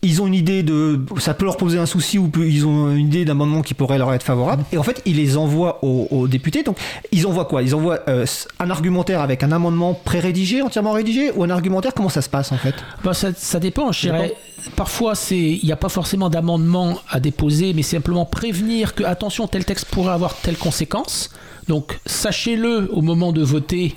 ils 0.02 0.22
ont 0.22 0.28
une 0.28 0.34
idée 0.34 0.62
de. 0.62 1.00
Ça 1.18 1.34
peut 1.34 1.44
leur 1.44 1.56
poser 1.56 1.78
un 1.78 1.86
souci 1.86 2.18
ou 2.18 2.30
ils 2.36 2.66
ont 2.66 2.90
une 2.94 3.08
idée 3.08 3.24
d'amendement 3.24 3.62
qui 3.62 3.74
pourrait 3.74 3.98
leur 3.98 4.12
être 4.14 4.22
favorable. 4.22 4.64
Et 4.72 4.78
en 4.78 4.84
fait, 4.84 5.02
ils 5.06 5.16
les 5.16 5.36
envoient 5.36 5.80
aux, 5.82 6.06
aux 6.10 6.28
députés. 6.28 6.62
Donc, 6.62 6.78
ils 7.10 7.26
envoient 7.26 7.46
quoi? 7.46 7.62
Ils 7.62 7.74
envoient 7.74 8.00
euh, 8.08 8.24
un 8.60 8.70
argumentaire 8.70 9.20
avec 9.20 9.42
un 9.42 9.50
amendement 9.50 9.94
pré-rédigé, 9.94 10.62
entièrement 10.62 10.92
rédigé 10.92 11.32
Ou 11.34 11.42
un 11.42 11.50
argumentaire? 11.50 11.94
Comment 11.94 12.08
ça 12.10 12.22
se 12.22 12.28
passe 12.28 12.52
en 12.52 12.58
fait? 12.58 12.74
Bah, 13.02 13.12
ça, 13.12 13.32
ça, 13.34 13.58
dépend, 13.58 13.90
je 13.90 14.02
dirais. 14.02 14.34
Parfois, 14.76 15.14
il 15.30 15.64
n'y 15.64 15.72
a 15.72 15.76
pas 15.76 15.88
forcément 15.88 16.30
d'amendement 16.30 17.00
à 17.10 17.18
déposer, 17.18 17.72
mais 17.74 17.82
simplement 17.82 18.24
prévenir 18.24 18.94
que, 18.94 19.02
attention, 19.02 19.48
tel 19.48 19.64
texte 19.64 19.86
pourrait 19.86 20.12
avoir 20.12 20.36
telle 20.36 20.56
conséquence. 20.56 21.30
Donc, 21.66 21.98
sachez-le 22.06 22.88
au 22.92 23.02
moment 23.02 23.32
de 23.32 23.42
voter 23.42 23.96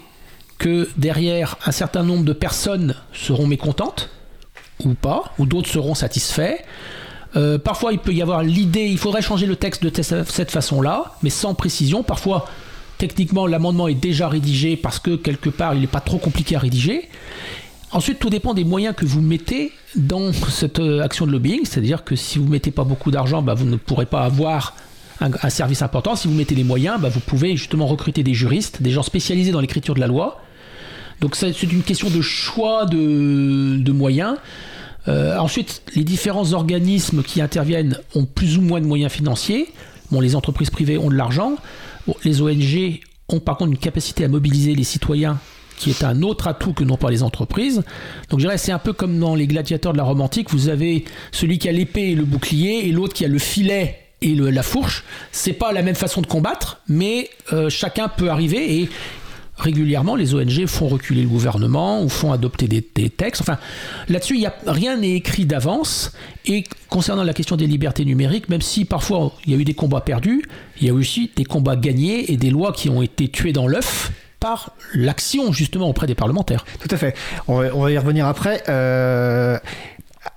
que 0.58 0.90
derrière, 0.98 1.58
un 1.66 1.72
certain 1.72 2.04
nombre 2.04 2.24
de 2.24 2.34
personnes 2.34 2.96
seront 3.14 3.46
mécontentes 3.46 4.10
ou 4.86 4.94
pas, 4.94 5.34
ou 5.38 5.46
d'autres 5.46 5.70
seront 5.70 5.96
satisfaits. 5.96 6.58
Euh, 7.36 7.58
parfois, 7.58 7.94
il 7.94 8.00
peut 8.00 8.14
y 8.14 8.22
avoir 8.22 8.44
l'idée, 8.44 8.86
il 8.86 8.98
faudrait 8.98 9.22
changer 9.22 9.46
le 9.46 9.56
texte 9.56 9.84
de 9.84 9.92
cette 10.02 10.52
façon-là, 10.52 11.16
mais 11.24 11.30
sans 11.30 11.54
précision. 11.54 12.04
Parfois, 12.04 12.48
techniquement, 12.98 13.48
l'amendement 13.48 13.88
est 13.88 13.96
déjà 13.96 14.28
rédigé 14.28 14.76
parce 14.76 15.00
que 15.00 15.16
quelque 15.16 15.50
part, 15.50 15.74
il 15.74 15.82
n'est 15.82 15.88
pas 15.88 16.02
trop 16.02 16.18
compliqué 16.18 16.56
à 16.56 16.60
rédiger. 16.60 17.10
Ensuite, 17.94 18.20
tout 18.20 18.30
dépend 18.30 18.54
des 18.54 18.64
moyens 18.64 18.96
que 18.96 19.06
vous 19.06 19.22
mettez 19.22 19.72
dans 19.96 20.32
cette 20.50 20.80
euh, 20.80 21.02
action 21.02 21.26
de 21.26 21.32
lobbying, 21.32 21.66
c'est-à-dire 21.66 22.04
que 22.04 22.16
si 22.16 22.38
vous 22.38 22.46
ne 22.46 22.52
mettez 22.52 22.72
pas 22.72 22.84
beaucoup 22.84 23.12
d'argent, 23.12 23.42
bah, 23.42 23.54
vous 23.54 23.66
ne 23.66 23.76
pourrez 23.76 24.06
pas 24.06 24.22
avoir 24.22 24.76
un, 25.20 25.50
service 25.50 25.82
important. 25.82 26.16
Si 26.16 26.28
vous 26.28 26.34
mettez 26.34 26.56
les 26.56 26.64
moyens, 26.64 27.00
bah, 27.00 27.10
vous 27.10 27.20
pouvez 27.20 27.56
justement 27.56 27.86
recruter 27.86 28.24
des 28.24 28.34
juristes, 28.34 28.82
des 28.82 28.92
gens 28.92 29.04
spécialisés 29.04 29.52
dans 29.52 29.62
l'écriture 29.62 29.94
de 29.94 30.00
la 30.00 30.08
loi. 30.08 30.42
Donc 31.22 31.36
c'est 31.36 31.64
une 31.64 31.84
question 31.84 32.10
de 32.10 32.20
choix 32.20 32.86
de, 32.86 33.92
moyens. 33.92 34.38
Euh, 35.08 35.38
ensuite, 35.38 35.84
les 35.96 36.04
différents 36.04 36.54
organismes 36.54 37.24
qui 37.24 37.42
interviennent 37.42 37.98
ont 38.16 38.26
plus 38.26 38.58
ou 38.58 38.62
moins 38.62 38.82
de 38.82 38.88
moyens 38.88 39.12
financiers. 39.12 39.68
Bon, 40.12 40.20
les 40.20 40.36
entreprises 40.36 40.72
privées 40.72 40.98
ont 40.98 41.10
de 41.10 41.16
l'argent. 41.16 41.56
Les 42.26 42.42
ONG 42.42 43.00
ont 43.30 43.40
par 43.40 43.58
contre 43.58 43.72
une 43.72 43.78
capacité 43.78 44.26
à 44.26 44.28
mobiliser 44.28 44.74
les 44.76 44.84
citoyens 44.84 45.40
qui 45.78 45.90
est 45.90 46.04
un 46.04 46.22
autre 46.22 46.48
atout 46.48 46.74
que 46.74 46.84
n'ont 46.84 46.98
pas 46.98 47.10
les 47.10 47.24
entreprises. 47.24 47.84
Donc 48.30 48.40
je 48.40 48.46
dirais 48.46 48.58
c'est 48.58 48.72
un 48.72 48.80
peu 48.80 48.94
comme 48.94 49.18
dans 49.18 49.34
les 49.34 49.48
gladiateurs 49.48 49.94
de 49.94 49.98
la 49.98 50.04
Rome 50.04 50.22
antique, 50.22 50.52
vous 50.52 50.70
avez 50.70 51.06
celui 51.32 51.58
qui 51.58 51.70
a 51.70 51.72
l'épée 51.72 52.12
et 52.12 52.16
le 52.16 52.24
bouclier 52.24 52.88
et 52.88 52.92
l'autre 52.92 53.14
qui 53.14 53.26
a 53.26 53.28
le 53.28 53.40
filet 53.40 53.98
et 54.22 54.36
la 54.36 54.64
fourche. 54.64 55.04
C'est 55.32 55.54
pas 55.54 55.72
la 55.72 55.82
même 55.82 55.96
façon 55.96 56.22
de 56.22 56.28
combattre, 56.28 56.82
mais 56.88 57.30
euh, 57.54 57.70
chacun 57.70 58.08
peut 58.08 58.30
arriver 58.30 58.82
et 58.82 58.90
régulièrement, 59.62 60.16
les 60.16 60.34
ONG 60.34 60.66
font 60.66 60.88
reculer 60.88 61.22
le 61.22 61.28
gouvernement 61.28 62.04
ou 62.04 62.10
font 62.10 62.32
adopter 62.32 62.68
des, 62.68 62.82
textes. 63.10 63.42
Enfin, 63.42 63.58
là-dessus, 64.10 64.44
rien 64.66 64.98
n'est 64.98 65.12
écrit 65.12 65.46
d'avance. 65.46 66.14
Et 66.46 66.64
concernant 66.90 67.24
la 67.24 67.34
question 67.34 67.56
des 67.56 67.68
libertés 67.68 68.04
numériques, 68.04 68.50
même 68.50 68.62
si 68.62 68.86
parfois 68.86 69.34
il 69.46 69.54
y 69.54 69.56
a 69.56 69.60
eu 69.60 69.64
des 69.64 69.74
combats 69.74 70.02
perdus, 70.02 70.44
il 70.80 70.88
y 70.88 70.90
a 70.90 70.94
aussi 70.94 71.32
des 71.36 71.46
combats 71.46 71.76
gagnés 71.76 72.32
et 72.32 72.38
des 72.38 72.50
lois 72.50 72.74
qui 72.74 72.90
ont 72.90 73.02
été 73.02 73.28
tuées 73.28 73.54
dans 73.54 73.68
l'œuf 73.68 74.12
par 74.40 74.72
l'action 74.96 75.54
justement 75.54 75.88
auprès 75.88 76.08
des 76.08 76.16
parlementaires. 76.16 76.66
Tout 76.80 76.94
à 76.94 76.98
fait. 76.98 77.16
On 77.48 77.60
va, 77.60 77.76
on 77.76 77.82
va 77.84 77.92
y 77.92 77.98
revenir 77.98 78.26
après. 78.26 78.64
Euh, 78.70 79.60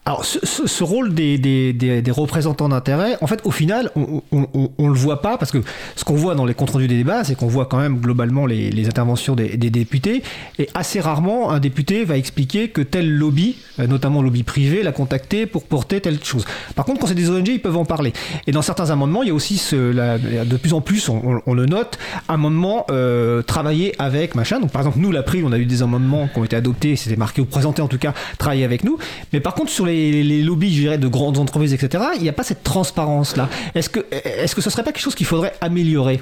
alors, 0.06 0.26
ce, 0.26 0.38
ce, 0.42 0.66
ce 0.66 0.84
rôle 0.84 1.14
des, 1.14 1.38
des, 1.38 1.72
des, 1.72 2.02
des 2.02 2.10
représentants 2.10 2.68
d'intérêt, 2.68 3.16
en 3.22 3.26
fait, 3.26 3.40
au 3.44 3.50
final, 3.50 3.90
on, 3.96 4.22
on, 4.32 4.88
le 4.88 4.94
voit 4.94 5.22
pas 5.22 5.38
parce 5.38 5.50
que 5.50 5.62
ce 5.96 6.04
qu'on 6.04 6.14
voit 6.14 6.34
dans 6.34 6.44
les 6.44 6.52
comptes 6.52 6.70
rendus 6.70 6.88
des 6.88 6.98
débats, 6.98 7.24
c'est 7.24 7.34
qu'on 7.34 7.46
voit 7.46 7.64
quand 7.64 7.78
même 7.78 7.96
globalement 7.98 8.44
les, 8.44 8.70
les 8.70 8.86
interventions 8.86 9.34
des, 9.34 9.56
députés 9.56 10.22
et 10.58 10.68
assez 10.74 11.00
rarement 11.00 11.50
un 11.50 11.58
député 11.58 12.04
va 12.04 12.18
expliquer 12.18 12.68
que 12.68 12.82
tel 12.82 13.10
lobby, 13.10 13.56
euh, 13.80 13.86
notamment 13.86 14.20
lobby 14.20 14.42
privé, 14.42 14.82
l'a 14.82 14.92
contacté 14.92 15.46
pour 15.46 15.64
porter 15.64 16.02
telle 16.02 16.22
chose. 16.22 16.44
Par 16.74 16.84
contre, 16.84 17.00
quand 17.00 17.06
c'est 17.06 17.14
des 17.14 17.30
ONG, 17.30 17.48
ils 17.48 17.62
peuvent 17.62 17.78
en 17.78 17.86
parler. 17.86 18.12
Et 18.46 18.52
dans 18.52 18.62
certains 18.62 18.90
amendements, 18.90 19.22
il 19.22 19.28
y 19.28 19.32
a 19.32 19.34
aussi 19.34 19.56
ce, 19.56 19.90
la, 19.90 20.18
de 20.18 20.56
plus 20.58 20.74
en 20.74 20.82
plus, 20.82 21.08
on, 21.08 21.54
le 21.54 21.64
note, 21.64 21.98
amendements 22.28 22.84
euh, 22.90 23.40
travailler 23.40 23.94
avec 23.98 24.34
machin. 24.34 24.60
Donc, 24.60 24.70
par 24.70 24.82
exemple, 24.82 24.98
nous, 24.98 25.12
l'April, 25.12 25.44
on 25.46 25.52
a 25.52 25.58
eu 25.58 25.64
des 25.64 25.82
amendements 25.82 26.28
qui 26.28 26.38
ont 26.40 26.44
été 26.44 26.56
adoptés, 26.56 26.94
c'était 26.96 27.16
marqué 27.16 27.40
ou 27.40 27.46
présenté 27.46 27.80
en 27.80 27.88
tout 27.88 27.98
cas, 27.98 28.12
travailler 28.36 28.64
avec 28.64 28.84
nous. 28.84 28.98
Mais 29.32 29.40
par 29.40 29.54
contre, 29.54 29.70
sur 29.70 29.86
les 29.86 29.93
les, 29.94 30.24
les, 30.24 30.42
lobbies, 30.42 30.74
je 30.74 30.80
dirais, 30.80 30.98
de 30.98 31.08
grandes 31.08 31.38
entreprises, 31.38 31.72
etc., 31.72 32.04
il 32.16 32.22
n'y 32.22 32.28
a 32.28 32.32
pas 32.32 32.42
cette 32.42 32.62
transparence-là. 32.62 33.48
Est-ce 33.74 33.88
que, 33.88 34.04
est-ce 34.10 34.54
que 34.54 34.60
ce 34.60 34.70
serait 34.70 34.82
pas 34.82 34.92
quelque 34.92 35.02
chose 35.02 35.14
qu'il 35.14 35.26
faudrait 35.26 35.54
améliorer? 35.60 36.20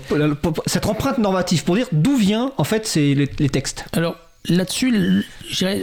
Cette 0.66 0.86
empreinte 0.86 1.18
normative 1.18 1.64
pour 1.64 1.76
dire 1.76 1.86
d'où 1.92 2.16
vient, 2.16 2.52
en 2.56 2.64
fait, 2.64 2.86
c'est 2.86 3.14
les, 3.14 3.28
les 3.38 3.48
textes 3.48 3.84
Alors, 3.92 4.16
là-dessus, 4.48 5.24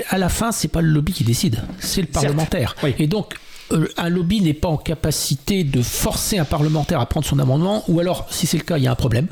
à 0.10 0.17
la 0.17 0.30
fin, 0.30 0.52
c'est 0.52 0.67
pas 0.67 0.82
le 0.82 0.89
lobby 0.89 1.13
qui 1.13 1.23
décide, 1.23 1.63
c'est 1.80 2.02
le 2.02 2.08
parlementaire. 2.08 2.75
Oui. 2.84 2.93
Et 2.99 3.08
donc, 3.08 3.36
euh, 3.71 3.88
un 3.97 4.10
lobby 4.10 4.41
n'est 4.41 4.54
pas 4.54 4.69
en 4.69 4.78
capacité 4.78 5.63
de 5.63 5.82
forcer 5.82 6.38
un 6.38 6.45
parlementaire 6.45 6.99
à 6.99 7.06
prendre 7.06 7.25
son 7.25 7.39
amendement, 7.39 7.84
ou 7.88 7.99
alors, 7.99 8.28
si 8.32 8.47
c'est 8.47 8.58
le 8.58 8.63
cas, 8.63 8.78
il 8.78 8.84
y 8.84 8.88
a 8.88 8.91
un 8.91 8.95
problème. 8.95 9.28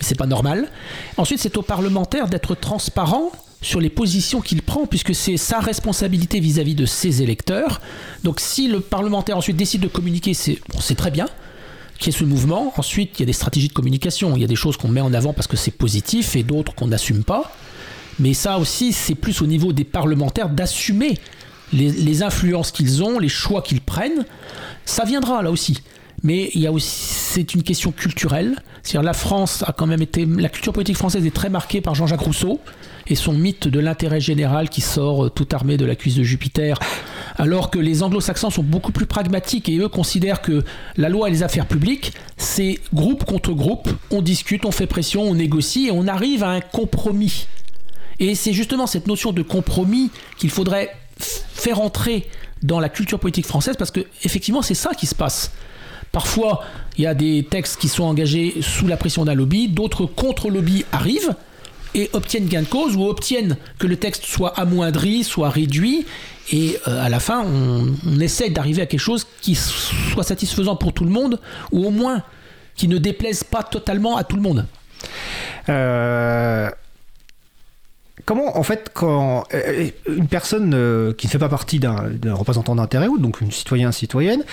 C'est 0.00 0.18
pas 0.18 0.26
normal. 0.26 0.68
Ensuite, 1.16 1.38
c'est 1.38 1.56
au 1.56 1.62
parlementaire 1.62 2.28
d'être 2.28 2.54
transparent 2.54 3.30
sur 3.62 3.80
les 3.80 3.88
positions 3.88 4.40
qu'il 4.40 4.60
prend, 4.60 4.86
puisque 4.86 5.14
c'est 5.14 5.36
sa 5.36 5.60
responsabilité 5.60 6.40
vis-à-vis 6.40 6.74
-vis 6.74 6.76
de 6.76 6.86
ses 6.86 7.22
électeurs. 7.22 7.80
Donc 8.24 8.40
si 8.40 8.68
le 8.68 8.80
parlementaire 8.80 9.36
ensuite 9.36 9.56
décide 9.56 9.80
de 9.80 9.88
communiquer, 9.88 10.34
c'est 10.34 10.94
très 10.96 11.10
bien 11.10 11.26
qu'il 11.98 12.12
y 12.12 12.16
ait 12.16 12.18
ce 12.18 12.24
mouvement. 12.24 12.72
Ensuite, 12.76 13.18
il 13.18 13.20
y 13.20 13.22
a 13.22 13.26
des 13.26 13.32
stratégies 13.32 13.68
de 13.68 13.72
communication. 13.72 14.36
Il 14.36 14.42
y 14.42 14.44
a 14.44 14.48
des 14.48 14.56
choses 14.56 14.76
qu'on 14.76 14.88
met 14.88 15.00
en 15.00 15.14
avant 15.14 15.32
parce 15.32 15.46
que 15.46 15.56
c'est 15.56 15.70
positif 15.70 16.36
et 16.36 16.42
d'autres 16.42 16.74
qu'on 16.74 16.88
n'assume 16.88 17.22
pas. 17.24 17.52
Mais 18.18 18.34
ça 18.34 18.58
aussi, 18.58 18.92
c'est 18.92 19.14
plus 19.14 19.40
au 19.40 19.46
niveau 19.46 19.72
des 19.72 19.84
parlementaires 19.84 20.48
d'assumer 20.48 21.18
les, 21.72 21.90
les, 21.90 22.22
influences 22.22 22.70
qu'ils 22.70 23.02
ont, 23.02 23.18
les 23.18 23.30
choix 23.30 23.62
qu'ils 23.62 23.80
prennent. 23.80 24.26
Ça 24.84 25.04
viendra 25.04 25.42
là 25.42 25.50
aussi. 25.50 25.78
Mais 26.22 26.50
il 26.54 26.60
y 26.60 26.66
a 26.66 26.72
aussi, 26.72 26.88
c'est 27.32 27.54
une 27.54 27.62
question 27.62 27.92
culturelle. 27.92 28.56
C'est-à-dire 28.82 29.02
la 29.02 29.14
France 29.14 29.64
a 29.66 29.72
quand 29.72 29.86
même 29.86 30.02
été, 30.02 30.26
la 30.26 30.50
culture 30.50 30.74
politique 30.74 30.98
française 30.98 31.24
est 31.24 31.34
très 31.34 31.48
marquée 31.48 31.80
par 31.80 31.94
Jean-Jacques 31.94 32.20
Rousseau 32.20 32.60
et 33.06 33.14
son 33.14 33.32
mythe 33.32 33.68
de 33.68 33.80
l'intérêt 33.80 34.20
général 34.20 34.68
qui 34.68 34.82
sort 34.82 35.32
tout 35.32 35.48
armé 35.52 35.78
de 35.78 35.86
la 35.86 35.96
cuisse 35.96 36.16
de 36.16 36.22
Jupiter, 36.22 36.78
alors 37.36 37.70
que 37.70 37.78
les 37.78 38.02
anglo-saxons 38.02 38.50
sont 38.50 38.62
beaucoup 38.62 38.92
plus 38.92 39.06
pragmatiques 39.06 39.70
et 39.70 39.78
eux 39.78 39.88
considèrent 39.88 40.42
que 40.42 40.62
la 40.98 41.08
loi 41.08 41.28
et 41.28 41.30
les 41.30 41.42
affaires 41.42 41.66
publiques, 41.66 42.12
c'est 42.36 42.78
groupe 42.92 43.24
contre 43.24 43.52
groupe, 43.52 43.88
on 44.10 44.20
discute, 44.20 44.66
on 44.66 44.70
fait 44.70 44.86
pression, 44.86 45.22
on 45.22 45.34
négocie 45.34 45.86
et 45.86 45.90
on 45.90 46.08
arrive 46.08 46.44
à 46.44 46.50
un 46.50 46.60
compromis. 46.60 47.46
Et 48.20 48.34
c'est 48.34 48.52
justement 48.52 48.86
cette 48.86 49.06
notion 49.06 49.32
de 49.32 49.40
compromis 49.40 50.10
qu'il 50.36 50.50
faudrait 50.50 50.94
faire 51.16 51.80
entrer 51.80 52.28
dans 52.62 52.78
la 52.78 52.90
culture 52.90 53.18
politique 53.18 53.46
française 53.46 53.76
parce 53.78 53.90
que 53.90 54.00
effectivement 54.22 54.60
c'est 54.60 54.74
ça 54.74 54.90
qui 54.94 55.06
se 55.06 55.14
passe 55.14 55.50
Parfois, 56.12 56.62
il 56.98 57.04
y 57.04 57.06
a 57.06 57.14
des 57.14 57.46
textes 57.50 57.80
qui 57.80 57.88
sont 57.88 58.04
engagés 58.04 58.56
sous 58.60 58.86
la 58.86 58.98
pression 58.98 59.24
d'un 59.24 59.34
lobby, 59.34 59.68
d'autres 59.68 60.04
contre-lobby 60.04 60.84
arrivent 60.92 61.34
et 61.94 62.10
obtiennent 62.12 62.46
gain 62.46 62.62
de 62.62 62.66
cause 62.66 62.96
ou 62.96 63.06
obtiennent 63.06 63.56
que 63.78 63.86
le 63.86 63.96
texte 63.96 64.24
soit 64.24 64.58
amoindri, 64.58 65.24
soit 65.24 65.50
réduit. 65.50 66.06
Et 66.52 66.78
euh, 66.86 67.04
à 67.04 67.08
la 67.08 67.20
fin, 67.20 67.44
on, 67.44 67.94
on 68.06 68.20
essaie 68.20 68.50
d'arriver 68.50 68.82
à 68.82 68.86
quelque 68.86 69.00
chose 69.00 69.26
qui 69.40 69.54
soit 69.54 70.22
satisfaisant 70.22 70.76
pour 70.76 70.92
tout 70.92 71.04
le 71.04 71.10
monde, 71.10 71.40
ou 71.70 71.86
au 71.86 71.90
moins 71.90 72.22
qui 72.74 72.88
ne 72.88 72.98
déplaise 72.98 73.44
pas 73.44 73.62
totalement 73.62 74.16
à 74.16 74.24
tout 74.24 74.36
le 74.36 74.42
monde. 74.42 74.66
Euh, 75.68 76.70
Comment, 78.24 78.56
en 78.56 78.62
fait, 78.62 78.90
quand 78.94 79.44
euh, 79.52 79.90
une 80.06 80.28
personne 80.28 80.70
qui 81.18 81.26
ne 81.26 81.30
fait 81.30 81.38
pas 81.38 81.48
partie 81.48 81.80
d'un 81.80 82.08
d'un 82.08 82.34
représentant 82.34 82.76
d'intérêt, 82.76 83.08
ou 83.08 83.18
donc 83.18 83.40
une 83.40 83.50
citoyen, 83.50 83.90
citoyenne, 83.90 84.44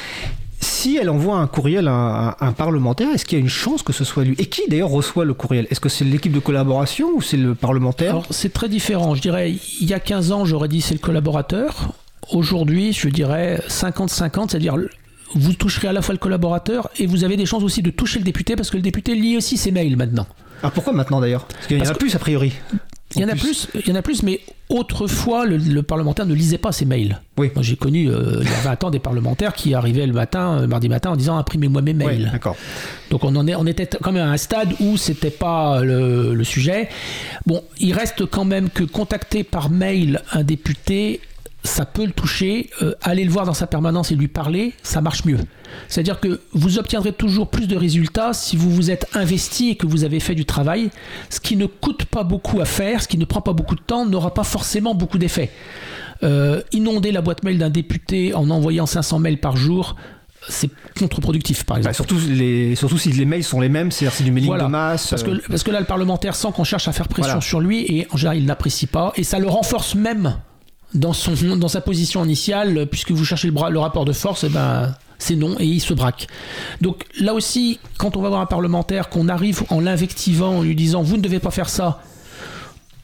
si 0.60 0.98
elle 0.98 1.10
envoie 1.10 1.38
un 1.38 1.48
courriel 1.48 1.88
à 1.88 1.92
un, 1.94 2.28
à 2.30 2.46
un 2.48 2.52
parlementaire, 2.52 3.10
est-ce 3.14 3.26
qu'il 3.26 3.38
y 3.38 3.42
a 3.42 3.44
une 3.44 3.50
chance 3.50 3.82
que 3.84 3.94
ce 3.94 4.04
soit 4.04 4.24
lui? 4.24 4.36
Et 4.40 4.46
qui 4.48 4.62
d'ailleurs 4.70 4.90
reçoit 4.90 5.26
le 5.26 5.34
courriel? 5.34 5.68
Est-ce 5.72 5.80
que 5.80 5.90
c'est 5.90 6.06
l'équipe 6.06 6.32
de 6.32 6.40
collaboration 6.40 7.10
ou 7.16 7.22
c'est 7.22 7.38
le 7.38 7.56
parlementaire? 7.56 8.10
Alors, 8.12 8.26
c'est 8.30 8.52
très 8.54 8.70
différent. 8.70 9.16
Je 9.16 9.22
dirais, 9.22 9.52
il 9.82 9.88
y 9.88 9.94
a 9.94 10.00
15 10.00 10.32
ans, 10.32 10.46
j'aurais 10.46 10.68
dit 10.68 10.82
c'est 10.82 10.94
le 10.94 11.00
collaborateur. 11.00 11.94
Aujourd'hui, 12.32 12.94
je 12.94 13.10
dirais 13.10 13.62
50-50, 13.70 14.50
c'est-à-dire 14.50 14.76
vous 15.36 15.54
toucherez 15.54 15.88
à 15.88 15.94
la 15.94 16.02
fois 16.02 16.14
le 16.14 16.20
collaborateur 16.20 16.90
et 16.98 17.06
vous 17.06 17.24
avez 17.24 17.38
des 17.38 17.46
chances 17.46 17.64
aussi 17.64 17.82
de 17.82 17.90
toucher 17.92 18.20
le 18.20 18.26
député 18.26 18.56
parce 18.56 18.70
que 18.70 18.78
le 18.78 18.84
député 18.84 19.16
lit 19.16 19.38
aussi 19.38 19.58
ses 19.58 19.72
mails 19.72 19.96
maintenant. 19.96 20.28
Ah, 20.64 20.72
pourquoi 20.72 20.92
maintenant 20.92 21.22
d'ailleurs? 21.22 21.46
Parce 21.46 21.68
qu'il 21.68 21.78
y 21.78 21.82
en 21.82 21.86
a 21.86 21.94
que- 21.94 21.98
plus 22.00 22.16
a 22.16 22.20
priori. 22.20 22.54
Il 23.16 23.22
y 23.22 23.26
en 23.26 23.30
a 23.30 23.36
plus, 23.36 23.68
il 23.74 23.88
y 23.88 23.92
en 23.92 23.96
a 23.96 24.04
plus, 24.04 24.22
mais 24.22 24.40
autrefois, 24.70 25.46
le, 25.46 25.58
le 25.58 25.82
parlementaire 25.82 26.28
ne 26.28 26.34
lisait 26.36 26.60
pas 26.60 26.72
ses 26.72 26.86
mails. 26.86 27.20
Oui. 27.38 27.50
Moi, 27.56 27.64
j'ai 27.64 27.76
connu 27.76 28.08
euh, 28.08 28.38
il 28.42 28.48
y 28.48 28.54
a 28.54 28.60
20 28.62 28.84
ans 28.84 28.90
des 28.92 29.00
parlementaires 29.00 29.54
qui 29.54 29.74
arrivaient 29.74 30.06
le 30.06 30.14
matin, 30.14 30.60
euh, 30.62 30.68
mardi 30.68 30.90
matin, 30.90 31.10
en 31.12 31.16
disant 31.16 31.38
imprimez-moi 31.38 31.82
mes 31.82 31.92
Oui, 31.94 31.98
mails. 32.06 32.30
d'accord. 32.32 32.56
Donc 33.10 33.24
on, 33.24 33.36
en 33.36 33.48
est, 33.48 33.56
on 33.56 33.66
était 33.66 33.88
quand 34.02 34.12
même 34.12 34.28
à 34.28 34.32
un 34.32 34.38
stade 34.38 34.74
où 34.80 34.96
c'était 34.96 35.32
pas 35.32 35.82
le, 35.82 36.36
le 36.36 36.44
sujet. 36.44 36.88
Bon, 37.48 37.64
il 37.80 37.94
reste 37.94 38.28
quand 38.28 38.46
même 38.46 38.70
que 38.70 38.84
contacter 38.84 39.44
par 39.44 39.72
mail 39.72 40.22
un 40.32 40.44
député, 40.44 41.20
ça 41.64 41.86
peut 41.86 42.06
le 42.06 42.12
toucher. 42.12 42.70
Euh, 42.82 42.94
aller 43.02 43.24
le 43.24 43.32
voir 43.32 43.46
dans 43.46 43.54
sa 43.54 43.68
permanence 43.68 44.12
et 44.12 44.16
lui 44.16 44.28
parler, 44.28 44.74
ça 44.84 45.02
marche 45.02 45.26
mieux. 45.26 45.38
C'est-à-dire 45.88 46.20
que 46.20 46.42
vous 46.54 46.80
obtiendrez 46.80 47.14
toujours 47.14 47.50
plus 47.50 47.68
de 47.68 47.76
résultats 47.76 48.34
si 48.34 48.56
vous 48.56 48.72
vous 48.72 48.92
êtes 48.92 49.06
investi 49.14 49.70
et 49.70 49.76
que 49.76 49.86
vous 49.86 50.04
avez 50.04 50.20
fait 50.20 50.36
du 50.36 50.46
travail. 50.46 50.90
Ce 51.30 51.40
qui 51.40 51.56
ne 51.58 51.66
coûte 51.66 52.06
pas 52.06 52.24
beaucoup 52.24 52.60
à 52.62 52.66
faire, 52.66 53.02
ce 53.02 53.08
qui 53.08 53.18
ne 53.18 53.26
prend 53.26 53.42
pas 53.42 53.54
beaucoup 53.54 53.76
de 53.76 53.82
temps, 53.82 54.06
n'aura 54.06 54.34
pas 54.34 54.44
forcément 54.44 54.96
beaucoup 54.96 55.18
d'effet. 55.18 55.52
Euh, 56.24 56.62
inonder 56.74 57.12
la 57.12 57.22
boîte 57.22 57.44
mail 57.44 57.58
d'un 57.58 57.70
député 57.70 58.34
en 58.34 58.50
envoyant 58.50 58.86
500 58.86 59.20
mails 59.20 59.40
par 59.40 59.56
jour, 59.56 59.96
c'est 60.48 60.70
contre-productif, 60.98 61.64
par 61.66 61.78
exemple. 61.78 61.92
Bah, 61.92 61.94
surtout, 61.94 62.18
les, 62.30 62.76
surtout 62.76 62.98
si 62.98 63.12
les 63.12 63.26
mails 63.26 63.44
sont 63.44 63.60
les 63.60 63.70
mêmes, 63.70 63.92
c'est-à-dire 63.92 64.18
c'est 64.18 64.24
du 64.24 64.32
mailing 64.32 64.48
Voilà. 64.50 64.66
de 64.66 64.70
masse. 64.70 65.08
Parce 65.10 65.24
euh, 65.24 65.38
que, 65.38 65.48
parce 65.48 65.64
que 65.64 65.72
là, 65.72 65.80
le 65.80 65.86
parlementaire 65.86 66.36
sent 66.36 66.50
qu'on 66.56 66.64
cherche 66.64 66.88
à 66.88 66.92
faire 66.94 67.08
pression 67.08 67.34
Voilà. 67.34 67.42
sur 67.42 67.60
lui 67.60 67.86
et 67.88 68.08
en 68.12 68.18
général, 68.18 68.38
il 68.38 68.46
n'apprécie 68.46 68.88
pas. 68.88 69.14
Et 69.16 69.24
ça 69.24 69.40
le 69.40 69.48
renforce 69.48 69.96
même 69.96 70.38
dans, 70.94 71.14
son, 71.14 71.34
dans 71.58 71.68
sa 71.68 71.82
position 71.82 72.24
initiale, 72.24 72.88
puisque 72.88 73.12
vous 73.12 73.26
cherchez 73.26 73.50
le, 73.50 73.80
rapport 73.80 74.06
de 74.06 74.14
force, 74.14 74.44
et 74.44 74.50
ben, 74.50 74.94
c'est 75.20 75.36
non 75.36 75.56
et 75.60 75.66
il 75.66 75.82
se 75.82 75.94
braque. 75.94 76.28
Donc 76.82 77.06
là 77.20 77.34
aussi, 77.34 77.80
quand 77.98 78.18
on 78.18 78.22
va 78.22 78.30
voir 78.30 78.42
un 78.42 78.46
parlementaire, 78.46 79.10
qu'on 79.10 79.28
arrive 79.28 79.64
en 79.70 79.80
l'invectivant, 79.80 80.58
en 80.58 80.64
lui 80.64 80.76
disant 80.76 81.04
vous 81.04 81.18
ne 81.18 81.22
devez 81.22 81.40
pas 81.40 81.52
faire 81.52 81.70
ça, 81.70 82.02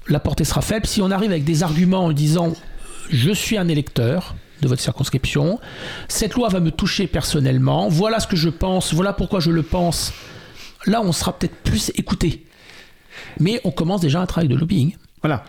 la 0.07 0.19
portée 0.19 0.45
sera 0.45 0.61
faible. 0.61 0.87
Si 0.87 1.01
on 1.01 1.11
arrive 1.11 1.31
avec 1.31 1.43
des 1.43 1.63
arguments 1.63 2.05
en 2.05 2.07
lui 2.07 2.15
disant 2.15 2.53
je 3.09 3.31
suis 3.31 3.57
un 3.57 3.67
électeur 3.67 4.35
de 4.61 4.67
votre 4.67 4.81
circonscription, 4.81 5.59
cette 6.07 6.33
loi 6.33 6.49
va 6.49 6.59
me 6.59 6.71
toucher 6.71 7.07
personnellement, 7.07 7.89
voilà 7.89 8.19
ce 8.19 8.25
que 8.27 8.37
je 8.37 8.49
pense, 8.49 8.93
voilà 8.93 9.13
pourquoi 9.13 9.39
je 9.39 9.51
le 9.51 9.61
pense, 9.61 10.13
là 10.85 11.01
on 11.03 11.11
sera 11.11 11.37
peut-être 11.37 11.55
plus 11.57 11.91
écouté. 11.95 12.45
Mais 13.39 13.61
on 13.63 13.71
commence 13.71 14.01
déjà 14.01 14.21
un 14.21 14.25
travail 14.25 14.47
de 14.47 14.55
lobbying. 14.55 14.95
Voilà. 15.25 15.43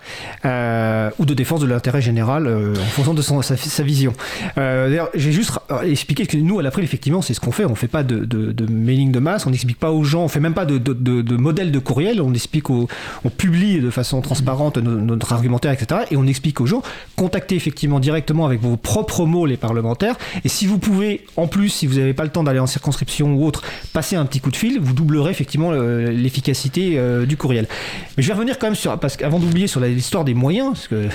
Euh, 0.47 1.11
ou 1.19 1.27
de 1.27 1.35
défense 1.35 1.61
de 1.61 1.67
l'intérêt 1.67 2.01
général 2.01 2.47
euh, 2.47 2.73
en 2.73 2.85
fonction 2.87 3.13
de 3.13 3.21
sa, 3.21 3.83
vision. 3.83 4.15
Euh, 4.57 4.89
D'ailleurs, 4.89 5.11
j'ai 5.15 5.33
juste 5.33 5.51
euh, 5.71 5.83
expliqué 5.83 6.27
que 6.27 6.39
nous, 6.39 6.59
à 6.59 6.63
l'April, 6.63 6.83
effectivement, 6.83 7.21
c'est 7.21 7.35
ce 7.35 7.41
qu'on 7.41 7.53
fait. 7.53 7.67
On 7.67 7.75
fait 7.75 7.87
pas 7.87 8.03
de, 8.03 8.27
mailing 8.71 9.13
de 9.13 9.19
masse, 9.19 9.45
on 9.45 9.51
n'explique 9.51 9.79
pas 9.79 9.91
aux 9.93 10.03
gens, 10.03 10.23
on 10.25 10.29
fait 10.29 10.41
même 10.41 10.55
pas 10.55 10.65
de, 10.65 10.79
de, 10.79 11.37
modèle 11.37 11.73
de 11.73 11.79
courriel, 11.79 12.23
on 12.23 12.33
explique 12.33 12.71
on 12.71 12.89
publie 13.37 13.81
de 13.81 13.91
façon 13.91 14.23
transparente 14.23 14.79
no- 14.79 14.93
notre 14.99 15.35
argumentaire, 15.35 15.73
etc. 15.73 16.01
Et 16.11 16.17
on 16.17 16.27
explique 16.27 16.63
aux 16.63 16.67
gens, 16.67 16.81
contactez 17.17 17.55
effectivement 17.55 18.01
directement 18.01 18.47
avec 18.47 18.63
vos 18.63 18.79
propres 18.79 19.27
mots 19.27 19.45
les 19.45 19.59
parlementaires. 19.59 20.17
Et 20.43 20.49
si 20.49 20.67
vous 20.67 20.79
pouvez, 20.79 21.27
en 21.37 21.49
plus, 21.49 21.69
si 21.69 21.87
vous 21.87 21.97
n'avez 21.99 22.15
pas 22.15 22.25
le 22.25 22.31
temps 22.31 22.45
d'aller 22.45 22.61
en 22.61 22.67
circonscription 22.67 23.35
ou 23.35 23.45
autre, 23.45 23.63
passer 23.93 24.17
un 24.17 24.25
petit 24.25 24.41
coup 24.41 24.51
de 24.51 24.57
fil, 24.57 24.81
vous 24.81 24.95
doublerez 24.95 25.31
effectivement 25.31 25.71
l'efficacité 25.73 26.99
du 27.27 27.37
courriel. 27.37 27.69
Mais 28.17 28.23
je 28.23 28.29
vais 28.29 28.35
revenir 28.35 28.59
quand 28.59 28.69
même 28.69 28.75
sur, 28.75 28.99
parce 28.99 29.19
qu'avant 29.19 29.39
d'oublier 29.39 29.66
sur 29.67 29.81
l'histoire 29.81 30.25
des 30.25 30.35
moyens, 30.35 30.73
parce 30.73 30.89
que 30.89 31.09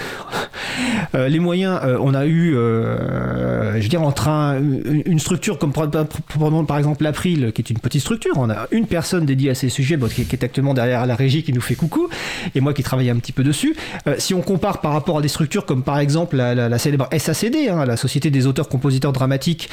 euh, 1.15 1.27
les 1.27 1.39
moyens, 1.39 1.79
euh, 1.83 1.97
on 1.99 2.13
a 2.13 2.25
eu, 2.25 2.55
euh, 2.55 3.75
je 3.77 3.83
veux 3.83 3.89
dire, 3.89 4.01
entre 4.01 4.27
un- 4.27 4.59
une, 4.59 5.19
structure 5.19 5.57
comme 5.57 5.71
par, 5.73 6.77
exemple 6.77 7.03
l'April, 7.03 7.51
qui 7.53 7.61
est 7.61 7.69
une 7.69 7.79
petite 7.79 8.01
structure, 8.01 8.33
on 8.37 8.49
a 8.49 8.67
une 8.71 8.87
personne 8.87 9.25
dédiée 9.25 9.51
à 9.51 9.55
ces 9.55 9.69
sujets, 9.69 9.97
qui, 10.13 10.21
est 10.21 10.43
actuellement 10.43 10.73
derrière 10.73 11.05
la 11.05 11.15
régie, 11.15 11.43
qui 11.43 11.53
nous 11.53 11.61
fait 11.61 11.75
coucou, 11.75 12.09
et 12.55 12.61
moi 12.61 12.73
qui 12.73 12.83
travaille 12.83 13.09
un 13.09 13.17
petit 13.17 13.31
peu 13.31 13.43
dessus. 13.43 13.75
Si 14.17 14.33
on 14.33 14.41
compare 14.41 14.81
par 14.81 14.93
rapport 14.93 15.19
à 15.19 15.21
des 15.21 15.27
structures 15.27 15.65
comme 15.65 15.83
par 15.83 15.99
exemple 15.99 16.37
la, 16.37 16.77
célèbre 16.77 17.07
SACD, 17.15 17.69
hein, 17.69 17.85
la 17.85 17.97
Société 17.97 18.29
des 18.31 18.47
auteurs-compositeurs 18.47 19.13
dramatiques, 19.13 19.69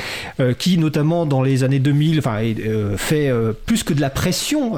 qui 0.59 0.79
notamment 0.79 1.26
dans 1.26 1.43
les 1.43 1.64
années 1.64 1.79
2000 1.79 2.18
enfin, 2.18 2.39
fait 2.97 3.33
plus 3.66 3.83
que 3.83 3.95
de 3.95 4.01
la 4.01 4.11
pression 4.11 4.74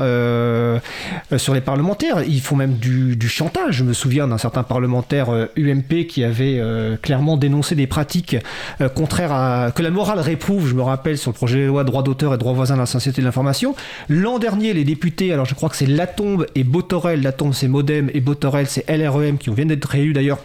sur 1.36 1.54
les 1.54 1.60
parlementaires. 1.60 2.22
Ils 2.26 2.40
font 2.40 2.56
même 2.56 2.74
du 2.74 3.28
chantage. 3.28 3.79
Je 3.80 3.84
me 3.86 3.94
souviens 3.94 4.28
d'un 4.28 4.36
certain 4.36 4.62
parlementaire 4.62 5.30
euh, 5.30 5.46
UMP 5.56 6.06
qui 6.06 6.22
avait 6.22 6.58
euh, 6.58 6.98
clairement 6.98 7.38
dénoncé 7.38 7.74
des 7.74 7.86
pratiques 7.86 8.36
euh, 8.82 8.90
contraires 8.90 9.32
à 9.32 9.70
que 9.74 9.82
la 9.82 9.88
morale 9.88 10.18
réprouve. 10.18 10.68
Je 10.68 10.74
me 10.74 10.82
rappelle 10.82 11.16
sur 11.16 11.30
le 11.30 11.34
projet 11.34 11.62
de 11.62 11.64
loi 11.64 11.82
droit 11.82 12.02
d'auteur 12.02 12.34
et 12.34 12.36
droit 12.36 12.52
voisin 12.52 12.74
de 12.74 12.80
la 12.80 12.84
société 12.84 13.22
de 13.22 13.26
l'information. 13.26 13.74
L'an 14.10 14.38
dernier, 14.38 14.74
les 14.74 14.84
députés, 14.84 15.32
alors 15.32 15.46
je 15.46 15.54
crois 15.54 15.70
que 15.70 15.76
c'est 15.76 15.86
Latombe 15.86 16.44
et 16.54 16.62
Botorel, 16.62 17.22
Latombe 17.22 17.54
c'est 17.54 17.68
Modem 17.68 18.10
et 18.12 18.20
Botorel 18.20 18.66
c'est 18.66 18.84
LREM 18.86 19.38
qui 19.38 19.48
viennent 19.48 19.68
d'être 19.68 19.86
réélus 19.86 20.12
d'ailleurs 20.12 20.40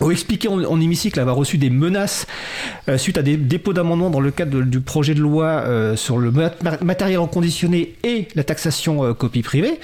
ont 0.00 0.10
expliqué 0.10 0.48
en, 0.48 0.80
hémicycle 0.80 1.18
avoir 1.20 1.36
reçu 1.36 1.58
des 1.58 1.70
menaces 1.70 2.26
euh, 2.88 2.98
suite 2.98 3.18
à 3.18 3.22
des 3.22 3.36
dépôts 3.36 3.72
d'amendements 3.72 4.10
dans 4.10 4.20
le 4.20 4.30
cadre 4.30 4.62
du 4.62 4.80
projet 4.80 5.14
de 5.14 5.20
loi 5.20 5.46
euh, 5.46 5.96
sur 5.96 6.18
le 6.18 6.30
mat- 6.30 6.82
matériel 6.82 7.18
reconditionné 7.18 7.96
et 8.04 8.28
la 8.34 8.44
taxation 8.44 9.04
euh, 9.04 9.14
copie 9.14 9.42
privée. 9.42 9.80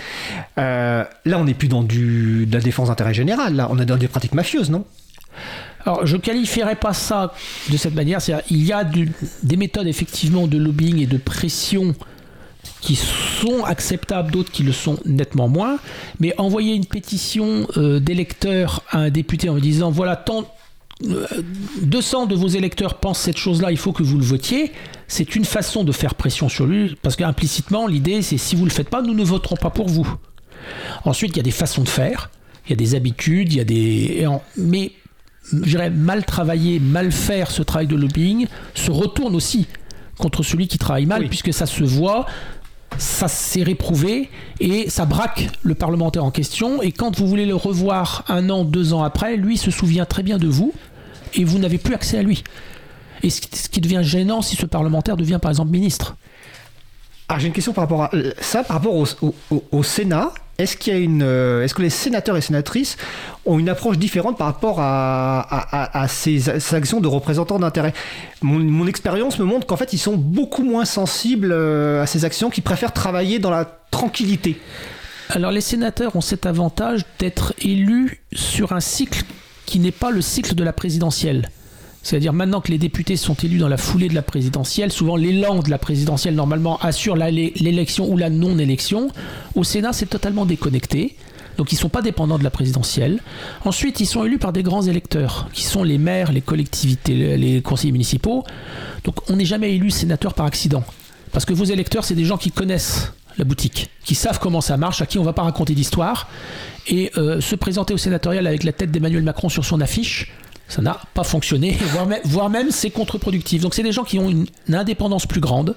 Euh, 0.58 1.04
là, 1.24 1.38
on 1.38 1.44
n'est 1.44 1.54
plus 1.54 1.68
dans 1.68 1.82
du, 1.82 2.46
de 2.46 2.54
la 2.54 2.62
défense 2.62 2.88
d'intérêt 2.88 3.14
général, 3.14 3.56
là, 3.56 3.68
on 3.70 3.78
est 3.78 3.86
dans 3.86 3.96
des 3.96 4.08
pratiques 4.08 4.34
mafieuses, 4.34 4.70
non? 4.70 4.84
Alors, 5.86 6.06
je 6.06 6.16
qualifierais 6.16 6.76
pas 6.76 6.94
ça 6.94 7.34
de 7.70 7.76
cette 7.76 7.94
manière. 7.94 8.18
Il 8.50 8.64
y 8.64 8.72
a 8.72 8.84
des 8.84 9.56
méthodes 9.56 9.86
effectivement 9.86 10.46
de 10.46 10.56
lobbying 10.56 11.00
et 11.00 11.06
de 11.06 11.18
pression 11.18 11.94
qui 12.84 12.96
sont 12.96 13.64
acceptables, 13.64 14.30
d'autres 14.30 14.50
qui 14.52 14.62
le 14.62 14.72
sont 14.72 14.98
nettement 15.06 15.48
moins. 15.48 15.78
Mais 16.20 16.34
envoyer 16.38 16.74
une 16.74 16.84
pétition 16.84 17.66
euh, 17.76 17.98
d'électeurs 17.98 18.82
à 18.90 18.98
un 18.98 19.10
député 19.10 19.48
en 19.48 19.54
lui 19.54 19.62
disant 19.62 19.90
voilà, 19.90 20.16
tant, 20.16 20.44
euh, 21.06 21.26
200 21.82 22.26
de 22.26 22.34
vos 22.34 22.48
électeurs 22.48 22.94
pensent 23.00 23.20
cette 23.20 23.38
chose-là, 23.38 23.70
il 23.70 23.78
faut 23.78 23.92
que 23.92 24.02
vous 24.02 24.18
le 24.18 24.24
votiez, 24.24 24.70
c'est 25.08 25.34
une 25.34 25.44
façon 25.46 25.82
de 25.82 25.92
faire 25.92 26.14
pression 26.14 26.48
sur 26.48 26.66
lui, 26.66 26.96
parce 27.02 27.16
qu'implicitement, 27.16 27.86
l'idée, 27.86 28.20
c'est 28.20 28.38
si 28.38 28.54
vous 28.54 28.64
le 28.64 28.70
faites 28.70 28.90
pas, 28.90 29.00
nous 29.00 29.14
ne 29.14 29.24
voterons 29.24 29.56
pas 29.56 29.70
pour 29.70 29.88
vous. 29.88 30.06
Ensuite, 31.04 31.30
il 31.32 31.36
y 31.38 31.40
a 31.40 31.42
des 31.42 31.50
façons 31.50 31.82
de 31.82 31.88
faire, 31.88 32.30
il 32.66 32.70
y 32.70 32.72
a 32.74 32.76
des 32.76 32.94
habitudes, 32.94 33.52
il 33.52 33.56
y 33.56 33.60
a 33.60 33.64
des. 33.64 34.26
Mais 34.56 34.92
je 35.52 35.58
dirais, 35.70 35.90
mal 35.90 36.24
travailler, 36.24 36.80
mal 36.80 37.12
faire 37.12 37.50
ce 37.50 37.62
travail 37.62 37.86
de 37.86 37.96
lobbying 37.96 38.46
se 38.74 38.90
retourne 38.90 39.34
aussi 39.34 39.66
contre 40.18 40.42
celui 40.42 40.68
qui 40.68 40.78
travaille 40.78 41.06
mal, 41.06 41.22
Oui. 41.22 41.28
puisque 41.28 41.52
ça 41.52 41.66
se 41.66 41.82
voit, 41.84 42.26
ça 42.98 43.28
s'est 43.28 43.62
réprouvé 43.62 44.30
et 44.60 44.88
ça 44.90 45.04
braque 45.04 45.48
le 45.62 45.74
parlementaire 45.74 46.24
en 46.24 46.30
question. 46.30 46.80
Et 46.82 46.92
quand 46.92 47.18
vous 47.18 47.26
voulez 47.26 47.46
le 47.46 47.54
revoir 47.56 48.24
un 48.28 48.48
an, 48.50 48.64
deux 48.64 48.92
ans 48.92 49.02
après, 49.02 49.36
lui 49.36 49.56
se 49.56 49.70
souvient 49.70 50.04
très 50.06 50.22
bien 50.22 50.38
de 50.38 50.46
vous 50.46 50.72
et 51.34 51.44
vous 51.44 51.58
n'avez 51.58 51.78
plus 51.78 51.94
accès 51.94 52.18
à 52.18 52.22
lui. 52.22 52.44
Et 53.22 53.30
ce 53.30 53.40
qui 53.68 53.80
devient 53.80 54.00
gênant 54.02 54.42
si 54.42 54.54
ce 54.56 54.66
parlementaire 54.66 55.16
devient 55.16 55.38
par 55.40 55.50
exemple 55.50 55.70
ministre. 55.70 56.16
Ah, 57.28 57.38
j'ai 57.38 57.46
une 57.46 57.52
question 57.54 57.72
par 57.72 57.84
rapport 57.84 58.02
à 58.02 58.10
euh, 58.14 58.32
ça, 58.40 58.62
par 58.64 58.76
rapport 58.76 58.94
au- 58.94 59.06
au- 59.50 59.64
au 59.72 59.82
Sénat. 59.82 60.30
Est-ce 60.58 60.76
qu'il 60.76 60.92
y 60.92 60.96
a 60.96 60.98
une, 60.98 61.22
euh, 61.22 61.64
est-ce 61.64 61.74
que 61.74 61.82
les 61.82 61.90
sénateurs 61.90 62.36
et 62.36 62.40
sénatrices 62.40 62.96
ont 63.44 63.58
une 63.58 63.68
approche 63.68 63.98
différente 63.98 64.38
par 64.38 64.46
rapport 64.46 64.76
à, 64.78 66.06
ces 66.08 66.74
actions 66.74 67.00
de 67.00 67.08
représentants 67.08 67.58
d'intérêt? 67.58 67.92
Mon, 68.42 68.58
mon 68.60 68.86
expérience 68.86 69.38
me 69.38 69.44
montre 69.44 69.66
qu'en 69.66 69.76
fait, 69.76 69.92
ils 69.92 69.98
sont 69.98 70.16
beaucoup 70.16 70.62
moins 70.62 70.84
sensibles 70.84 71.50
euh, 71.52 72.02
à 72.02 72.06
ces 72.06 72.24
actions, 72.24 72.50
qu'ils 72.50 72.62
préfèrent 72.62 72.92
travailler 72.92 73.38
dans 73.38 73.50
la 73.50 73.64
tranquillité. 73.90 74.60
Alors 75.30 75.50
les 75.50 75.60
sénateurs 75.60 76.14
ont 76.16 76.20
cet 76.20 76.46
avantage 76.46 77.02
d'être 77.18 77.54
élus 77.60 78.20
sur 78.32 78.72
un 78.72 78.80
cycle 78.80 79.24
qui 79.66 79.78
n'est 79.78 79.90
pas 79.90 80.10
le 80.10 80.20
cycle 80.20 80.54
de 80.54 80.62
la 80.62 80.72
présidentielle. 80.72 81.48
C'est-à-dire 82.04 82.34
maintenant 82.34 82.60
que 82.60 82.70
les 82.70 82.78
députés 82.78 83.16
sont 83.16 83.34
élus 83.34 83.56
dans 83.58 83.68
la 83.68 83.78
foulée 83.78 84.08
de 84.08 84.14
la 84.14 84.22
présidentielle, 84.22 84.92
souvent 84.92 85.16
l'élan 85.16 85.60
de 85.60 85.70
la 85.70 85.78
présidentielle 85.78 86.34
normalement 86.34 86.78
assure 86.80 87.16
l'élection 87.16 88.08
ou 88.08 88.18
la 88.18 88.28
non-élection. 88.28 89.08
Au 89.54 89.64
Sénat, 89.64 89.94
c'est 89.94 90.06
totalement 90.06 90.44
déconnecté. 90.44 91.16
Donc 91.56 91.72
ils 91.72 91.76
ne 91.76 91.80
sont 91.80 91.88
pas 91.88 92.02
dépendants 92.02 92.38
de 92.38 92.44
la 92.44 92.50
présidentielle. 92.50 93.20
Ensuite, 93.64 94.00
ils 94.00 94.06
sont 94.06 94.22
élus 94.24 94.38
par 94.38 94.52
des 94.52 94.62
grands 94.62 94.82
électeurs, 94.82 95.48
qui 95.54 95.62
sont 95.62 95.82
les 95.82 95.96
maires, 95.96 96.30
les 96.30 96.42
collectivités, 96.42 97.38
les 97.38 97.62
conseillers 97.62 97.92
municipaux. 97.92 98.44
Donc 99.04 99.30
on 99.30 99.36
n'est 99.36 99.46
jamais 99.46 99.74
élu 99.74 99.90
sénateur 99.90 100.34
par 100.34 100.44
accident. 100.44 100.84
Parce 101.32 101.46
que 101.46 101.54
vos 101.54 101.64
électeurs, 101.64 102.04
c'est 102.04 102.14
des 102.14 102.26
gens 102.26 102.36
qui 102.36 102.50
connaissent 102.50 103.12
la 103.38 103.44
boutique, 103.44 103.88
qui 104.04 104.14
savent 104.14 104.38
comment 104.38 104.60
ça 104.60 104.76
marche, 104.76 105.00
à 105.00 105.06
qui 105.06 105.18
on 105.18 105.22
ne 105.22 105.26
va 105.26 105.32
pas 105.32 105.42
raconter 105.42 105.74
d'histoire. 105.74 106.28
Et 106.86 107.10
euh, 107.16 107.40
se 107.40 107.54
présenter 107.54 107.94
au 107.94 107.98
sénatorial 107.98 108.46
avec 108.46 108.62
la 108.62 108.72
tête 108.72 108.90
d'Emmanuel 108.90 109.22
Macron 109.22 109.48
sur 109.48 109.64
son 109.64 109.80
affiche, 109.80 110.32
ça 110.68 110.82
n'a 110.82 111.00
pas 111.14 111.24
fonctionné, 111.24 111.76
voire 112.24 112.50
même, 112.50 112.70
c'est 112.70 112.90
contre-productif. 112.90 113.62
Donc 113.62 113.74
c'est 113.74 113.82
des 113.82 113.92
gens 113.92 114.04
qui 114.04 114.18
ont 114.18 114.28
une, 114.28 114.46
indépendance 114.72 115.26
plus 115.26 115.40
grande. 115.40 115.76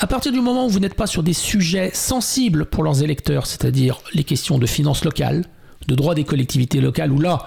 À 0.00 0.06
partir 0.06 0.32
du 0.32 0.40
moment 0.40 0.66
où 0.66 0.68
vous 0.68 0.80
n'êtes 0.80 0.94
pas 0.94 1.06
sur 1.06 1.22
des 1.22 1.32
sujets 1.32 1.90
sensibles 1.94 2.66
pour 2.66 2.82
leurs 2.82 3.02
électeurs, 3.02 3.46
c'est-à-dire 3.46 4.00
les 4.14 4.24
questions 4.24 4.58
de 4.58 4.66
finances 4.66 5.04
locales, 5.04 5.44
de 5.88 5.94
droit 5.94 6.14
des 6.14 6.24
collectivités 6.24 6.80
locales, 6.80 7.12
où 7.12 7.20
là, 7.20 7.46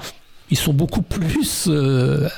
ils 0.50 0.58
sont 0.58 0.74
beaucoup 0.74 1.02
plus 1.04 1.66
euh, 1.68 2.30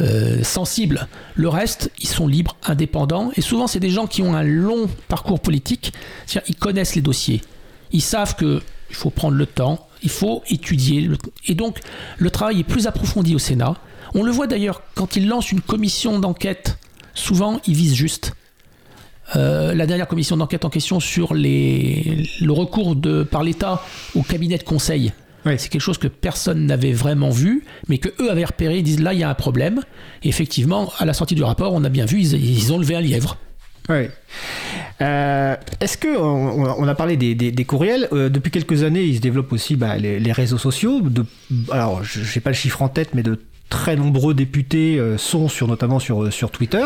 euh, 0.00 0.42
sensibles. 0.44 1.08
Le 1.34 1.48
reste, 1.48 1.90
ils 1.98 2.08
sont 2.08 2.26
libres, 2.28 2.56
indépendants, 2.64 3.30
et 3.36 3.40
souvent 3.40 3.66
c'est 3.66 3.80
des 3.80 3.90
gens 3.90 4.06
qui 4.06 4.22
ont 4.22 4.34
un 4.34 4.42
long 4.42 4.88
parcours 5.08 5.40
politique, 5.40 5.92
c'est-à-dire 6.26 6.48
ils 6.50 6.56
connaissent 6.56 6.94
les 6.94 7.02
dossiers, 7.02 7.40
ils 7.92 8.02
savent 8.02 8.36
que 8.36 8.60
il 8.90 8.96
faut 8.96 9.10
prendre 9.10 9.36
le 9.36 9.46
temps, 9.46 9.87
il 10.02 10.10
faut 10.10 10.42
étudier. 10.48 11.08
Et 11.46 11.54
donc, 11.54 11.80
le 12.18 12.30
travail 12.30 12.60
est 12.60 12.64
plus 12.64 12.86
approfondi 12.86 13.34
au 13.34 13.38
Sénat. 13.38 13.74
On 14.14 14.22
le 14.22 14.30
voit 14.30 14.46
d'ailleurs 14.46 14.82
quand 14.94 15.16
il 15.16 15.28
lance 15.28 15.52
une 15.52 15.60
commission 15.60 16.18
d'enquête, 16.18 16.78
souvent 17.14 17.60
il 17.66 17.74
vise 17.74 17.94
juste. 17.94 18.32
Euh, 19.36 19.74
la 19.74 19.86
dernière 19.86 20.08
commission 20.08 20.38
d'enquête 20.38 20.64
en 20.64 20.70
question 20.70 21.00
sur 21.00 21.34
les, 21.34 22.26
le 22.40 22.52
recours 22.52 22.96
de, 22.96 23.22
par 23.22 23.42
l'État 23.42 23.82
au 24.14 24.22
cabinet 24.22 24.56
de 24.56 24.62
conseil. 24.62 25.12
C'est 25.56 25.70
quelque 25.70 25.80
chose 25.80 25.96
que 25.96 26.08
personne 26.08 26.66
n'avait 26.66 26.92
vraiment 26.92 27.30
vu, 27.30 27.64
mais 27.88 27.96
que 27.96 28.10
eux 28.20 28.30
avaient 28.30 28.44
repéré. 28.44 28.78
Ils 28.78 28.82
disent 28.82 29.00
là, 29.00 29.14
il 29.14 29.20
y 29.20 29.22
a 29.22 29.30
un 29.30 29.34
problème. 29.34 29.80
Et 30.22 30.28
effectivement, 30.28 30.92
à 30.98 31.06
la 31.06 31.14
sortie 31.14 31.34
du 31.34 31.42
rapport, 31.42 31.72
on 31.72 31.84
a 31.84 31.88
bien 31.88 32.04
vu, 32.04 32.20
ils 32.20 32.70
ont 32.70 32.78
levé 32.78 32.96
un 32.96 33.00
lièvre. 33.00 33.38
Oui. 33.88 34.08
Euh, 35.00 35.56
est-ce 35.80 35.96
que 35.96 36.08
on, 36.18 36.88
a 36.88 36.94
parlé 36.94 37.16
des, 37.16 37.64
courriels 37.64 38.08
euh, 38.12 38.28
depuis 38.28 38.50
quelques 38.50 38.82
années, 38.82 39.02
il 39.02 39.16
se 39.16 39.20
développent 39.20 39.52
aussi 39.52 39.76
bah, 39.76 39.96
les, 39.96 40.32
réseaux 40.32 40.58
sociaux. 40.58 41.02
Alors, 41.70 42.02
je 42.02 42.20
n'ai 42.20 42.40
pas 42.40 42.50
le 42.50 42.56
chiffre 42.56 42.82
en 42.82 42.88
tête, 42.88 43.10
mais 43.14 43.22
de 43.22 43.38
très 43.68 43.96
nombreux 43.96 44.34
députés 44.34 44.98
euh, 44.98 45.18
sont 45.18 45.48
sur 45.48 45.68
notamment 45.68 45.98
sur 45.98 46.50
Twitter. 46.50 46.84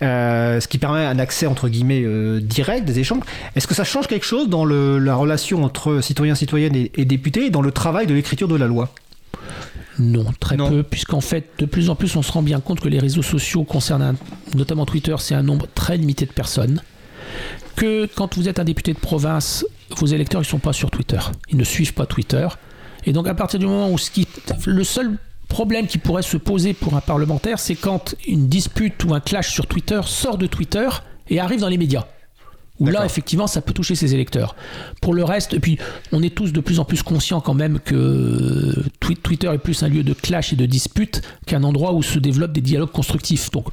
ce 0.00 0.66
qui 0.68 0.78
permet 0.78 1.04
un 1.04 1.18
accès 1.18 1.46
entre 1.46 1.68
guillemets 1.68 2.04
direct 2.40 2.84
des 2.84 3.00
échanges. 3.00 3.22
Est-ce 3.56 3.66
que 3.66 3.74
ça 3.74 3.84
change 3.84 4.06
quelque 4.06 4.26
chose 4.26 4.48
dans 4.48 4.64
la 4.64 5.14
relation 5.14 5.64
entre 5.64 6.00
citoyens, 6.00 6.34
citoyennes 6.34 6.76
et, 6.76 6.92
et 6.96 7.04
députés 7.04 7.46
et 7.46 7.50
dans 7.50 7.62
le 7.62 7.72
travail 7.72 8.06
de 8.06 8.14
l'écriture 8.14 8.48
de 8.48 8.56
la 8.56 8.66
loi? 8.66 8.88
Non, 9.98 10.24
très 10.40 10.56
peu, 10.56 10.82
puisqu'en 10.82 11.20
fait, 11.20 11.50
de 11.58 11.66
plus 11.66 11.90
en 11.90 11.94
plus, 11.94 12.16
on 12.16 12.22
se 12.22 12.32
rend 12.32 12.42
bien 12.42 12.60
compte 12.60 12.80
que 12.80 12.88
les 12.88 12.98
réseaux 12.98 13.22
sociaux 13.22 13.64
concernent, 13.64 14.16
notamment 14.54 14.86
Twitter, 14.86 15.14
c'est 15.18 15.34
un 15.34 15.42
nombre 15.42 15.66
très 15.74 15.96
limité 15.96 16.26
de 16.26 16.32
personnes. 16.32 16.82
Que 17.76 18.08
quand 18.14 18.36
vous 18.36 18.48
êtes 18.48 18.58
un 18.58 18.64
député 18.64 18.92
de 18.92 18.98
province, 18.98 19.66
vos 19.96 20.06
électeurs, 20.06 20.40
ils 20.40 20.46
ne 20.46 20.50
sont 20.50 20.58
pas 20.58 20.72
sur 20.72 20.90
Twitter. 20.90 21.20
Ils 21.50 21.56
ne 21.56 21.64
suivent 21.64 21.94
pas 21.94 22.06
Twitter. 22.06 22.48
Et 23.04 23.12
donc, 23.12 23.28
à 23.28 23.34
partir 23.34 23.58
du 23.58 23.66
moment 23.66 23.90
où 23.90 23.98
ce 23.98 24.10
qui, 24.10 24.26
le 24.66 24.84
seul 24.84 25.18
problème 25.48 25.86
qui 25.86 25.98
pourrait 25.98 26.22
se 26.22 26.36
poser 26.36 26.72
pour 26.72 26.94
un 26.94 27.00
parlementaire, 27.00 27.58
c'est 27.58 27.74
quand 27.74 28.14
une 28.26 28.48
dispute 28.48 29.04
ou 29.04 29.14
un 29.14 29.20
clash 29.20 29.52
sur 29.52 29.66
Twitter 29.66 30.00
sort 30.06 30.38
de 30.38 30.46
Twitter 30.46 30.88
et 31.28 31.40
arrive 31.40 31.60
dans 31.60 31.68
les 31.68 31.78
médias 31.78 32.06
où 32.80 32.86
là, 32.86 33.04
effectivement, 33.04 33.46
ça 33.46 33.60
peut 33.60 33.72
toucher 33.72 33.94
ses 33.94 34.14
électeurs. 34.14 34.56
Pour 35.00 35.14
le 35.14 35.24
reste, 35.24 35.54
et 35.54 35.60
puis 35.60 35.78
on 36.10 36.22
est 36.22 36.34
tous 36.34 36.52
de 36.52 36.60
plus 36.60 36.80
en 36.80 36.84
plus 36.84 37.02
conscients 37.02 37.40
quand 37.40 37.54
même 37.54 37.78
que 37.80 38.84
Twitter 39.00 39.50
est 39.52 39.58
plus 39.58 39.82
un 39.82 39.88
lieu 39.88 40.02
de 40.02 40.14
clash 40.14 40.52
et 40.52 40.56
de 40.56 40.66
dispute 40.66 41.22
qu'un 41.46 41.64
endroit 41.64 41.92
où 41.92 42.02
se 42.02 42.18
développent 42.18 42.52
des 42.52 42.60
dialogues 42.60 42.90
constructifs. 42.90 43.50
Donc 43.50 43.66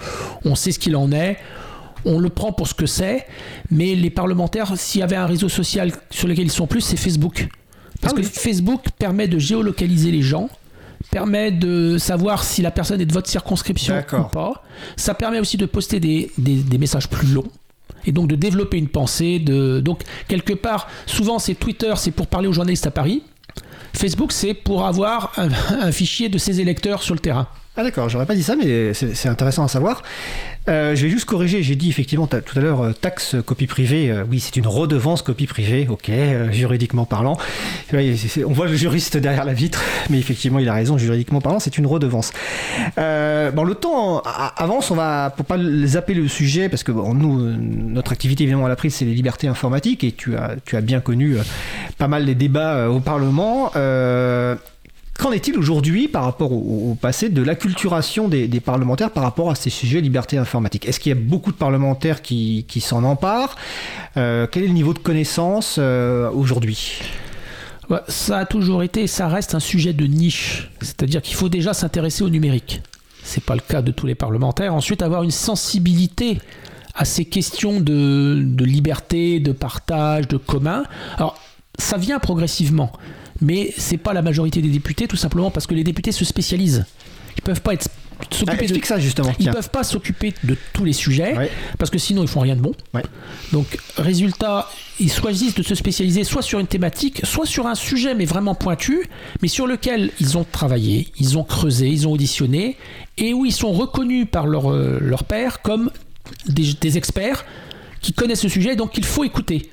on 0.45 0.56
sait 0.56 0.72
ce 0.72 0.80
qu'il 0.80 0.95
en 0.95 1.12
est. 1.12 1.38
On 2.06 2.20
le 2.20 2.30
prend 2.30 2.54
pour 2.54 2.68
ce 2.68 2.74
que 2.74 2.86
c'est, 2.86 3.26
mais 3.72 3.95
les 3.95 4.10
parlementaires, 4.10 4.72
s'il 4.78 5.02
y 5.02 5.04
avait 5.04 5.18
un 5.18 5.26
réseau 5.26 5.50
social 5.50 5.91
sur 6.10 6.28
lequel 6.28 6.45
ils 6.45 6.52
sont 6.52 6.68
plus, 6.68 6.82
c'est 6.82 6.95
Facebook. 6.95 7.50
Parce 8.02 8.14
ah 8.16 8.22
que 8.22 8.24
Facebook 8.24 8.84
permet 8.97 9.28
de 9.28 9.38
géolocaliser 9.38 10.12
les 10.12 10.22
gens, 10.22 10.50
permet 11.12 11.52
de 11.52 11.97
savoir 11.97 12.45
si 12.45 12.62
la 12.62 12.72
personne 12.72 13.02
est 13.02 13.06
de 13.06 13.12
votre 13.12 13.30
circonscription 13.30 14.02
ou 14.14 14.24
pas. 14.30 14.64
Ça 14.95 15.14
permet 15.14 15.39
aussi 15.39 15.58
de 15.58 15.66
poster 15.66 16.00
des, 16.00 16.32
des 16.38 16.78
messages 16.78 17.10
plus 17.10 17.28
longs 17.28 17.52
et 18.06 18.12
donc 18.12 18.28
de 18.28 18.36
développer 18.36 18.78
une 18.78 18.88
pensée. 18.88 19.39
De... 19.39 19.80
Donc, 19.80 20.02
quelque 20.28 20.54
part, 20.54 20.88
souvent, 21.06 21.39
c'est 21.39 21.56
Twitter, 21.56 21.93
c'est 21.95 22.12
pour 22.12 22.28
parler 22.28 22.47
aux 22.47 22.54
journalistes 22.54 22.88
à 22.88 22.91
Paris. 22.91 23.24
Facebook, 23.93 24.32
c'est 24.32 24.54
pour 24.54 24.86
avoir 24.86 25.34
un, 25.38 25.91
fichier 25.91 26.30
de 26.30 26.38
ses 26.38 26.62
électeurs 26.62 27.04
sur 27.04 27.16
le 27.16 27.20
terrain. 27.20 27.47
Ah 27.80 27.84
d'accord, 27.84 28.09
j'aurais 28.09 28.25
pas 28.25 28.36
dit 28.36 28.43
ça, 28.43 28.57
mais 28.57 28.93
c'est 28.93 29.30
intéressant 29.30 29.63
à 29.63 29.69
savoir. 29.69 30.03
Euh, 30.67 30.97
je 30.97 31.03
vais 31.03 31.09
juste 31.09 31.23
corriger, 31.23 31.63
j'ai 31.63 31.77
dit 31.77 31.88
effectivement 31.88 32.27
tout 32.27 32.38
à 32.38 32.59
l'heure 32.59 32.82
euh, 32.82 32.91
taxe 32.91 33.38
copie 33.45 33.67
privée, 33.67 34.11
euh, 34.11 34.25
oui 34.30 34.41
c'est 34.41 34.57
une 34.57 34.67
redevance 34.67 35.21
copie 35.21 35.47
privée, 35.47 35.88
ok, 35.89 36.11
juridiquement 36.51 37.05
parlant. 37.05 37.38
on 37.93 38.51
voit 38.51 38.67
le 38.67 38.75
juriste 38.75 39.15
derrière 39.15 39.45
la 39.45 39.53
vitre, 39.53 39.82
mais 40.09 40.19
effectivement 40.19 40.59
il 40.59 40.67
a 40.67 40.73
raison, 40.73 40.97
juridiquement 40.97 41.39
parlant 41.39 41.61
c'est 41.61 41.77
une 41.77 41.88
redevance. 41.88 42.34
bon 42.97 43.63
le 43.63 43.75
temps 43.75 44.23
avance, 44.57 44.91
on 44.91 44.95
va, 44.95 45.34
pour 45.34 45.45
pas 45.45 45.57
zapper 45.86 46.15
le 46.15 46.27
sujet, 46.27 46.67
parce 46.67 46.84
que 46.84 46.91
nous, 46.91 47.39
notre 47.39 48.11
activité 48.11 48.43
évidemment 48.43 48.65
à 48.65 48.69
la 48.69 48.75
prise 48.75 48.93
c'est 48.93 49.05
les 49.05 49.13
libertés 49.13 49.47
informatiques, 49.47 50.03
et 50.03 50.11
tu 50.11 50.36
as, 50.36 50.57
tu 50.65 50.75
as 50.75 50.82
bien 50.82 50.99
connu 50.99 51.38
pas 51.97 52.09
mal 52.09 52.25
les 52.25 52.36
débats 52.36 52.89
au 52.89 52.99
Parlement. 52.99 53.71
Qu'en 55.20 55.34
est-il 55.34 55.57
aujourd'hui 55.57 56.07
par 56.07 56.24
rapport 56.24 56.53
au, 56.53 56.95
passé 56.99 57.28
de 57.28 57.43
l'acculturation 57.43 58.30
des, 58.30 58.47
parlementaires 58.61 59.11
par 59.11 59.24
rapport 59.24 59.51
à 59.51 59.55
ces 59.55 59.70
sujets 59.70 59.99
liberté 59.99 60.38
informatique? 60.38 60.88
Est-ce 60.88 60.97
qu'il 60.97 61.09
y 61.09 61.13
a 61.13 61.20
beaucoup 61.20 61.51
de 61.51 61.57
parlementaires 61.57 62.22
qui, 62.22 62.65
s'en 62.80 63.03
emparent? 63.03 63.57
Euh, 64.15 64.47
Quel 64.49 64.63
est 64.63 64.67
le 64.67 64.74
niveau 64.74 64.93
de 64.93 64.99
connaissance 64.99 65.76
euh, 65.78 66.32
aujourd'hui? 66.32 67.01
Bah, 67.89 68.05
Ça 68.07 68.38
a 68.38 68.45
toujours 68.45 68.82
été 68.82 69.01
et 69.01 69.07
ça 69.07 69.28
reste 69.28 69.55
un 69.55 69.59
sujet 69.59 69.91
de 69.91 70.05
niche. 70.05 70.70
C'est-à-dire 70.80 71.22
qu'il 71.22 71.36
faut 71.36 71.49
déjà 71.49 71.74
s'intéresser 71.74 72.24
au 72.24 72.30
numérique. 72.30 72.82
Ce 73.26 73.36
n'est 73.36 73.43
pas 73.45 73.55
le 73.55 73.61
cas 73.61 73.82
de 73.82 73.91
tous 73.91 74.07
les 74.07 74.15
parlementaires. 74.15 74.74
Ensuite, 74.74 75.01
avoir 75.01 75.24
une 75.24 75.32
sensibilité 75.32 76.39
à 76.95 77.03
ces 77.03 77.26
questions 77.26 77.82
de, 77.82 78.41
de 78.41 78.63
liberté, 78.63 79.41
de 79.41 79.51
partage, 79.51 80.30
de 80.30 80.38
commun. 80.38 80.84
Alors, 81.17 81.38
ça 81.80 81.97
vient 81.97 82.19
progressivement 82.19 82.91
mais 83.41 83.73
c'est 83.77 83.97
pas 83.97 84.13
la 84.13 84.21
majorité 84.21 84.61
des 84.61 84.69
députés, 84.69 85.07
tout 85.07 85.15
simplement 85.15 85.51
parce 85.51 85.67
que 85.67 85.73
les 85.73 85.84
députés 85.84 86.11
se 86.11 86.25
spécialisent. 86.25 86.86
Ils 87.38 87.41
peuvent 87.41 87.61
pas 87.61 87.73
être 87.73 87.88
ah, 88.47 88.55
de 88.55 88.86
ça 88.86 88.99
justement. 88.99 89.32
Ils 89.39 89.49
peuvent 89.49 89.69
pas 89.69 89.84
s'occuper 89.84 90.34
de 90.43 90.57
tous 90.73 90.84
les 90.84 90.91
sujets 90.91 91.49
parce 91.77 91.89
que 91.89 91.97
sinon 91.97 92.21
ils 92.21 92.27
font 92.27 92.41
rien 92.41 92.55
de 92.55 92.61
bon. 92.61 92.73
Donc 93.53 93.77
résultat, 93.97 94.69
ils 94.99 95.11
choisissent 95.11 95.55
de 95.55 95.63
se 95.63 95.73
spécialiser 95.73 96.25
soit 96.25 96.41
sur 96.41 96.59
une 96.59 96.67
thématique, 96.67 97.21
soit 97.23 97.45
sur 97.45 97.67
un 97.67 97.75
sujet 97.75 98.15
mais 98.15 98.25
vraiment 98.25 98.55
pointu, 98.55 99.07
mais 99.41 99.47
sur 99.47 99.67
lequel 99.67 100.11
ils 100.19 100.38
ont 100.38 100.43
travaillé, 100.43 101.07
ils 101.17 101.38
ont 101.38 101.43
creusé, 101.43 101.88
ils 101.88 102.07
ont 102.07 102.11
auditionné 102.11 102.75
et 103.17 103.34
où 103.34 103.45
ils 103.45 103.53
sont 103.53 103.71
reconnus 103.71 104.27
par 104.30 104.47
leur, 104.47 104.71
euh, 104.71 104.97
leur 104.99 105.23
père 105.23 105.61
comme 105.61 105.89
des, 106.45 106.73
des 106.73 106.97
experts 106.97 107.45
qui 108.01 108.11
connaissent 108.11 108.41
ce 108.41 108.49
sujet, 108.49 108.75
donc 108.75 108.97
il 108.97 109.05
faut 109.05 109.23
écouter. 109.23 109.69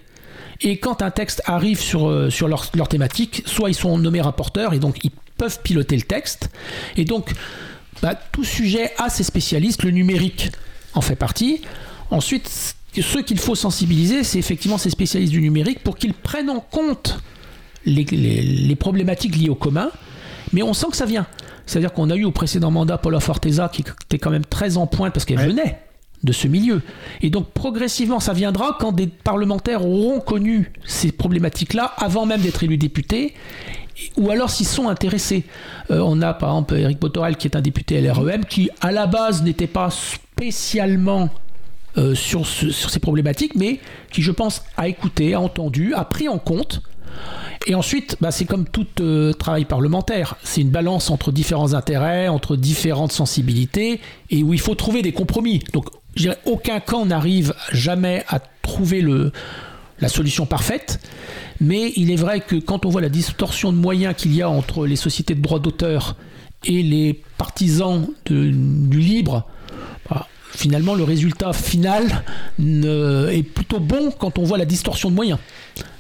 Et 0.60 0.78
quand 0.78 1.02
un 1.02 1.10
texte 1.10 1.42
arrive 1.44 1.80
sur, 1.80 2.08
euh, 2.08 2.30
sur 2.30 2.48
leur, 2.48 2.66
leur, 2.74 2.88
thématique, 2.88 3.42
soit 3.46 3.68
ils 3.68 3.74
sont 3.74 3.98
nommés 3.98 4.20
rapporteurs 4.20 4.72
et 4.72 4.78
donc 4.78 4.98
ils 5.04 5.10
peuvent 5.36 5.60
piloter 5.62 5.96
le 5.96 6.02
texte. 6.02 6.50
Et 6.96 7.04
donc, 7.04 7.32
bah, 8.02 8.14
tout 8.32 8.44
sujet 8.44 8.92
a 8.98 9.08
ses 9.08 9.24
spécialistes, 9.24 9.82
le 9.82 9.90
numérique 9.90 10.50
en 10.94 11.00
fait 11.00 11.16
partie. 11.16 11.62
Ensuite, 12.10 12.48
ce 12.94 13.18
qu'il 13.18 13.38
faut 13.38 13.54
sensibiliser, 13.54 14.24
c'est 14.24 14.38
effectivement 14.38 14.78
ces 14.78 14.90
spécialistes 14.90 15.32
du 15.32 15.42
numérique 15.42 15.80
pour 15.80 15.96
qu'ils 15.96 16.14
prennent 16.14 16.50
en 16.50 16.60
compte 16.60 17.18
les, 17.84 18.04
les, 18.04 18.76
problématiques 18.76 19.36
liées 19.36 19.48
au 19.48 19.54
commun. 19.54 19.90
Mais 20.52 20.62
on 20.62 20.72
sent 20.72 20.86
que 20.90 20.96
ça 20.96 21.06
vient. 21.06 21.26
C'est-à-dire 21.66 21.92
qu'on 21.92 22.10
a 22.10 22.16
eu 22.16 22.24
au 22.24 22.30
précédent 22.30 22.70
mandat 22.70 22.98
Paula 22.98 23.20
Forteza 23.20 23.68
qui 23.68 23.82
était 23.82 24.18
quand 24.18 24.30
même 24.30 24.44
très 24.44 24.76
en 24.76 24.86
pointe 24.86 25.12
parce 25.12 25.24
qu'elle 25.24 25.40
venait 25.40 25.80
de 26.26 26.32
ce 26.32 26.46
milieu. 26.48 26.82
Et 27.22 27.30
donc 27.30 27.50
progressivement, 27.52 28.20
ça 28.20 28.34
viendra 28.34 28.76
quand 28.78 28.92
des 28.92 29.06
parlementaires 29.06 29.86
auront 29.86 30.20
connu 30.20 30.72
ces 30.84 31.12
problématiques-là 31.12 31.94
avant 31.96 32.26
même 32.26 32.42
d'être 32.42 32.62
élus 32.62 32.76
députés, 32.76 33.32
ou 34.18 34.30
alors 34.30 34.50
s'ils 34.50 34.66
sont 34.66 34.88
intéressés. 34.88 35.44
Euh, 35.90 36.00
on 36.04 36.20
a 36.20 36.34
par 36.34 36.50
exemple 36.50 36.74
Eric 36.76 37.00
Botorel 37.00 37.36
qui 37.36 37.46
est 37.46 37.56
un 37.56 37.62
député 37.62 38.00
LREM 38.02 38.44
qui 38.44 38.68
à 38.82 38.92
la 38.92 39.06
base 39.06 39.42
n'était 39.42 39.66
pas 39.66 39.88
spécialement 39.90 41.30
euh, 41.98 42.14
sur, 42.14 42.46
ces 42.46 43.00
problématiques, 43.00 43.54
mais 43.54 43.80
qui 44.12 44.20
je 44.20 44.30
pense 44.30 44.62
a 44.76 44.86
écouté, 44.86 45.32
a 45.32 45.40
entendu, 45.40 45.94
a 45.94 46.04
pris 46.04 46.28
en 46.28 46.38
compte 46.38 46.82
Et 47.66 47.74
ensuite, 47.74 48.18
bah, 48.20 48.30
c'est 48.30 48.44
comme 48.44 48.68
tout 48.68 48.86
euh, 49.00 49.32
travail 49.32 49.64
parlementaire. 49.64 50.36
C'est 50.42 50.60
une 50.60 50.68
balance 50.68 51.08
entre 51.08 51.32
différents 51.32 51.72
intérêts, 51.72 52.28
entre 52.28 52.54
différentes 52.54 53.12
sensibilités, 53.12 54.00
et 54.28 54.42
où 54.42 54.52
il 54.52 54.60
faut 54.60 54.74
trouver 54.74 55.00
des 55.00 55.12
compromis. 55.12 55.60
Donc, 55.72 55.86
je 56.16 56.22
dirais, 56.22 56.38
aucun 56.46 56.80
camp 56.80 57.04
n'arrive 57.06 57.54
jamais 57.72 58.24
à 58.28 58.40
trouver 58.62 59.00
le, 59.00 59.32
la 60.00 60.08
solution 60.08 60.46
parfaite. 60.46 60.98
Mais 61.60 61.92
il 61.96 62.10
est 62.10 62.16
vrai 62.16 62.40
que 62.40 62.56
quand 62.56 62.84
on 62.84 62.90
voit 62.90 63.00
la 63.00 63.08
distorsion 63.08 63.72
de 63.72 63.78
moyens 63.78 64.14
qu'il 64.16 64.34
y 64.34 64.42
a 64.42 64.48
entre 64.48 64.86
les 64.86 64.96
sociétés 64.96 65.34
de 65.34 65.40
droits 65.40 65.58
d'auteur 65.58 66.16
et 66.64 66.82
les 66.82 67.20
partisans 67.38 68.06
du 68.28 68.98
libre, 68.98 69.44
bah, 70.10 70.26
finalement 70.50 70.94
le 70.94 71.04
résultat 71.04 71.52
final 71.52 72.24
est 72.58 73.42
plutôt 73.42 73.80
bon 73.80 74.10
quand 74.10 74.38
on 74.38 74.44
voit 74.44 74.58
la 74.58 74.64
distorsion 74.64 75.10
de 75.10 75.14
moyens. 75.14 75.38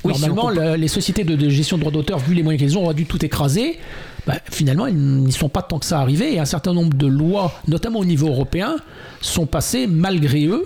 Normalement, 0.04 0.50
les 0.50 0.88
sociétés 0.88 1.24
de, 1.24 1.48
gestion 1.48 1.76
de 1.76 1.82
droits 1.82 1.92
d'auteur, 1.92 2.18
vu 2.18 2.34
les 2.34 2.42
moyens 2.42 2.60
qu'elles 2.60 2.78
ont, 2.78 2.84
auraient 2.84 2.94
dû 2.94 3.06
tout 3.06 3.24
écraser. 3.24 3.78
Bah, 4.26 4.34
finalement, 4.50 4.86
ils 4.86 4.96
n'y 4.96 5.32
sont 5.32 5.48
pas 5.48 5.62
tant 5.62 5.78
que 5.78 5.86
ça 5.86 6.00
arrivés 6.00 6.34
et 6.34 6.40
un 6.40 6.44
certain 6.44 6.72
nombre 6.72 6.94
de 6.96 7.06
lois, 7.06 7.52
notamment 7.68 8.00
au 8.00 8.04
niveau 8.04 8.28
européen, 8.28 8.76
sont 9.20 9.46
passées 9.46 9.86
malgré 9.86 10.46
eux 10.46 10.64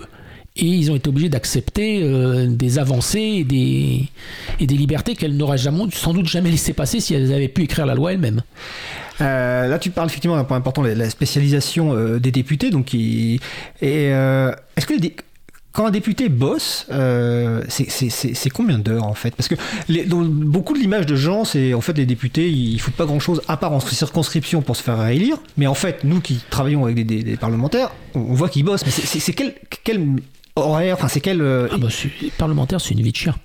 et 0.57 0.65
ils 0.65 0.91
ont 0.91 0.95
été 0.95 1.09
obligés 1.09 1.29
d'accepter 1.29 2.01
euh, 2.03 2.47
des 2.47 2.77
avancées 2.77 3.19
et 3.39 3.43
des, 3.45 4.75
libertés 4.75 5.15
qu'elles 5.15 5.37
n'auraient 5.37 5.57
sans 5.57 6.13
doute 6.13 6.27
jamais 6.27 6.51
laissé 6.51 6.73
passer 6.73 6.99
si 6.99 7.13
elles 7.13 7.33
avaient 7.33 7.47
pu 7.47 7.63
écrire 7.63 7.85
la 7.85 7.95
loi 7.95 8.11
elles-mêmes. 8.13 8.41
Euh, 9.21 9.67
là, 9.67 9.79
tu 9.79 9.91
parles 9.91 10.07
effectivement 10.07 10.35
d'un 10.35 10.43
point 10.43 10.57
important, 10.57 10.81
la 10.81 11.09
spécialisation 11.09 11.93
euh, 11.93 12.19
des 12.19 12.31
députés. 12.31 12.69
Donc, 12.69 12.93
est-ce 12.93 13.39
que 14.85 14.93
quand 15.71 15.85
un 15.85 15.91
député 15.91 16.27
bosse, 16.29 16.85
c'est 17.69 18.49
combien 18.49 18.77
d'heures 18.77 19.05
en 19.05 19.13
fait? 19.13 19.35
Parce 19.35 19.47
que 19.47 19.55
dans 20.07 20.21
beaucoup 20.21 20.73
de 20.73 20.79
l'image 20.79 21.05
de 21.05 21.15
gens, 21.15 21.45
c'est 21.45 21.73
en 21.73 21.81
fait 21.81 21.97
les 21.97 22.05
députés, 22.05 22.49
ils, 22.49 22.75
ne 22.75 22.79
foutent 22.79 22.95
pas 22.95 23.05
grand-chose 23.05 23.41
à 23.47 23.57
part 23.57 23.71
en 23.71 23.79
circonscription 23.79 24.61
pour 24.61 24.75
se 24.75 24.83
faire 24.83 24.99
réélire. 24.99 25.37
Mais 25.57 25.67
en 25.67 25.73
fait, 25.73 26.03
nous 26.03 26.19
qui 26.19 26.43
travaillons 26.49 26.83
avec 26.85 27.05
des, 27.05 27.37
parlementaires, 27.37 27.91
on, 28.15 28.33
voit 28.33 28.49
qu'ils 28.49 28.65
bossent. 28.65 28.85
Mais 28.85 28.91
c'est 28.91 29.33
quel, 29.33 29.55
quel 29.83 30.07
horaire 30.55 30.95
Enfin, 30.97 31.07
c'est 31.07 31.21
quel. 31.21 31.41
Euh, 31.41 31.67
ah 31.71 31.77
bah, 31.77 31.87
parlementaire, 32.37 32.81
c'est 32.81 32.93
une 32.93 33.01
vie 33.01 33.11
de 33.11 33.17
chien. 33.17 33.35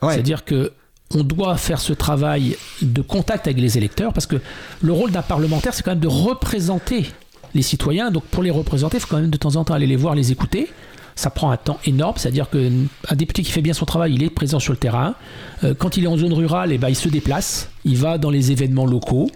C'est-à-dire 0.00 0.44
que 0.44 0.72
on 1.14 1.22
doit 1.22 1.56
faire 1.56 1.80
ce 1.80 1.92
travail 1.92 2.56
de 2.82 3.02
contact 3.02 3.46
avec 3.46 3.60
les 3.60 3.78
électeurs 3.78 4.12
parce 4.12 4.26
que 4.26 4.36
le 4.82 4.92
rôle 4.92 5.10
d'un 5.10 5.22
parlementaire, 5.22 5.72
c'est 5.72 5.82
quand 5.82 5.92
même 5.92 6.00
de 6.00 6.08
représenter 6.08 7.06
les 7.54 7.62
citoyens. 7.62 8.10
Donc, 8.10 8.24
pour 8.24 8.42
les 8.42 8.50
représenter, 8.50 8.96
il 8.96 9.00
faut 9.00 9.08
quand 9.08 9.20
même 9.20 9.30
de 9.30 9.36
temps 9.36 9.56
en 9.56 9.64
temps 9.64 9.74
aller 9.74 9.86
les 9.86 9.96
voir, 9.96 10.14
les 10.14 10.32
écouter. 10.32 10.68
Ça 11.16 11.30
prend 11.30 11.50
un 11.50 11.56
temps 11.56 11.78
énorme, 11.84 12.14
c'est-à-dire 12.16 12.48
qu'un 12.50 13.14
député 13.14 13.42
qui 13.42 13.52
fait 13.52 13.62
bien 13.62 13.72
son 13.72 13.86
travail, 13.86 14.14
il 14.14 14.22
est 14.22 14.30
présent 14.30 14.58
sur 14.58 14.72
le 14.72 14.78
terrain. 14.78 15.14
Euh, 15.62 15.74
quand 15.74 15.96
il 15.96 16.04
est 16.04 16.08
en 16.08 16.16
zone 16.16 16.32
rurale, 16.32 16.72
et 16.72 16.74
eh 16.74 16.78
ben, 16.78 16.88
il 16.88 16.96
se 16.96 17.08
déplace, 17.08 17.70
il 17.84 17.96
va 17.96 18.18
dans 18.18 18.30
les 18.30 18.52
événements 18.52 18.86
locaux, 18.86 19.30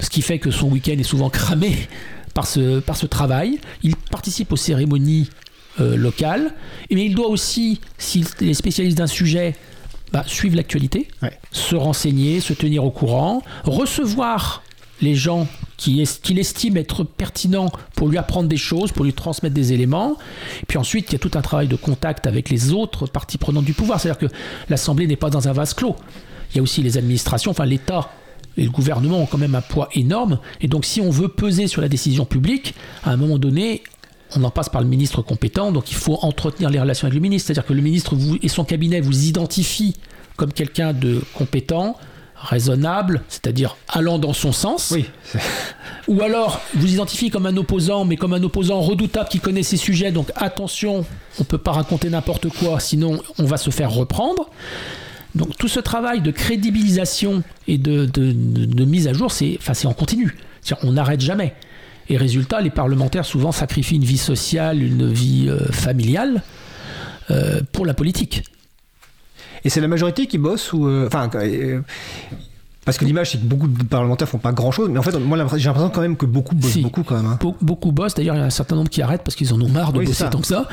ce 0.00 0.10
qui 0.10 0.22
fait 0.22 0.38
que 0.38 0.50
son 0.50 0.68
week-end 0.68 0.96
est 0.98 1.02
souvent 1.02 1.30
cramé 1.30 1.88
par 2.34 2.46
ce, 2.46 2.80
par 2.80 2.96
ce 2.96 3.06
travail. 3.06 3.58
Il 3.82 3.96
participe 3.96 4.52
aux 4.52 4.56
cérémonies 4.56 5.28
euh, 5.80 5.94
local. 5.94 6.54
Mais 6.90 7.04
il 7.04 7.14
doit 7.14 7.28
aussi, 7.28 7.80
s'il 7.98 8.24
est 8.40 8.54
spécialiste 8.54 8.96
d'un 8.96 9.06
sujet, 9.06 9.54
bah, 10.10 10.24
suivre 10.26 10.56
l'actualité, 10.56 11.08
se 11.50 11.74
renseigner, 11.76 12.40
se 12.40 12.54
tenir 12.54 12.84
au 12.84 12.90
courant, 12.90 13.42
recevoir 13.64 14.62
les 15.02 15.14
gens 15.14 15.46
qu'il 15.76 16.00
estime 16.38 16.76
être 16.76 17.04
pertinents 17.04 17.70
pour 17.94 18.08
lui 18.08 18.16
apprendre 18.16 18.48
des 18.48 18.56
choses, 18.56 18.92
pour 18.92 19.04
lui 19.04 19.12
transmettre 19.12 19.54
des 19.54 19.72
éléments. 19.72 20.16
Puis 20.68 20.78
ensuite, 20.78 21.10
il 21.10 21.12
y 21.12 21.16
a 21.16 21.18
tout 21.18 21.32
un 21.34 21.42
travail 21.42 21.68
de 21.68 21.76
contact 21.76 22.26
avec 22.26 22.48
les 22.48 22.72
autres 22.72 23.06
parties 23.06 23.38
prenantes 23.38 23.64
du 23.64 23.74
pouvoir. 23.74 24.00
C'est-à-dire 24.00 24.28
que 24.28 24.34
l'Assemblée 24.68 25.06
n'est 25.06 25.16
pas 25.16 25.30
dans 25.30 25.48
un 25.48 25.52
vase 25.52 25.74
clos. 25.74 25.96
Il 26.52 26.56
y 26.56 26.60
a 26.60 26.62
aussi 26.62 26.82
les 26.82 26.96
administrations, 26.96 27.50
enfin 27.50 27.66
l'État 27.66 28.10
et 28.56 28.64
le 28.64 28.70
gouvernement 28.70 29.18
ont 29.18 29.26
quand 29.26 29.38
même 29.38 29.54
un 29.54 29.60
poids 29.60 29.88
énorme. 29.94 30.38
Et 30.60 30.68
donc 30.68 30.84
si 30.84 31.00
on 31.00 31.10
veut 31.10 31.28
peser 31.28 31.66
sur 31.66 31.82
la 31.82 31.88
décision 31.88 32.24
publique, 32.24 32.74
à 33.04 33.10
un 33.10 33.16
moment 33.16 33.38
donné, 33.38 33.82
on 34.34 34.42
en 34.44 34.50
passe 34.50 34.68
par 34.68 34.80
le 34.80 34.88
ministre 34.88 35.22
compétent, 35.22 35.72
donc 35.72 35.90
il 35.90 35.96
faut 35.96 36.18
entretenir 36.22 36.70
les 36.70 36.80
relations 36.80 37.06
avec 37.06 37.14
le 37.14 37.20
ministre. 37.20 37.48
C'est-à-dire 37.48 37.66
que 37.66 37.74
le 37.74 37.82
ministre 37.82 38.14
vous, 38.14 38.38
et 38.42 38.48
son 38.48 38.64
cabinet 38.64 39.00
vous 39.00 39.26
identifient 39.26 39.96
comme 40.36 40.52
quelqu'un 40.52 40.92
de 40.92 41.20
compétent, 41.34 41.96
raisonnable, 42.40 43.22
c'est-à-dire 43.28 43.76
allant 43.88 44.18
dans 44.18 44.32
son 44.32 44.52
sens. 44.52 44.92
Oui. 44.94 45.06
Ou 46.08 46.22
alors 46.22 46.60
vous 46.74 46.92
identifie 46.92 47.30
comme 47.30 47.46
un 47.46 47.56
opposant, 47.56 48.04
mais 48.04 48.16
comme 48.16 48.32
un 48.32 48.42
opposant 48.42 48.80
redoutable 48.80 49.28
qui 49.28 49.40
connaît 49.40 49.62
ses 49.62 49.76
sujets, 49.76 50.12
donc 50.12 50.30
attention, 50.36 51.04
on 51.38 51.42
ne 51.42 51.44
peut 51.44 51.58
pas 51.58 51.72
raconter 51.72 52.10
n'importe 52.10 52.48
quoi, 52.48 52.78
sinon 52.80 53.20
on 53.38 53.44
va 53.44 53.56
se 53.56 53.70
faire 53.70 53.90
reprendre. 53.90 54.50
Donc 55.34 55.56
tout 55.58 55.68
ce 55.68 55.80
travail 55.80 56.20
de 56.20 56.30
crédibilisation 56.30 57.42
et 57.68 57.78
de, 57.78 58.06
de 58.06 58.84
mise 58.84 59.08
à 59.08 59.12
jour, 59.12 59.30
c'est 59.30 59.58
en 59.84 59.92
continu. 59.92 60.36
On 60.82 60.92
n'arrête 60.92 61.20
jamais. 61.20 61.54
Et 62.08 62.16
résultat, 62.16 62.60
les 62.60 62.70
parlementaires 62.70 63.24
souvent 63.24 63.52
sacrifient 63.52 63.96
une 63.96 64.04
vie 64.04 64.18
sociale, 64.18 64.82
une 64.82 65.12
vie 65.12 65.46
euh, 65.48 65.58
familiale 65.72 66.42
euh, 67.30 67.60
pour 67.72 67.84
la 67.84 67.94
politique. 67.94 68.44
Et 69.66 69.68
c'est 69.68 69.80
la 69.80 69.88
majorité 69.88 70.28
qui 70.28 70.38
bosse 70.38 70.72
ou 70.72 70.86
euh, 70.86 71.08
enfin 71.08 71.28
parce 72.86 72.98
que 72.98 73.04
l'image, 73.04 73.32
c'est 73.32 73.38
que 73.38 73.44
beaucoup 73.44 73.66
de 73.66 73.82
parlementaires 73.82 74.28
font 74.28 74.38
pas 74.38 74.52
grand 74.52 74.70
chose, 74.70 74.88
mais 74.88 75.00
en 75.00 75.02
fait, 75.02 75.10
moi, 75.18 75.36
j'ai 75.56 75.66
l'impression 75.66 75.90
quand 75.90 76.00
même 76.00 76.16
que 76.16 76.24
beaucoup 76.24 76.54
bossent 76.54 76.78
beaucoup 76.78 77.02
quand 77.02 77.16
même. 77.16 77.26
Hein. 77.26 77.38
beaucoup 77.60 77.90
bossent. 77.90 78.14
D'ailleurs, 78.14 78.36
il 78.36 78.38
y 78.38 78.42
a 78.42 78.44
un 78.44 78.50
certain 78.50 78.76
nombre 78.76 78.88
qui 78.88 79.02
arrêtent 79.02 79.24
parce 79.24 79.34
qu'ils 79.34 79.52
en 79.52 79.60
ont 79.60 79.68
marre 79.68 79.92
de 79.92 80.04
bosser 80.04 80.30
tant 80.30 80.40
que 80.40 80.46
ça. 80.46 80.68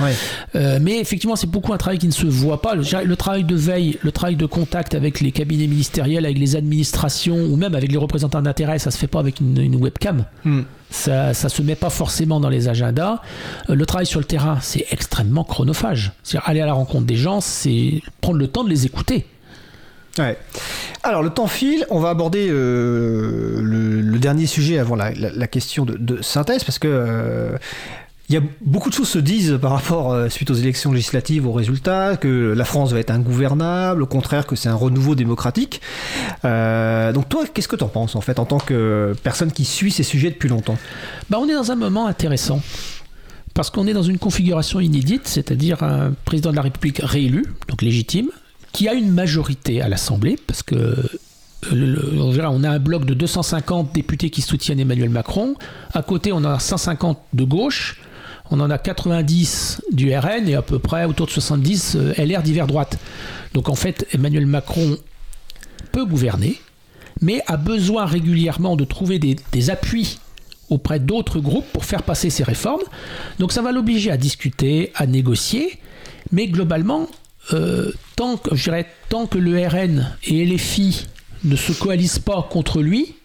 Euh, 0.55 0.78
mais 0.80 0.99
effectivement, 0.99 1.36
c'est 1.36 1.49
beaucoup 1.49 1.74
un 1.74 1.78
travail 1.78 1.97
qui 1.97 2.05
ne 2.05 2.11
se 2.11 2.28
voit 2.28 2.61
pas. 2.61 2.76
Le, 2.76 3.16
travail 3.16 3.43
de 3.43 3.55
veille, 3.55 3.97
le 4.03 4.11
travail 4.11 4.36
de 4.36 4.45
contact 4.45 4.93
avec 4.93 5.22
les 5.22 5.32
cabinets 5.32 5.66
ministériels, 5.66 6.26
avec 6.26 6.38
les 6.38 6.55
administrations 6.55 7.38
ou 7.38 7.55
même 7.55 7.74
avec 7.74 7.91
les 7.91 7.97
représentants 7.97 8.43
d'intérêt, 8.43 8.78
ça 8.78 8.91
se 8.91 8.97
fait 8.99 9.07
pas 9.07 9.20
avec 9.20 9.39
une, 9.39 9.76
webcam. 9.76 10.26
Hmm. 10.45 10.61
Ça, 10.91 11.34
ça 11.34 11.49
se 11.49 11.64
met 11.64 11.74
pas 11.74 11.89
forcément 11.89 12.39
dans 12.39 12.49
les 12.49 12.68
agendas. 12.68 13.22
Euh, 13.72 13.74
le 13.74 13.86
travail 13.88 14.05
sur 14.05 14.20
le 14.20 14.26
terrain, 14.26 14.59
c'est 14.61 14.86
extrêmement 14.91 15.43
chronophage. 15.43 16.11
C'est-à-dire 16.22 16.47
aller 16.47 16.61
à 16.61 16.68
la 16.68 16.74
rencontre 16.74 17.07
des 17.07 17.16
gens, 17.16 17.41
c'est 17.41 18.03
prendre 18.22 18.38
le 18.38 18.47
temps 18.47 18.64
de 18.64 18.70
les 18.70 18.86
écouter. 18.86 19.26
Alors 21.03 21.24
le 21.24 21.30
temps 21.30 21.47
file, 21.47 21.86
on 21.89 21.99
va 21.99 22.09
aborder 22.09 22.47
euh, 22.49 23.61
le, 23.61 24.20
dernier 24.20 24.45
sujet 24.45 24.78
avant 24.78 24.95
la, 24.95 25.47
question 25.47 25.86
de, 25.86 26.22
synthèse 26.22 26.64
parce 26.64 26.80
que 26.80 26.88
euh, 26.88 27.57
y 28.30 28.38
a 28.38 28.41
beaucoup 28.61 28.89
de 28.89 28.93
choses 28.93 29.09
se 29.09 29.20
disent 29.20 29.57
par 29.61 29.72
rapport 29.72 30.14
euh, 30.14 30.30
suite 30.30 30.49
aux 30.51 30.55
élections 30.55 30.91
législatives, 30.91 31.45
aux 31.45 31.51
résultats, 31.51 32.16
que 32.16 32.53
la 32.55 32.64
France 32.64 32.93
va 32.93 32.99
être 32.99 33.11
ingouvernable, 33.11 34.03
au 34.03 34.05
contraire 34.05 34.45
que 34.45 34.55
c'est 34.55 34.70
un 34.70 34.76
renouveau 34.76 35.16
démocratique. 35.16 35.82
donc 36.43 37.28
toi, 37.30 37.43
qu'est-ce 37.51 37.68
que 37.68 37.76
tu 37.76 37.84
en 37.84 37.89
penses 37.89 38.16
en 38.16 38.22
fait 38.22 38.39
en 38.39 38.45
tant 38.45 38.59
que 38.59 39.14
personne 39.24 39.51
qui 39.51 39.66
suit 39.66 39.91
ces 39.91 40.03
sujets 40.03 40.30
depuis 40.30 40.49
longtemps? 40.49 40.78
Bah, 41.30 41.38
on 41.41 41.49
est 41.49 41.55
dans 41.55 41.72
un 41.72 41.76
moment 41.76 42.07
intéressant 42.07 42.61
parce 43.55 43.70
qu'on 43.70 43.88
est 43.88 43.93
dans 43.93 44.03
une 44.03 44.20
configuration 44.20 44.80
inédite, 44.80 45.28
c'est-à-dire 45.28 45.84
un 45.84 46.14
président 46.26 46.51
de 46.51 46.55
la 46.55 46.64
République 46.64 47.01
réélu, 47.03 47.45
donc 47.68 47.82
légitime, 47.82 48.30
qui 48.74 48.89
a 48.89 48.93
une 48.93 49.11
majorité 49.11 49.82
à 49.82 49.88
l'Assemblée, 49.88 50.38
parce 50.45 50.63
que 50.63 50.76
euh, 51.71 52.45
on 52.45 52.63
a 52.63 52.69
un 52.69 52.80
bloc 52.80 53.05
de 53.05 53.13
250 53.13 53.93
députés 53.93 54.30
qui 54.30 54.41
soutiennent 54.41 54.80
Emmanuel 54.80 55.09
Macron. 55.09 55.55
À 55.93 56.01
côté, 56.01 56.34
on 56.34 56.43
a 56.43 56.59
150 56.59 57.19
de 57.34 57.43
gauche. 57.45 58.01
On 58.51 58.59
en 58.59 58.69
a 58.69 58.78
90 58.78 59.84
du 59.93 60.13
RN 60.13 60.49
et 60.49 60.55
à 60.55 60.61
peu 60.61 60.78
près 60.80 61.05
autour 61.05 61.28
de 61.28 61.32
70 61.32 61.95
euh, 61.95 62.13
LR 62.17 62.41
divers 62.41 62.67
droite. 62.67 62.97
Donc 63.53 63.69
en 63.69 63.76
fait, 63.76 64.05
Emmanuel 64.11 64.45
Macron 64.45 64.97
peut 65.91 66.05
gouverner, 66.05 66.59
mais 67.21 67.41
a 67.47 67.55
besoin 67.55 68.05
régulièrement 68.05 68.76
de 68.76 68.84
trouver 68.84 69.19
des 69.19 69.69
appuis 69.69 70.17
auprès 70.69 70.99
d'autres 70.99 71.39
groupes 71.39 71.65
pour 71.71 71.86
faire 71.86 72.03
passer 72.03 72.30
ses 72.30 72.43
réformes. 72.43 72.82
Donc 73.39 73.51
ça 73.51 73.61
va 73.61 73.71
l'obliger 73.71 74.11
à 74.11 74.17
discuter, 74.17 74.91
à 74.95 75.05
négocier, 75.05 75.80
mais 76.32 76.47
globalement, 76.47 77.07
euh, 77.52 77.91
tant, 78.16 78.38
que, 78.38 78.56
je 78.56 78.64
dirais, 78.64 78.88
tant 79.10 79.26
que 79.28 79.38
le 79.38 79.68
RN 79.68 80.16
et 80.24 80.46
LFI 80.46 81.08
ne 81.44 81.56
se 81.56 81.74
coalisent 81.74 82.20
pas 82.20 82.48
contre 82.50 82.82
lui, 82.82 83.16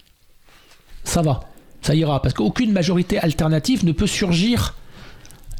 ça 1.04 1.22
va, 1.22 1.48
ça 1.82 1.94
ira, 1.94 2.20
parce 2.20 2.34
qu'aucune 2.34 2.72
majorité 2.72 3.18
alternative 3.18 3.84
ne 3.84 3.92
peut 3.92 4.06
surgir 4.06 4.74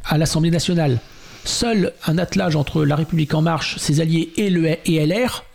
à 0.05 0.17
l'Assemblée 0.17 0.51
nationale. 0.51 0.99
Seul 1.45 1.93
un 2.05 2.17
attelage 2.17 2.55
entre 2.55 2.83
La 2.83 2.95
République 2.95 3.33
en 3.33 3.41
marche, 3.41 3.77
ses 3.77 4.01
alliés 4.01 4.31
et, 4.35 4.49
le, 4.49 4.67
et 4.85 5.05
LR 5.05 5.45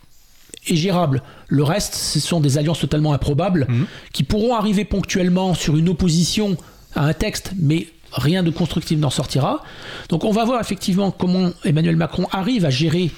est 0.67 0.77
gérable. 0.77 1.23
Le 1.49 1.63
reste, 1.63 1.95
ce 1.95 2.21
sont 2.21 2.41
des 2.41 2.57
alliances 2.57 2.81
totalement 2.81 3.13
improbables 3.13 3.67
mmh. 3.69 3.85
qui 4.13 4.23
pourront 4.23 4.55
arriver 4.55 4.85
ponctuellement 4.87 5.55
sur 5.55 5.77
une 5.77 5.91
opposition 5.91 6.57
à 6.95 7.05
un 7.05 7.13
texte, 7.13 7.53
mais 7.61 7.89
rien 8.15 8.43
de 8.43 8.51
constructif 8.51 8.99
n'en 8.99 9.11
sortira. 9.11 9.63
Donc 10.09 10.25
on 10.25 10.31
va 10.31 10.45
voir 10.45 10.61
effectivement 10.61 11.11
comment 11.11 11.51
Emmanuel 11.65 11.97
Macron 11.97 12.27
arrive 12.31 12.65
à 12.65 12.71
gérer 12.71 13.11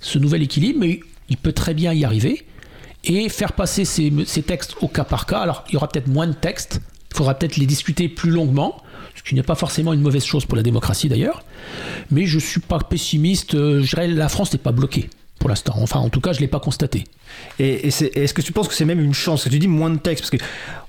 ce 0.00 0.18
nouvel 0.18 0.42
équilibre, 0.42 0.80
mais 0.80 1.00
il 1.28 1.36
peut 1.36 1.52
très 1.52 1.74
bien 1.74 1.92
y 1.92 2.04
arriver 2.04 2.44
et 3.04 3.28
faire 3.28 3.52
passer 3.52 3.84
ces, 3.84 4.12
textes 4.42 4.76
au 4.80 4.88
cas 4.88 5.04
par 5.04 5.26
cas. 5.26 5.38
Alors 5.38 5.64
il 5.68 5.74
y 5.74 5.76
aura 5.76 5.88
peut-être 5.88 6.08
moins 6.08 6.26
de 6.26 6.32
textes, 6.32 6.80
il 7.10 7.16
faudra 7.16 7.34
peut-être 7.34 7.56
les 7.56 7.66
discuter 7.66 8.08
plus 8.08 8.30
longuement, 8.30 8.82
ce 9.14 9.22
qui 9.22 9.34
n'est 9.34 9.42
pas 9.42 9.54
forcément 9.54 9.92
une 9.92 10.00
mauvaise 10.00 10.24
chose 10.24 10.44
pour 10.44 10.56
la 10.56 10.62
démocratie 10.62 11.08
d'ailleurs, 11.08 11.44
mais 12.10 12.26
je 12.26 12.36
ne 12.36 12.40
suis 12.40 12.60
pas 12.60 12.78
pessimiste, 12.78 13.56
dirais 13.56 14.08
la 14.08 14.28
France 14.28 14.52
n'est 14.52 14.58
pas 14.58 14.72
bloquée 14.72 15.08
pour 15.42 15.48
l'instant. 15.48 15.74
Enfin, 15.78 15.98
en 15.98 16.08
tout 16.08 16.20
cas, 16.20 16.32
je 16.32 16.38
ne 16.38 16.42
l'ai 16.42 16.48
pas 16.48 16.60
constaté. 16.60 17.02
Et, 17.58 17.88
est-ce 17.88 18.32
que 18.32 18.42
tu 18.42 18.52
penses 18.52 18.68
que 18.68 18.74
c'est 18.74 18.84
même 18.84 19.00
une 19.00 19.12
chance? 19.12 19.42
Que 19.42 19.48
tu 19.48 19.58
dis 19.58 19.66
moins 19.66 19.90
de 19.90 19.98
textes 19.98 20.30
Parce 20.30 20.42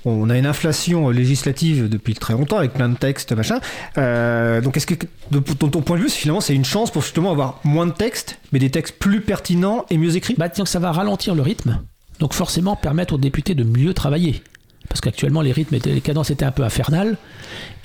qu'on 0.04 0.30
a 0.30 0.38
une 0.38 0.46
inflation 0.46 1.10
législative 1.10 1.90
depuis 1.90 2.14
très 2.14 2.34
longtemps 2.34 2.58
avec 2.58 2.74
plein 2.74 2.88
de 2.88 2.96
textes, 2.96 3.32
machin. 3.32 3.60
Euh, 3.98 4.62
donc, 4.62 4.78
est-ce 4.78 4.86
que, 4.86 4.94
de 5.32 5.40
ton, 5.40 5.70
ton, 5.70 5.82
point 5.82 5.98
de 5.98 6.04
vue, 6.04 6.10
finalement, 6.10 6.40
c'est 6.40 6.54
une 6.54 6.66
chance 6.66 6.92
pour 6.92 7.02
justement 7.02 7.32
avoir 7.32 7.62
moins 7.64 7.88
de 7.88 7.94
textes, 7.94 8.38
mais 8.52 8.60
des 8.60 8.70
textes 8.70 9.00
plus 9.00 9.22
pertinents 9.22 9.88
et 9.90 9.98
mieux 9.98 10.16
écrits? 10.16 10.36
Bah, 10.38 10.50
tiens, 10.50 10.68
ça 10.68 10.78
va 10.78 10.92
ralentir 10.92 11.34
le 11.34 11.42
rythme. 11.42 11.80
Donc, 12.20 12.34
forcément, 12.34 12.76
permettre 12.76 13.16
aux 13.16 13.18
députés 13.18 13.56
de 13.56 13.64
mieux 13.64 13.96
travailler 13.96 14.44
parce 14.90 15.00
qu'actuellement 15.00 15.42
les 15.42 15.54
rythmes 15.54 15.76
et 15.76 15.80
les 15.80 16.02
cadences 16.02 16.30
étaient 16.30 16.46
un 16.46 16.52
peu 16.52 16.62
infernales, 16.62 17.18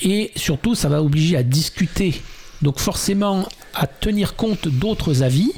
et 0.02 0.32
surtout 0.34 0.74
ça 0.74 0.88
va 0.88 1.00
obliger 1.00 1.36
à 1.36 1.44
discuter, 1.44 2.20
donc 2.60 2.80
forcément 2.80 3.48
à 3.72 3.86
tenir 3.86 4.34
compte 4.34 4.68
d'autres 4.68 5.22
avis, 5.22 5.52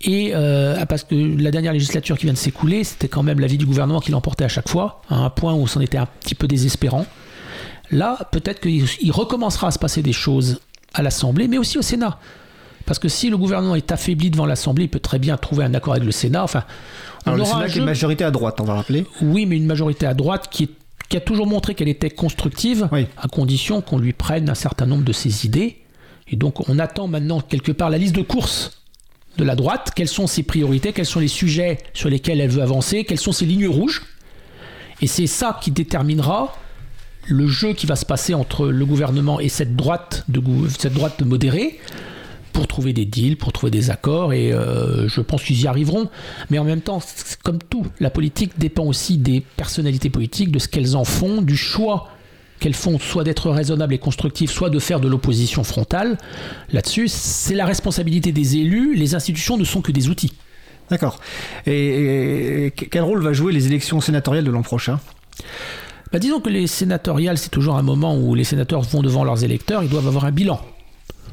et 0.00 0.30
euh, 0.34 0.84
parce 0.86 1.02
que 1.02 1.14
la 1.14 1.50
dernière 1.50 1.72
législature 1.72 2.16
qui 2.18 2.26
vient 2.26 2.32
de 2.32 2.38
s'écouler, 2.38 2.84
c'était 2.84 3.08
quand 3.08 3.22
même 3.22 3.40
l'avis 3.40 3.58
du 3.58 3.66
gouvernement 3.66 4.00
qui 4.00 4.12
l'emportait 4.12 4.44
à 4.44 4.48
chaque 4.48 4.68
fois, 4.68 5.02
à 5.10 5.16
un 5.16 5.30
point 5.30 5.54
où 5.54 5.66
c'en 5.66 5.80
était 5.80 5.98
un 5.98 6.06
petit 6.06 6.34
peu 6.34 6.46
désespérant. 6.46 7.04
Là, 7.90 8.28
peut-être 8.30 8.60
qu'il 8.60 9.12
recommencera 9.12 9.68
à 9.68 9.70
se 9.70 9.78
passer 9.78 10.02
des 10.02 10.12
choses 10.12 10.60
à 10.94 11.02
l'Assemblée, 11.02 11.48
mais 11.48 11.58
aussi 11.58 11.78
au 11.78 11.82
Sénat. 11.82 12.18
Parce 12.86 12.98
que 12.98 13.08
si 13.08 13.28
le 13.28 13.36
gouvernement 13.36 13.74
est 13.74 13.90
affaibli 13.90 14.30
devant 14.30 14.46
l'Assemblée, 14.46 14.84
il 14.84 14.88
peut 14.88 15.00
très 15.00 15.18
bien 15.18 15.36
trouver 15.36 15.64
un 15.64 15.74
accord 15.74 15.94
avec 15.94 16.04
le 16.04 16.12
Sénat. 16.12 16.44
Enfin, 16.44 16.64
on 17.26 17.32
Alors, 17.32 17.38
le 17.38 17.44
Sénat 17.44 17.76
une 17.76 17.84
majorité 17.84 18.24
à 18.24 18.30
droite, 18.30 18.60
on 18.60 18.64
va 18.64 18.74
rappeler. 18.74 19.04
Oui, 19.20 19.46
mais 19.46 19.56
une 19.56 19.66
majorité 19.66 20.06
à 20.06 20.14
droite 20.14 20.48
qui, 20.50 20.70
a 21.14 21.20
toujours 21.20 21.46
montré 21.46 21.74
qu'elle 21.74 21.88
était 21.88 22.10
constructive, 22.10 22.88
à 22.92 23.28
condition 23.28 23.80
qu'on 23.80 23.98
lui 23.98 24.12
prenne 24.12 24.48
un 24.48 24.54
certain 24.54 24.86
nombre 24.86 25.04
de 25.04 25.12
ses 25.12 25.44
idées. 25.44 25.78
Et 26.30 26.36
donc, 26.36 26.68
on 26.68 26.78
attend 26.78 27.08
maintenant 27.08 27.40
quelque 27.40 27.72
part 27.72 27.90
la 27.90 27.98
liste 27.98 28.14
de 28.14 28.22
courses 28.22 28.78
de 29.38 29.44
la 29.44 29.54
droite, 29.54 29.92
quelles 29.94 30.08
sont 30.08 30.26
ses 30.26 30.42
priorités, 30.42 30.92
quels 30.92 31.06
sont 31.06 31.20
les 31.20 31.28
sujets 31.28 31.78
sur 31.94 32.10
lesquels 32.10 32.40
elle 32.40 32.50
veut 32.50 32.62
avancer, 32.62 33.04
quelles 33.04 33.20
sont 33.20 33.32
ses 33.32 33.46
lignes 33.46 33.68
rouges. 33.68 34.02
Et 35.00 35.06
c'est 35.06 35.28
ça 35.28 35.58
qui 35.62 35.70
déterminera 35.70 36.54
le 37.28 37.46
jeu 37.46 37.72
qui 37.72 37.86
va 37.86 37.94
se 37.94 38.04
passer 38.04 38.34
entre 38.34 38.66
le 38.66 38.84
gouvernement 38.84 39.38
et 39.38 39.48
cette 39.48 39.76
droite, 39.76 40.24
de, 40.28 40.42
cette 40.76 40.94
droite 40.94 41.22
modérée 41.22 41.78
pour 42.52 42.66
trouver 42.66 42.92
des 42.92 43.04
deals, 43.04 43.36
pour 43.36 43.52
trouver 43.52 43.70
des 43.70 43.90
accords, 43.90 44.32
et 44.32 44.52
euh, 44.52 45.06
je 45.06 45.20
pense 45.20 45.44
qu'ils 45.44 45.60
y 45.60 45.68
arriveront. 45.68 46.08
Mais 46.50 46.58
en 46.58 46.64
même 46.64 46.80
temps, 46.80 47.00
comme 47.44 47.58
tout, 47.58 47.86
la 48.00 48.10
politique 48.10 48.58
dépend 48.58 48.84
aussi 48.84 49.18
des 49.18 49.44
personnalités 49.56 50.10
politiques, 50.10 50.50
de 50.50 50.58
ce 50.58 50.66
qu'elles 50.66 50.96
en 50.96 51.04
font, 51.04 51.40
du 51.42 51.56
choix 51.56 52.08
qu'elles 52.58 52.74
font 52.74 52.98
soit 52.98 53.24
d'être 53.24 53.50
raisonnables 53.50 53.94
et 53.94 53.98
constructives, 53.98 54.50
soit 54.50 54.70
de 54.70 54.78
faire 54.78 55.00
de 55.00 55.08
l'opposition 55.08 55.64
frontale. 55.64 56.18
Là-dessus, 56.72 57.08
c'est 57.08 57.54
la 57.54 57.66
responsabilité 57.66 58.32
des 58.32 58.56
élus. 58.56 58.94
Les 58.94 59.14
institutions 59.14 59.56
ne 59.56 59.64
sont 59.64 59.80
que 59.80 59.92
des 59.92 60.08
outils. 60.08 60.32
D'accord. 60.90 61.20
Et, 61.66 62.72
quel 62.90 63.02
rôle 63.02 63.22
va 63.22 63.32
jouer 63.32 63.52
les 63.52 63.66
élections 63.66 64.00
sénatoriales 64.00 64.44
de 64.44 64.50
l'an 64.50 64.62
prochain? 64.62 64.98
Bah, 66.12 66.18
Disons 66.18 66.40
que 66.40 66.48
les 66.48 66.66
sénatoriales, 66.66 67.38
c'est 67.38 67.50
toujours 67.50 67.76
un 67.76 67.82
moment 67.82 68.16
où 68.16 68.34
les 68.34 68.44
sénateurs 68.44 68.82
vont 68.82 69.02
devant 69.02 69.24
leurs 69.24 69.44
électeurs, 69.44 69.82
ils 69.82 69.90
doivent 69.90 70.08
avoir 70.08 70.24
un 70.24 70.32
bilan. 70.32 70.60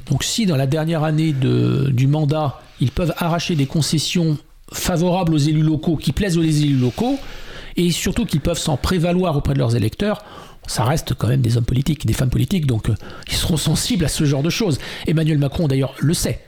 Donc 0.09 0.23
si 0.23 0.45
dans 0.45 0.57
la 0.57 0.67
dernière 0.67 1.03
année 1.03 1.33
de, 1.33 1.89
du 1.91 2.07
mandat, 2.07 2.61
ils 2.79 2.91
peuvent 2.91 3.13
arracher 3.17 3.55
des 3.55 3.65
concessions 3.65 4.37
favorables 4.71 5.33
aux 5.33 5.39
élus 5.39 5.61
locaux, 5.61 5.95
qui 5.95 6.11
plaisent 6.11 6.37
aux 6.37 6.43
élus 6.43 6.75
locaux, 6.75 7.17
et 7.77 7.91
surtout 7.91 8.25
qu'ils 8.25 8.41
peuvent 8.41 8.57
s'en 8.57 8.77
prévaloir 8.77 9.35
auprès 9.37 9.53
de 9.53 9.59
leurs 9.59 9.75
électeurs, 9.75 10.23
ça 10.67 10.83
reste 10.83 11.13
quand 11.13 11.27
même 11.27 11.41
des 11.41 11.57
hommes 11.57 11.65
politiques, 11.65 12.05
des 12.05 12.13
femmes 12.13 12.29
politiques, 12.29 12.65
donc 12.65 12.89
euh, 12.89 12.95
ils 13.27 13.35
seront 13.35 13.57
sensibles 13.57 14.05
à 14.05 14.09
ce 14.09 14.25
genre 14.25 14.43
de 14.43 14.49
choses. 14.49 14.79
Emmanuel 15.07 15.37
Macron 15.37 15.67
d'ailleurs 15.67 15.95
le 15.99 16.13
sait. 16.13 16.39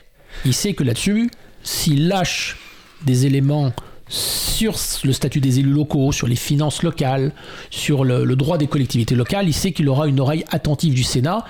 Il 0.45 0.53
sait 0.53 0.73
que 0.73 0.83
là-dessus, 0.83 1.29
s'il 1.63 2.07
lâche 2.07 2.57
des 3.05 3.25
éléments 3.25 3.73
sur 4.09 4.75
le 5.03 5.11
statut 5.11 5.41
des 5.41 5.59
élus 5.59 5.71
locaux, 5.71 6.11
sur 6.11 6.27
les 6.27 6.35
finances 6.35 6.83
locales, 6.83 7.33
sur 7.69 8.03
le, 8.05 8.35
droit 8.35 8.57
des 8.57 8.67
collectivités 8.67 9.15
locales, 9.15 9.47
il 9.47 9.53
sait 9.53 9.71
qu'il 9.71 9.89
aura 9.89 10.07
une 10.07 10.19
oreille 10.19 10.45
attentive 10.49 10.93
du 10.93 11.03
Sénat 11.03 11.45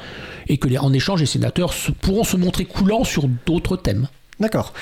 et 0.48 0.58
que 0.58 0.68
en 0.78 0.94
échange 0.94 1.20
les 1.20 1.26
sénateurs 1.26 1.74
pourront 2.02 2.24
se 2.24 2.38
montrer 2.38 2.66
coulants 2.66 3.04
sur 3.04 3.28
d'autres 3.46 3.78
thèmes. 3.78 4.08
D'accord. 4.40 4.74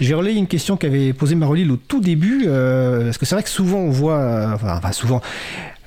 J'ai 0.00 0.14
relayé 0.14 0.38
une 0.38 0.46
question 0.46 0.76
qu'avait 0.76 1.14
posée 1.14 1.34
Marolil 1.34 1.70
au 1.70 1.76
tout 1.76 2.00
début, 2.00 2.44
euh, 2.46 3.04
parce 3.04 3.16
que 3.16 3.24
c'est 3.24 3.34
vrai 3.34 3.42
que 3.42 3.48
souvent 3.48 3.78
on 3.78 3.90
voit, 3.90 4.18
euh, 4.18 4.54
enfin, 4.54 4.92
souvent, 4.92 5.22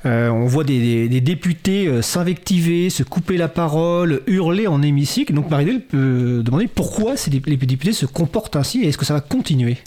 euh, 0.04 0.28
on 0.30 0.46
voit 0.46 0.64
des, 0.64 1.08
députés 1.20 1.86
euh, 1.86 2.02
s'invectiver, 2.02 2.90
se 2.90 3.02
couper 3.02 3.36
la 3.36 3.48
parole, 3.48 4.22
hurler 4.26 4.66
en 4.66 4.82
hémicycle. 4.82 5.32
Donc 5.32 5.50
Marie 5.50 5.78
peut 5.78 6.42
demander 6.44 6.66
pourquoi 6.66 7.16
ces, 7.16 7.30
les 7.30 7.56
députés 7.56 7.92
se 7.92 8.06
comportent 8.06 8.56
ainsi 8.56 8.82
et 8.82 8.88
est-ce 8.88 8.98
que 8.98 9.04
ça 9.04 9.14
va 9.14 9.20
continuer? 9.20 9.78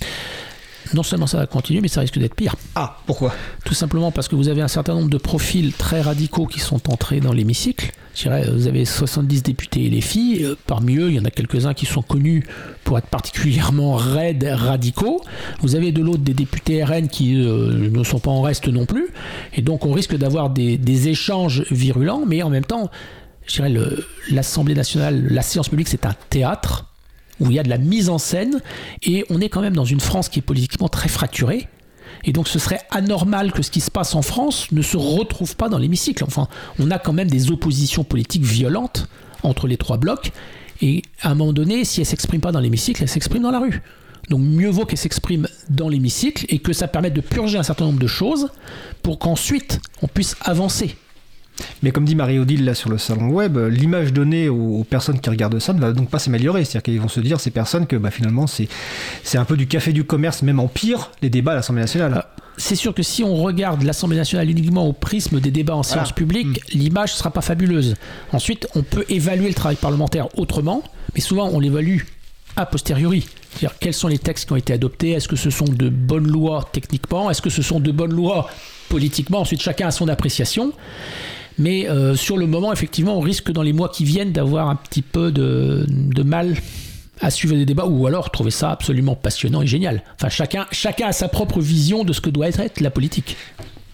Non 0.93 1.03
seulement 1.03 1.27
ça 1.27 1.37
va 1.37 1.47
continuer, 1.47 1.81
mais 1.81 1.87
ça 1.87 2.01
risque 2.01 2.19
d'être 2.19 2.35
pire. 2.35 2.55
Ah, 2.75 2.97
pourquoi? 3.05 3.33
Tout 3.65 3.73
simplement 3.73 4.11
parce 4.11 4.27
que 4.27 4.35
vous 4.35 4.49
avez 4.49 4.61
un 4.61 4.67
certain 4.67 4.93
nombre 4.93 5.09
de 5.09 5.17
profils 5.17 5.73
très 5.73 6.01
radicaux 6.01 6.45
qui 6.45 6.59
sont 6.59 6.91
entrés 6.91 7.19
dans 7.19 7.33
l'hémicycle. 7.33 7.91
Je 8.13 8.23
dirais, 8.23 8.49
vous 8.49 8.67
avez 8.67 8.85
70 8.85 9.43
députés 9.43 9.85
et 9.85 9.89
les 9.89 9.99
filles. 9.99 10.45
Euh, 10.45 10.55
parmi 10.67 10.95
eux, 10.95 11.09
il 11.09 11.15
y 11.15 11.19
en 11.19 11.25
a 11.25 11.31
quelques-uns 11.31 11.73
qui 11.73 11.85
sont 11.85 12.01
connus 12.01 12.45
pour 12.85 12.97
être 12.97 13.07
particulièrement 13.07 13.95
raides, 13.95 14.47
radicaux. 14.49 15.21
Vous 15.59 15.75
avez 15.75 15.91
de 15.91 16.01
l'autre 16.01 16.23
des 16.23 16.33
députés 16.33 16.83
RN 16.83 17.09
qui 17.09 17.35
euh, 17.35 17.89
ne 17.89 18.03
sont 18.03 18.19
pas 18.19 18.31
en 18.31 18.41
reste 18.41 18.69
non 18.69 18.85
plus. 18.85 19.09
Et 19.53 19.61
donc, 19.61 19.85
on 19.85 19.91
risque 19.91 20.15
d'avoir 20.15 20.49
des, 20.49 20.77
des 20.77 21.09
échanges 21.09 21.63
virulents, 21.71 22.23
mais 22.25 22.41
en 22.41 22.49
même 22.49 22.63
temps, 22.63 22.89
je 23.47 23.55
dirais, 23.61 23.73
l'Assemblée 24.31 24.75
nationale, 24.75 25.27
la 25.29 25.41
séance 25.41 25.67
publique, 25.67 25.89
c'est 25.89 26.05
un 26.05 26.15
théâtre 26.29 26.85
où 27.39 27.47
il 27.47 27.53
y 27.53 27.59
a 27.59 27.63
de 27.63 27.69
la 27.69 27.77
mise 27.77 28.09
en 28.09 28.17
scène, 28.17 28.61
et 29.03 29.25
on 29.29 29.41
est 29.41 29.49
quand 29.49 29.61
même 29.61 29.75
dans 29.75 29.85
une 29.85 29.99
France 29.99 30.29
qui 30.29 30.39
est 30.39 30.43
politiquement 30.43 30.87
très 30.87 31.09
fracturée. 31.09 31.67
Et 32.23 32.31
donc 32.31 32.47
ce 32.47 32.59
serait 32.59 32.81
anormal 32.91 33.51
que 33.51 33.61
ce 33.61 33.71
qui 33.71 33.81
se 33.81 33.91
passe 33.91 34.15
en 34.15 34.21
France 34.21 34.71
ne 34.71 34.81
se 34.81 34.97
retrouve 34.97 35.55
pas 35.55 35.69
dans 35.69 35.77
l'hémicycle. 35.77 36.23
Enfin, 36.23 36.47
on 36.79 36.89
a 36.91 36.97
quand 36.97 37.13
même 37.13 37.29
des 37.29 37.51
oppositions 37.51 38.03
politiques 38.03 38.43
violentes 38.43 39.07
entre 39.43 39.67
les 39.67 39.77
trois 39.77 39.97
blocs. 39.97 40.31
Et 40.81 41.03
à 41.21 41.31
un 41.31 41.35
moment 41.35 41.53
donné, 41.53 41.85
si 41.85 41.99
elles 41.99 42.05
ne 42.05 42.09
s'expriment 42.09 42.41
pas 42.41 42.51
dans 42.51 42.59
l'hémicycle, 42.59 43.01
elles 43.03 43.09
s'expriment 43.09 43.43
dans 43.43 43.51
la 43.51 43.59
rue. 43.59 43.81
Donc 44.29 44.41
mieux 44.41 44.69
vaut 44.69 44.85
qu'elles 44.85 44.97
s'expriment 44.97 45.47
dans 45.69 45.87
l'hémicycle 45.87 46.45
et 46.49 46.59
que 46.59 46.73
ça 46.73 46.87
permette 46.87 47.13
de 47.13 47.21
purger 47.21 47.57
un 47.57 47.63
certain 47.63 47.85
nombre 47.85 47.99
de 47.99 48.07
choses 48.07 48.49
pour 49.03 49.19
qu'ensuite 49.19 49.79
on 50.01 50.07
puisse 50.07 50.35
avancer. 50.41 50.95
Mais 51.83 51.91
comme 51.91 52.05
dit 52.05 52.15
Marie-Odile 52.15 52.65
là 52.65 52.73
sur 52.73 52.89
le 52.89 52.97
salon 52.97 53.29
web, 53.29 53.57
l'image 53.57 54.13
donnée 54.13 54.49
aux, 54.49 54.83
personnes 54.83 55.19
qui 55.19 55.29
regardent 55.29 55.59
ça 55.59 55.73
ne 55.73 55.79
va 55.79 55.93
donc 55.93 56.09
pas 56.09 56.19
s'améliorer. 56.19 56.65
C'est-à-dire 56.65 56.83
qu'ils 56.83 57.01
vont 57.01 57.07
se 57.07 57.19
dire, 57.19 57.39
ces 57.39 57.51
personnes, 57.51 57.87
que 57.87 57.95
bah, 57.95 58.11
finalement 58.11 58.47
c'est, 58.47 58.67
c'est 59.23 59.37
un 59.37 59.45
peu 59.45 59.57
du 59.57 59.67
café 59.67 59.93
du 59.93 60.03
commerce, 60.03 60.41
même 60.41 60.59
en 60.59 60.67
pire, 60.67 61.11
les 61.21 61.29
débats 61.29 61.53
à 61.53 61.55
l'Assemblée 61.55 61.81
nationale. 61.81 62.13
Ah, 62.15 62.35
c'est 62.57 62.75
sûr 62.75 62.93
que 62.93 63.03
si 63.03 63.23
on 63.23 63.35
regarde 63.35 63.83
l'Assemblée 63.83 64.17
nationale 64.17 64.49
uniquement 64.49 64.87
au 64.87 64.93
prisme 64.93 65.39
des 65.39 65.51
débats 65.51 65.75
en 65.75 65.83
séance 65.83 66.11
publique, 66.11 66.47
hmm. 66.47 66.77
l'image 66.77 67.13
ne 67.13 67.17
sera 67.17 67.31
pas 67.31 67.41
fabuleuse. 67.41 67.95
Ensuite, 68.31 68.67
on 68.75 68.83
peut 68.83 69.05
évaluer 69.09 69.49
le 69.49 69.53
travail 69.53 69.75
parlementaire 69.75 70.27
autrement, 70.37 70.83
mais 71.13 71.21
souvent 71.21 71.49
on 71.49 71.59
l'évalue 71.59 72.01
a 72.55 72.65
posteriori. 72.65 73.25
C'est-à-dire 73.51 73.77
quels 73.79 73.93
sont 73.93 74.07
les 74.07 74.17
textes 74.17 74.45
qui 74.47 74.53
ont 74.53 74.57
été 74.57 74.73
adoptés, 74.73 75.11
est-ce 75.11 75.27
que 75.27 75.35
ce 75.35 75.49
sont 75.49 75.65
de 75.65 75.89
bonnes 75.89 76.27
lois 76.27 76.69
techniquement, 76.71 77.29
est-ce 77.29 77.41
que 77.41 77.49
ce 77.49 77.61
sont 77.61 77.79
de 77.79 77.91
bonnes 77.91 78.13
lois 78.13 78.49
politiquement, 78.89 79.39
ensuite 79.39 79.61
chacun 79.61 79.87
a 79.87 79.91
son 79.91 80.07
appréciation. 80.07 80.71
Mais 81.57 81.87
euh, 81.87 82.15
sur 82.15 82.37
le 82.37 82.47
moment, 82.47 82.73
effectivement, 82.73 83.17
on 83.17 83.21
risque 83.21 83.51
dans 83.51 83.61
les 83.61 83.73
mois 83.73 83.89
qui 83.89 84.03
viennent 84.03 84.31
d'avoir 84.31 84.69
un 84.69 84.75
petit 84.75 85.01
peu 85.01 85.31
de, 85.31 85.85
de, 85.87 86.23
mal 86.23 86.55
à 87.21 87.29
suivre 87.29 87.55
des 87.55 87.65
débats 87.65 87.85
ou 87.85 88.07
alors 88.07 88.29
trouver 88.29 88.51
ça 88.51 88.71
absolument 88.71 89.15
passionnant 89.15 89.61
et 89.61 89.67
génial. 89.67 90.03
Enfin, 90.15 90.29
chacun, 90.29 90.65
chacun 90.71 91.07
a 91.07 91.11
sa 91.13 91.29
propre 91.29 91.61
vision 91.61 92.03
de 92.03 92.11
ce 92.11 92.21
que 92.21 92.29
doit 92.29 92.47
être 92.49 92.81
la 92.81 92.91
politique. 92.91 93.37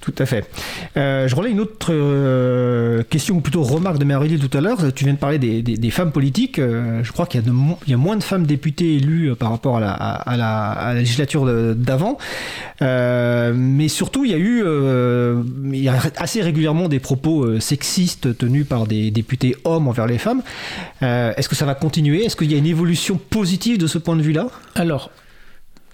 Tout 0.01 0.15
à 0.17 0.25
fait. 0.25 0.49
Euh, 0.97 1.27
je 1.27 1.35
relais 1.35 1.51
une 1.51 1.59
autre 1.59 1.89
euh, 1.91 3.03
question, 3.03 3.35
ou 3.35 3.39
plutôt 3.39 3.61
remarque 3.61 3.99
de 3.99 4.03
Marie 4.03 4.39
tout 4.39 4.57
à 4.57 4.59
l'heure. 4.59 4.79
Tu 4.95 5.03
viens 5.03 5.13
de 5.13 5.19
parler 5.19 5.37
des, 5.37 5.91
femmes 5.91 6.11
politiques. 6.11 6.57
Euh, 6.57 7.03
je 7.03 7.11
crois 7.11 7.27
qu'il 7.27 7.43
y, 7.87 7.93
a 7.93 7.97
moins 7.97 8.17
de 8.17 8.23
femmes 8.23 8.47
députées 8.47 8.95
élues 8.95 9.35
par 9.35 9.51
rapport 9.51 9.77
à 9.77 10.37
la, 10.37 10.93
législature 10.95 11.45
d'avant. 11.75 12.17
mais 12.81 13.87
surtout, 13.89 14.25
il 14.25 14.31
y 14.31 14.33
a 14.33 14.37
eu 14.37 14.63
assez 16.17 16.41
régulièrement 16.41 16.89
des 16.89 16.99
propos 16.99 17.59
sexistes 17.59 18.35
tenus 18.37 18.67
par 18.67 18.87
des 18.87 19.11
députés 19.11 19.55
hommes 19.65 19.87
envers 19.87 20.07
les 20.07 20.17
femmes. 20.17 20.41
Est-ce 21.01 21.47
que 21.47 21.55
ça 21.55 21.65
va 21.67 21.75
continuer? 21.75 22.25
Est-ce 22.25 22.35
qu'il 22.35 22.51
y 22.51 22.55
a 22.55 22.57
une 22.57 22.65
évolution 22.65 23.19
positive 23.29 23.77
de 23.77 23.85
ce 23.85 23.99
point 23.99 24.15
de 24.15 24.23
vue-là? 24.23 24.47
Alors, 24.73 25.11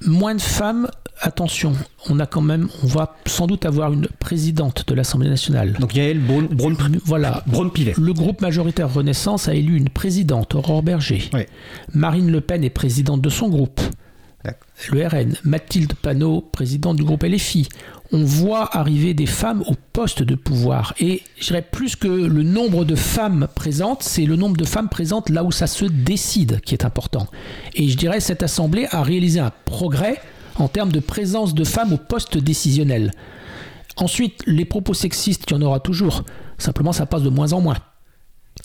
moins 0.05 0.35
de 0.35 0.41
femmes, 0.41 0.89
attention, 1.21 1.73
on 2.09 2.19
a 2.19 2.25
quand 2.25 2.41
même, 2.41 2.69
on 2.83 2.87
va 2.87 3.15
sans 3.25 3.47
doute 3.47 3.65
avoir 3.65 3.93
une 3.93 4.07
présidente 4.19 4.85
de 4.87 4.93
l'Assemblée 4.93 5.29
nationale. 5.29 5.73
Donc 5.79 5.95
Yael 5.95 6.19
Braun, 6.19 6.75
voilà, 7.05 7.43
Braun-Pivet. 7.47 7.95
Le 7.97 8.13
groupe 8.13 8.41
majoritaire 8.41 8.93
Renaissance 8.93 9.47
a 9.47 9.53
élu 9.53 9.75
une 9.77 9.89
présidente, 9.89 10.55
Aurore 10.55 10.83
Berger. 10.83 11.29
Marine 11.93 12.31
Le 12.31 12.41
Pen 12.41 12.63
est 12.63 12.69
présidente 12.69 13.21
de 13.21 13.29
son 13.29 13.49
groupe. 13.49 13.81
Le 14.91 15.07
RN, 15.07 15.35
Mathilde 15.43 15.93
Panot, 15.95 16.41
présidente 16.41 16.97
du 16.97 17.03
groupe 17.03 17.23
LFI. 17.23 17.67
On 18.11 18.23
voit 18.23 18.75
arriver 18.77 19.13
des 19.13 19.25
femmes 19.25 19.63
au 19.67 19.73
poste 19.93 20.23
de 20.23 20.35
pouvoir. 20.35 20.93
Et 20.99 21.23
je 21.39 21.47
dirais 21.47 21.61
plus 21.61 21.95
que 21.95 22.07
le 22.07 22.43
nombre 22.43 22.85
de 22.85 22.95
femmes 22.95 23.47
présentes, 23.53 24.03
c'est 24.03 24.25
le 24.25 24.35
nombre 24.35 24.57
de 24.57 24.65
femmes 24.65 24.89
présentes 24.89 25.29
là 25.29 25.43
où 25.43 25.51
ça 25.51 25.67
se 25.67 25.85
décide 25.85 26.61
qui 26.61 26.73
est 26.73 26.85
important. 26.85 27.27
Et 27.75 27.89
je 27.89 27.97
dirais 27.97 28.19
cette 28.19 28.43
assemblée 28.43 28.87
a 28.91 29.03
réalisé 29.03 29.39
un 29.39 29.51
progrès 29.65 30.21
en 30.55 30.67
termes 30.67 30.91
de 30.91 30.99
présence 30.99 31.53
de 31.53 31.63
femmes 31.63 31.93
au 31.93 31.97
poste 31.97 32.37
décisionnel. 32.37 33.11
Ensuite, 33.97 34.43
les 34.45 34.65
propos 34.65 34.93
sexistes, 34.93 35.45
il 35.49 35.53
y 35.53 35.57
en 35.57 35.61
aura 35.61 35.79
toujours. 35.79 36.23
Simplement, 36.57 36.93
ça 36.93 37.05
passe 37.05 37.23
de 37.23 37.29
moins 37.29 37.53
en 37.53 37.61
moins. 37.61 37.77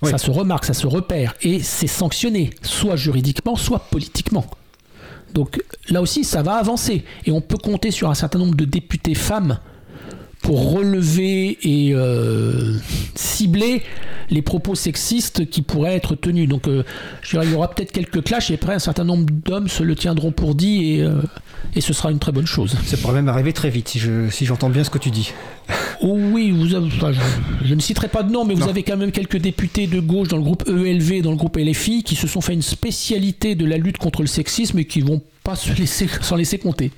Ça 0.03 0.19
se 0.19 0.31
remarque, 0.31 0.65
ça 0.65 0.75
se 0.75 0.87
repère. 0.87 1.35
Et 1.43 1.63
c'est 1.63 1.87
sanctionné, 1.87 2.51
soit 2.63 2.97
juridiquement, 2.97 3.57
soit 3.57 3.81
politiquement. 3.91 4.47
Donc 5.35 5.63
là 5.89 6.03
aussi, 6.03 6.25
ça 6.25 6.43
va 6.43 6.55
avancer. 6.55 7.05
Et 7.25 7.33
on 7.33 7.41
peut 7.41 7.59
compter 7.59 7.91
sur 7.91 8.11
un 8.11 8.15
certain 8.15 8.39
nombre 8.39 8.55
de 8.55 8.65
députés 8.65 9.15
femmes 9.15 9.59
pour 10.43 10.73
relever 10.73 11.59
et 11.63 11.95
euh, 11.95 12.77
cibler 13.15 13.83
les 14.31 14.43
propos 14.43 14.75
sexistes 14.75 15.49
qui 15.49 15.63
pourraient 15.63 15.95
être 15.95 16.15
tenus. 16.17 16.49
Donc 16.49 16.69
euh, 16.69 16.85
je 17.23 17.31
dirais, 17.31 17.47
il 17.47 17.53
y 17.53 17.55
aura 17.55 17.71
peut-être 17.71 17.93
quelques 17.93 18.23
clashs 18.23 18.51
et 18.51 18.55
après 18.55 18.75
un 18.75 18.79
certain 18.79 19.05
nombre 19.05 19.27
d'hommes 19.31 19.69
se 19.69 19.83
le 19.83 19.95
tiendront 19.95 20.33
pour 20.33 20.55
dit 20.55 20.95
et, 20.95 21.03
euh, 21.03 21.23
et 21.75 21.81
ce 21.81 21.93
sera 21.93 22.11
une 22.11 22.19
très 22.19 22.33
bonne 22.33 22.47
chose. 22.47 22.77
Ça 22.85 22.97
pourrait 22.97 23.15
même 23.15 23.29
arriver 23.29 23.53
très 23.53 23.71
vite 23.71 23.89
si, 23.89 23.99
je, 23.99 24.29
si 24.31 24.45
j'entends 24.45 24.69
bien 24.69 24.85
ce 24.85 24.91
que 24.91 24.99
tu 24.99 25.11
dis. 25.11 25.33
Oh 26.01 26.19
oui, 26.19 26.51
vous 26.51 26.67
je, 26.67 27.75
ne 27.75 27.81
citerai 27.81 28.09
pas 28.09 28.25
de 28.25 28.33
nom, 28.33 28.45
mais 28.45 28.55
vous 28.55 28.69
avez 28.69 28.83
quand 28.83 28.97
même 28.97 29.13
quelques 29.13 29.37
députés 29.37 29.87
de 29.87 30.01
gauche 30.01 30.29
dans 30.29 30.37
le 30.37 30.43
groupe 30.43 30.65
ELV, 30.67 31.23
dans 31.23 31.31
le 31.31 31.37
groupe 31.37 31.57
LFI, 31.57 32.03
qui 32.03 32.17
se 32.17 32.27
sont 32.27 32.41
fait 32.41 32.55
une 32.55 32.63
spécialité 32.63 33.55
de 33.55 33.65
la 33.65 33.77
lutte 33.77 33.99
contre 33.99 34.23
le 34.23 34.27
sexisme 34.27 34.81
et 34.81 34.85
qui 34.85 35.01
vont 35.01 35.23
pas 35.45 35.55
se 35.55 35.73
laisser, 35.73 36.09
s'en 36.21 36.35
laisser 36.35 36.59
compter. 36.59 36.91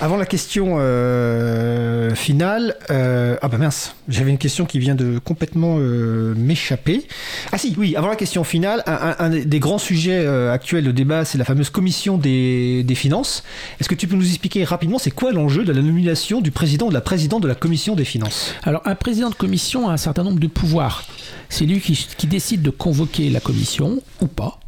Avant 0.00 0.16
la 0.16 0.26
question 0.26 0.76
euh, 0.78 2.14
finale, 2.14 2.76
euh, 2.90 3.36
ah 3.42 3.48
bah 3.48 3.58
mince, 3.58 3.96
j'avais 4.08 4.30
une 4.30 4.38
question 4.38 4.64
qui 4.64 4.78
vient 4.78 4.94
de 4.94 5.18
complètement 5.18 5.76
euh, 5.78 6.34
m'échapper. 6.36 7.08
Ah 7.50 7.58
si, 7.58 7.74
oui, 7.76 7.96
avant 7.96 8.06
la 8.06 8.14
question 8.14 8.44
finale, 8.44 8.84
un, 8.86 9.28
des 9.30 9.58
grands 9.58 9.78
sujets 9.78 10.24
actuels 10.26 10.84
de 10.84 10.92
débat, 10.92 11.24
c'est 11.24 11.36
la 11.36 11.44
fameuse 11.44 11.70
commission 11.70 12.16
des, 12.16 12.84
finances. 12.94 13.42
Est-ce 13.80 13.88
que 13.88 13.96
tu 13.96 14.06
peux 14.06 14.14
nous 14.14 14.28
expliquer 14.28 14.62
rapidement, 14.62 14.98
c'est 14.98 15.10
quoi 15.10 15.32
l'enjeu 15.32 15.64
de 15.64 15.72
la 15.72 15.82
nomination 15.82 16.40
du 16.40 16.52
président 16.52 16.86
ou 16.86 16.90
de 16.90 16.94
la 16.94 17.00
présidente 17.00 17.42
de 17.42 17.48
la 17.48 17.56
commission 17.56 17.96
des 17.96 18.04
finances? 18.04 18.54
Alors, 18.62 18.82
un 18.84 18.94
président 18.94 19.30
de 19.30 19.34
commission 19.34 19.88
a 19.88 19.92
un 19.92 19.96
certain 19.96 20.22
nombre 20.22 20.38
de 20.38 20.46
pouvoirs. 20.46 21.04
C'est 21.48 21.64
lui 21.64 21.80
qui 21.80 22.26
décide 22.28 22.62
de 22.62 22.70
convoquer 22.70 23.30
la 23.30 23.40
commission 23.40 24.00
ou 24.20 24.26
pas, 24.26 24.60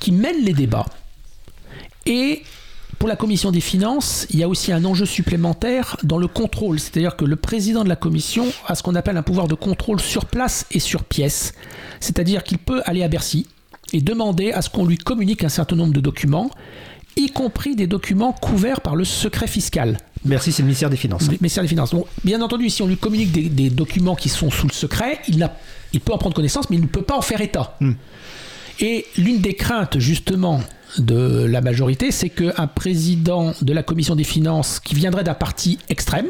qui 0.00 0.10
mène 0.10 0.44
les 0.44 0.54
débats 0.54 0.86
et 2.06 2.42
pour 2.98 3.08
la 3.08 3.16
commission 3.16 3.50
des 3.50 3.60
finances, 3.60 4.26
il 4.30 4.38
y 4.38 4.42
a 4.42 4.48
aussi 4.48 4.72
un 4.72 4.84
enjeu 4.84 5.06
supplémentaire 5.06 5.96
dans 6.02 6.18
le 6.18 6.28
contrôle, 6.28 6.80
c'est-à-dire 6.80 7.16
que 7.16 7.24
le 7.24 7.36
président 7.36 7.84
de 7.84 7.88
la 7.88 7.96
commission 7.96 8.46
a 8.66 8.74
ce 8.74 8.82
qu'on 8.82 8.94
appelle 8.94 9.16
un 9.16 9.22
pouvoir 9.22 9.48
de 9.48 9.54
contrôle 9.54 10.00
sur 10.00 10.24
place 10.24 10.66
et 10.70 10.80
sur 10.80 11.04
pièce, 11.04 11.54
c'est-à-dire 12.00 12.42
qu'il 12.42 12.58
peut 12.58 12.82
aller 12.86 13.02
à 13.02 13.08
Bercy 13.08 13.46
et 13.92 14.00
demander 14.00 14.52
à 14.52 14.62
ce 14.62 14.70
qu'on 14.70 14.86
lui 14.86 14.96
communique 14.96 15.44
un 15.44 15.48
certain 15.48 15.76
nombre 15.76 15.92
de 15.92 16.00
documents, 16.00 16.50
y 17.16 17.28
compris 17.30 17.76
des 17.76 17.86
documents 17.86 18.32
couverts 18.32 18.80
par 18.80 18.96
le 18.96 19.04
secret 19.04 19.46
fiscal. 19.46 19.98
Merci, 20.24 20.52
c'est 20.52 20.62
le 20.62 20.66
ministère 20.66 20.90
des 20.90 20.96
Finances. 20.96 21.28
Le 21.28 21.36
ministère 21.40 21.62
des 21.62 21.68
Finances. 21.68 21.94
bien 22.24 22.40
entendu, 22.42 22.68
si 22.68 22.82
on 22.82 22.86
lui 22.86 22.96
communique 22.96 23.54
des, 23.54 23.70
documents 23.70 24.16
qui 24.16 24.28
sont 24.28 24.50
sous 24.50 24.66
le 24.66 24.72
secret, 24.72 25.20
il, 25.28 25.48
il, 25.92 26.00
peut 26.00 26.12
en 26.12 26.18
prendre 26.18 26.34
connaissance, 26.34 26.68
mais 26.68 26.76
il 26.76 26.82
ne 26.82 26.88
peut 26.88 27.02
pas 27.02 27.16
en 27.16 27.22
faire 27.22 27.40
état. 27.40 27.76
Hmm. 27.80 27.92
Et 28.80 29.06
l'une 29.16 29.40
des 29.40 29.54
craintes, 29.54 29.98
justement, 29.98 30.60
de 30.98 31.44
la 31.44 31.60
majorité, 31.60 32.10
c'est 32.10 32.30
qu'un 32.30 32.66
président 32.66 33.52
de 33.60 33.72
la 33.72 33.82
commission 33.82 34.16
des 34.16 34.24
finances 34.24 34.80
qui 34.80 34.94
viendrait 34.94 35.24
d'un 35.24 35.34
parti 35.34 35.78
extrême, 35.88 36.28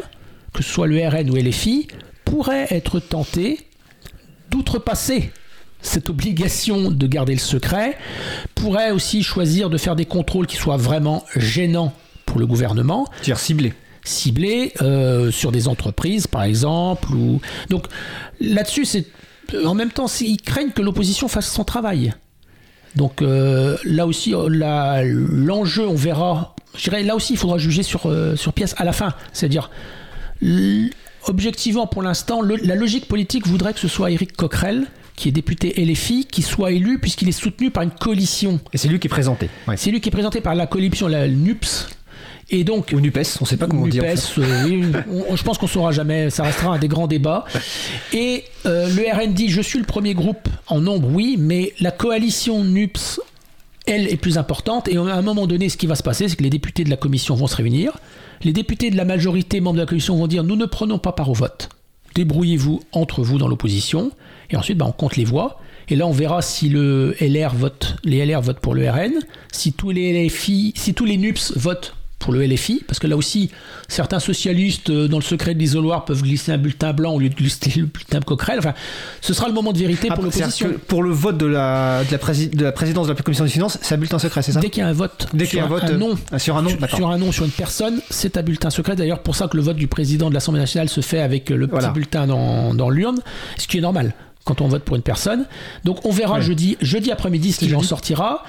que 0.52 0.62
ce 0.62 0.70
soit 0.70 0.86
le 0.86 1.06
RN 1.06 1.30
ou 1.30 1.36
LFI, 1.36 1.88
pourrait 2.24 2.66
être 2.70 2.98
tenté 3.00 3.60
d'outrepasser 4.50 5.30
cette 5.82 6.10
obligation 6.10 6.90
de 6.90 7.06
garder 7.06 7.34
le 7.34 7.38
secret, 7.40 7.96
pourrait 8.54 8.90
aussi 8.90 9.22
choisir 9.22 9.70
de 9.70 9.78
faire 9.78 9.94
des 9.94 10.06
contrôles 10.06 10.46
qui 10.46 10.56
soient 10.56 10.76
vraiment 10.76 11.24
gênants 11.36 11.92
pour 12.24 12.38
le 12.38 12.46
gouvernement. 12.46 13.06
C'est-à-dire 13.16 13.38
ciblés 13.38 13.74
ciblés 14.08 14.72
euh, 14.82 15.32
sur 15.32 15.52
des 15.52 15.68
entreprises, 15.68 16.26
par 16.26 16.44
exemple. 16.44 17.12
Ou... 17.12 17.40
Donc 17.70 17.86
là-dessus, 18.40 18.84
c'est 18.84 19.06
en 19.64 19.74
même 19.74 19.90
temps, 19.90 20.06
ils 20.20 20.40
craignent 20.40 20.70
que 20.70 20.82
l'opposition 20.82 21.28
fasse 21.28 21.50
son 21.50 21.64
travail. 21.64 22.14
Donc 22.96 23.20
euh, 23.20 23.76
là 23.84 24.06
aussi, 24.06 24.34
euh, 24.34 24.48
l'enjeu, 24.50 25.86
on 25.86 25.94
verra. 25.94 26.54
Je 26.76 26.82
dirais, 26.84 27.02
là 27.02 27.14
aussi, 27.14 27.34
il 27.34 27.38
faudra 27.38 27.58
juger 27.58 27.82
sur, 27.82 28.06
euh, 28.06 28.36
sur 28.36 28.52
pièce 28.52 28.74
à 28.78 28.84
la 28.84 28.92
fin. 28.92 29.14
C'est-à-dire, 29.32 29.70
objectivement, 31.26 31.86
pour 31.86 32.02
l'instant, 32.02 32.42
la 32.42 32.74
logique 32.74 33.06
politique 33.06 33.46
voudrait 33.46 33.74
que 33.74 33.80
ce 33.80 33.88
soit 33.88 34.10
Éric 34.10 34.36
Coquerel 34.36 34.86
qui 35.14 35.28
est 35.30 35.32
député 35.32 35.72
LFI, 35.82 36.26
qui 36.26 36.42
soit 36.42 36.72
élu 36.72 36.98
puisqu'il 36.98 37.28
est 37.28 37.32
soutenu 37.32 37.70
par 37.70 37.82
une 37.82 37.90
coalition. 37.90 38.60
Et 38.74 38.78
c'est 38.78 38.88
lui 38.88 38.98
qui 38.98 39.06
est 39.06 39.08
présenté. 39.08 39.48
C'est 39.76 39.90
lui 39.90 40.02
qui 40.02 40.10
est 40.10 40.12
présenté 40.12 40.42
par 40.42 40.54
la 40.54 40.66
coalition, 40.66 41.08
la 41.08 41.26
NUPS, 41.26 41.88
et 42.48 42.62
donc, 42.62 42.92
Ou 42.94 43.00
NUPES, 43.00 43.38
on 43.40 43.44
ne 43.44 43.46
sait 43.46 43.56
pas 43.56 43.66
comment 43.66 43.88
dire. 43.88 44.04
NUPES, 44.04 44.38
je 45.34 45.42
pense 45.42 45.58
qu'on 45.58 45.66
ne 45.66 45.70
saura 45.70 45.90
jamais, 45.90 46.30
ça 46.30 46.44
restera 46.44 46.74
un 46.74 46.78
des 46.78 46.86
grands 46.86 47.08
débats. 47.08 47.44
Et 48.12 48.44
euh, 48.66 48.88
le 48.88 49.02
RN 49.12 49.32
dit 49.32 49.48
Je 49.48 49.60
suis 49.60 49.80
le 49.80 49.84
premier 49.84 50.14
groupe 50.14 50.48
en 50.68 50.80
nombre, 50.80 51.08
oui, 51.10 51.36
mais 51.38 51.72
la 51.80 51.90
coalition 51.90 52.62
NUPS, 52.62 53.20
elle, 53.86 54.08
est 54.08 54.16
plus 54.16 54.38
importante. 54.38 54.86
Et 54.86 54.96
à 54.96 55.00
un 55.00 55.22
moment 55.22 55.48
donné, 55.48 55.68
ce 55.68 55.76
qui 55.76 55.88
va 55.88 55.96
se 55.96 56.04
passer, 56.04 56.28
c'est 56.28 56.36
que 56.36 56.44
les 56.44 56.50
députés 56.50 56.84
de 56.84 56.90
la 56.90 56.96
commission 56.96 57.34
vont 57.34 57.48
se 57.48 57.56
réunir. 57.56 57.98
Les 58.44 58.52
députés 58.52 58.90
de 58.90 58.96
la 58.96 59.04
majorité, 59.04 59.60
membres 59.60 59.76
de 59.76 59.82
la 59.82 59.86
commission, 59.86 60.16
vont 60.16 60.28
dire 60.28 60.44
Nous 60.44 60.56
ne 60.56 60.66
prenons 60.66 60.98
pas 60.98 61.12
part 61.12 61.30
au 61.30 61.34
vote. 61.34 61.68
Débrouillez-vous 62.14 62.80
entre 62.92 63.22
vous 63.22 63.38
dans 63.38 63.48
l'opposition. 63.48 64.12
Et 64.50 64.56
ensuite, 64.56 64.78
bah, 64.78 64.86
on 64.86 64.92
compte 64.92 65.16
les 65.16 65.24
voix. 65.24 65.60
Et 65.88 65.96
là, 65.96 66.06
on 66.06 66.12
verra 66.12 66.42
si 66.42 66.68
le 66.68 67.16
LR 67.20 67.54
vote, 67.56 67.96
les 68.04 68.24
LR 68.24 68.40
votent 68.40 68.60
pour 68.60 68.74
le 68.74 68.88
RN, 68.88 69.14
si 69.52 69.72
tous 69.72 69.90
les 69.90 70.26
LFI, 70.26 70.72
si 70.76 70.94
tous 70.94 71.04
les 71.04 71.16
NUPS 71.16 71.52
votent 71.56 71.95
pour 72.18 72.32
le 72.32 72.44
LFI, 72.44 72.82
parce 72.86 72.98
que 72.98 73.06
là 73.06 73.16
aussi, 73.16 73.50
certains 73.88 74.18
socialistes, 74.18 74.90
euh, 74.90 75.06
dans 75.06 75.18
le 75.18 75.22
secret 75.22 75.54
de 75.54 75.58
l'isoloir, 75.58 76.04
peuvent 76.04 76.22
glisser 76.22 76.50
un 76.50 76.58
bulletin 76.58 76.92
blanc 76.92 77.12
au 77.12 77.20
lieu 77.20 77.28
de 77.28 77.34
glisser 77.34 77.72
le 77.76 77.86
bulletin 77.86 78.20
Coquerel. 78.20 78.58
Enfin, 78.58 78.74
ce 79.20 79.34
sera 79.34 79.48
le 79.48 79.54
moment 79.54 79.72
de 79.72 79.78
vérité 79.78 80.08
pour 80.08 80.24
l'opposition. 80.24 80.72
Pour 80.88 81.02
le 81.02 81.10
vote 81.10 81.36
de 81.36 81.46
la, 81.46 82.02
de, 82.04 82.10
la 82.10 82.46
de 82.48 82.64
la 82.64 82.72
présidence 82.72 83.06
de 83.06 83.12
la 83.12 83.22
commission 83.22 83.44
des 83.44 83.50
finances, 83.50 83.78
c'est 83.82 83.94
un 83.94 83.98
bulletin 83.98 84.18
secret, 84.18 84.42
c'est 84.42 84.52
ça? 84.52 84.60
Dès 84.60 84.70
qu'il 84.70 84.80
y 84.80 84.84
a 84.84 84.88
un 84.88 84.92
vote, 84.92 85.28
Dès 85.34 85.58
un, 85.60 85.66
vote 85.66 85.90
nom, 85.92 86.16
euh, 86.32 86.38
sur 86.38 86.56
un 86.56 86.62
nom, 86.62 86.70
sur, 86.88 87.10
un 87.10 87.18
nom, 87.18 87.32
sur 87.32 87.44
une 87.44 87.50
personne, 87.50 88.00
c'est 88.10 88.36
un 88.36 88.42
bulletin 88.42 88.70
secret. 88.70 88.96
D'ailleurs, 88.96 89.22
pour 89.22 89.36
ça 89.36 89.48
que 89.48 89.56
le 89.56 89.62
vote 89.62 89.76
du 89.76 89.86
président 89.86 90.28
de 90.28 90.34
l'Assemblée 90.34 90.60
nationale 90.60 90.88
se 90.88 91.02
fait 91.02 91.20
avec 91.20 91.50
le 91.50 91.68
petit 91.68 91.90
bulletin 91.90 92.26
dans, 92.26 92.74
dans 92.74 92.88
l'urne, 92.88 93.20
ce 93.58 93.66
qui 93.68 93.78
est 93.78 93.82
normal 93.82 94.14
quand 94.44 94.60
on 94.60 94.68
vote 94.68 94.84
pour 94.84 94.96
une 94.96 95.02
personne. 95.02 95.44
Donc 95.84 96.06
on 96.06 96.10
verra 96.10 96.40
jeudi, 96.40 96.78
jeudi 96.80 97.10
après-midi 97.10 97.52
ce 97.52 97.58
qu'il 97.58 97.76
en 97.76 97.82
sortira. 97.82 98.44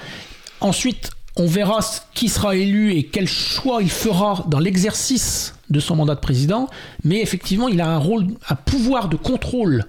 Ensuite, 0.60 1.10
on 1.38 1.46
verra 1.46 1.80
qui 2.14 2.28
sera 2.28 2.56
élu 2.56 2.92
et 2.92 3.04
quel 3.04 3.28
choix 3.28 3.80
il 3.82 3.90
fera 3.90 4.44
dans 4.48 4.58
l'exercice 4.58 5.54
de 5.70 5.80
son 5.80 5.96
mandat 5.96 6.16
de 6.16 6.20
président, 6.20 6.68
mais 7.04 7.20
effectivement, 7.22 7.68
il 7.68 7.80
a 7.80 7.88
un 7.88 7.98
rôle, 7.98 8.26
un 8.48 8.54
pouvoir 8.54 9.08
de 9.08 9.16
contrôle 9.16 9.84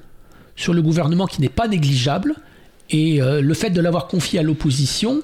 sur 0.56 0.74
le 0.74 0.82
gouvernement 0.82 1.26
qui 1.26 1.41
n'est 1.41 1.50
pas 1.50 1.68
négligeable, 1.68 2.36
et 2.89 3.22
euh, 3.22 3.41
le 3.41 3.54
fait 3.54 3.70
de 3.70 3.82
l'avoir 3.82 4.08
confié 4.08 4.39
à 4.39 4.43
l'opposition, 4.43 5.22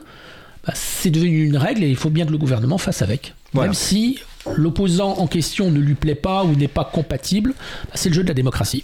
bah, 0.66 0.74
c'est 0.76 1.10
devenu 1.10 1.46
une 1.46 1.58
règle 1.58 1.84
et 1.84 1.90
il 1.90 1.96
faut 1.96 2.10
bien 2.10 2.26
que 2.26 2.32
le 2.32 2.38
gouvernement 2.38 2.78
fasse 2.78 3.02
avec. 3.02 3.34
Même 3.54 3.74
si 3.74 4.20
l'opposant 4.56 5.18
en 5.18 5.28
question 5.28 5.72
ne 5.72 5.80
lui 5.80 5.96
plaît 5.96 6.16
pas 6.16 6.44
ou 6.44 6.56
n'est 6.56 6.68
pas 6.68 6.84
compatible, 6.84 7.54
bah, 7.86 7.94
c'est 7.96 8.10
le 8.10 8.16
jeu 8.16 8.24
de 8.24 8.28
la 8.28 8.34
démocratie. 8.34 8.84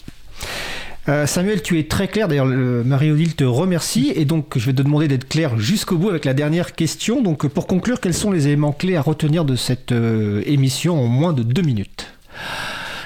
Euh, 1.10 1.26
Samuel, 1.26 1.62
tu 1.62 1.80
es 1.80 1.84
très 1.88 2.08
clair. 2.08 2.28
D'ailleurs, 2.28 2.46
Marie-Odile 2.46 3.36
te 3.36 3.44
remercie. 3.44 4.12
Et 4.16 4.26
donc, 4.26 4.58
je 4.58 4.66
vais 4.66 4.74
te 4.74 4.82
demander 4.82 5.08
d'être 5.08 5.28
clair 5.28 5.58
jusqu'au 5.58 5.98
bout 5.98 6.10
avec 6.10 6.26
la 6.26 6.34
dernière 6.34 6.74
question. 6.74 7.22
Donc, 7.22 7.48
pour 7.48 7.68
conclure, 7.68 8.00
quels 8.00 8.14
sont 8.14 8.32
les 8.32 8.48
éléments 8.48 8.72
clés 8.72 8.96
à 8.96 9.02
retenir 9.02 9.46
de 9.46 9.56
cette 9.56 9.92
euh, 9.92 10.44
émission 10.46 11.00
en 11.04 11.08
moins 11.08 11.34
de 11.34 11.44
deux 11.44 11.64
minutes? 11.64 12.08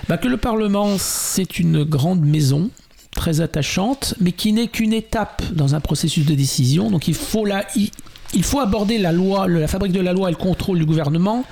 Bah, 0.09 0.17
Que 0.17 0.27
le 0.27 0.37
Parlement, 0.37 0.97
c'est 0.97 1.57
une 1.59 1.83
grande 1.83 2.25
maison 2.25 2.69
très 3.15 3.39
attachante, 3.39 4.13
mais 4.19 4.33
qui 4.33 4.51
n'est 4.51 4.67
qu'une 4.67 4.91
étape 4.91 5.41
dans 5.53 5.73
un 5.73 5.79
processus 5.79 6.25
de 6.25 6.35
décision. 6.35 6.91
Donc, 6.91 7.07
il 7.07 7.13
faut, 7.13 7.45
la, 7.45 7.65
il 8.33 8.43
faut 8.43 8.59
aborder 8.59 8.97
la 8.97 9.13
loi, 9.13 9.47
la 9.47 9.67
fabrique 9.67 9.93
de 9.93 10.01
la 10.01 10.11
loi 10.11 10.27
et 10.27 10.31
le 10.31 10.37
contrôle 10.37 10.79
du 10.79 10.85
gouvernement 10.85 11.45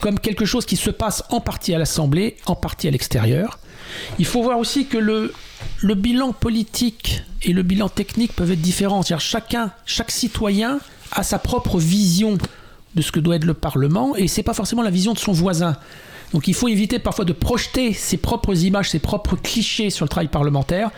comme 0.00 0.18
quelque 0.18 0.44
chose 0.44 0.66
qui 0.66 0.76
se 0.76 0.90
passe 0.90 1.22
en 1.30 1.40
partie 1.40 1.74
à 1.74 1.78
l'Assemblée, 1.78 2.36
en 2.46 2.54
partie 2.54 2.88
à 2.88 2.90
l'extérieur. 2.90 3.58
Il 4.18 4.24
faut 4.24 4.42
voir 4.42 4.58
aussi 4.58 4.86
que 4.86 4.98
le, 4.98 5.32
bilan 5.94 6.32
politique 6.32 7.22
et 7.42 7.52
le 7.52 7.62
bilan 7.62 7.88
technique 7.88 8.32
peuvent 8.32 8.50
être 8.50 8.60
différents. 8.60 9.02
C'est-à-dire 9.02 9.24
chacun, 9.24 9.70
chaque 9.84 10.10
citoyen 10.10 10.78
a 11.12 11.22
sa 11.22 11.38
propre 11.38 11.78
vision 11.78 12.38
de 12.94 13.02
ce 13.02 13.12
que 13.12 13.20
doit 13.20 13.36
être 13.36 13.44
le 13.44 13.54
Parlement 13.54 14.16
et 14.16 14.28
c'est 14.28 14.42
pas 14.42 14.54
forcément 14.54 14.82
la 14.82 14.90
vision 14.90 15.12
de 15.12 15.18
son 15.18 15.32
voisin. 15.32 15.76
Donc 16.32 16.48
il 16.48 16.54
faut 16.54 16.68
éviter 16.68 16.98
parfois 16.98 17.24
de 17.24 17.32
projeter 17.32 17.92
ses 17.92 18.16
propres 18.16 18.64
images, 18.64 18.90
ses 18.90 18.98
propres 18.98 19.36
clichés 19.36 19.90
sur 19.90 20.04
le 20.04 20.08
travail 20.08 20.28
parlementaire 20.28 20.90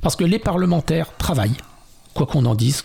parce 0.00 0.16
que 0.16 0.24
les 0.24 0.38
parlementaires 0.38 1.16
travaillent, 1.18 1.56
quoi 2.14 2.26
qu'on 2.26 2.44
en 2.46 2.54
dise. 2.54 2.82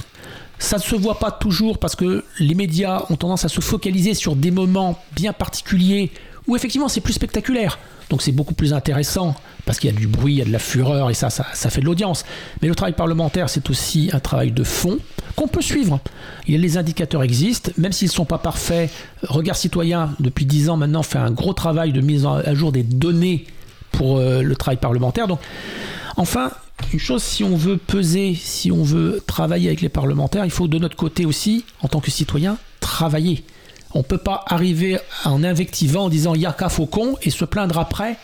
Ça 0.59 0.77
ne 0.77 0.81
se 0.81 0.95
voit 0.95 1.17
pas 1.17 1.31
toujours 1.31 1.79
parce 1.79 1.95
que 1.95 2.23
les 2.39 2.53
médias 2.53 3.05
ont 3.09 3.15
tendance 3.15 3.45
à 3.45 3.49
se 3.49 3.61
focaliser 3.61 4.13
sur 4.13 4.35
des 4.35 4.51
moments 4.51 5.01
bien 5.15 5.33
particuliers 5.33 6.11
où 6.47 6.55
effectivement 6.55 6.87
c'est 6.87 7.01
plus 7.01 7.13
spectaculaire. 7.13 7.79
Donc 8.09 8.21
c'est 8.21 8.31
beaucoup 8.33 8.53
plus 8.53 8.73
intéressant 8.73 9.35
parce 9.65 9.79
qu'il 9.79 9.89
y 9.89 9.93
a 9.93 9.97
du 9.97 10.07
bruit, 10.07 10.33
il 10.33 10.39
y 10.39 10.41
a 10.41 10.45
de 10.45 10.51
la 10.51 10.59
fureur 10.59 11.09
et 11.09 11.13
ça, 11.13 11.29
ça, 11.29 11.69
fait 11.69 11.79
de 11.81 11.85
l'audience. 11.85 12.25
Mais 12.61 12.67
le 12.67 12.75
travail 12.75 12.93
parlementaire, 12.93 13.49
c'est 13.49 13.69
aussi 13.69 14.09
un 14.11 14.19
travail 14.19 14.51
de 14.51 14.63
fond 14.63 14.97
qu'on 15.35 15.47
peut 15.47 15.61
suivre. 15.61 15.99
les 16.47 16.77
indicateurs 16.77 17.23
existent, 17.23 17.71
même 17.77 17.93
s'ils 17.93 18.09
ne 18.09 18.13
sont 18.13 18.25
pas 18.25 18.37
parfaits. 18.37 18.91
Regard 19.23 19.55
citoyen, 19.55 20.13
depuis 20.19 20.45
10 20.45 20.69
ans 20.69 20.77
maintenant, 20.77 21.03
fait 21.03 21.19
un 21.19 21.31
gros 21.31 21.53
travail 21.53 21.93
de 21.93 22.01
mise 22.01 22.25
à 22.25 22.53
jour 22.53 22.73
des 22.73 22.83
données 22.83 23.45
pour 23.91 24.17
euh, 24.17 24.41
le 24.41 24.55
travail 24.55 24.77
parlementaire. 24.77 25.27
Donc, 25.27 25.39
enfin, 26.17 26.51
une 26.93 26.99
chose, 26.99 27.23
si 27.23 27.43
on 27.43 27.55
veut 27.55 27.77
peser, 27.77 28.35
si 28.35 28.71
on 28.71 28.83
veut 28.83 29.21
travailler 29.25 29.67
avec 29.67 29.81
les 29.81 29.89
parlementaires, 29.89 30.45
il 30.45 30.51
faut 30.51 30.67
de 30.67 30.77
notre 30.77 30.97
côté 30.97 31.25
aussi, 31.25 31.63
en 31.81 31.87
tant 31.87 31.99
que 31.99 32.11
citoyen, 32.11 32.57
travailler. 32.79 33.43
On 33.93 33.99
ne 33.99 34.03
peut 34.03 34.17
pas 34.17 34.43
arriver 34.47 34.99
en 35.25 35.43
invectivant 35.43 36.05
en 36.05 36.09
disant 36.09 36.35
Yaka 36.35 36.69
Faucon 36.69 37.17
et 37.21 37.29
se 37.29 37.45
plaindre 37.45 37.77
après 37.77 38.17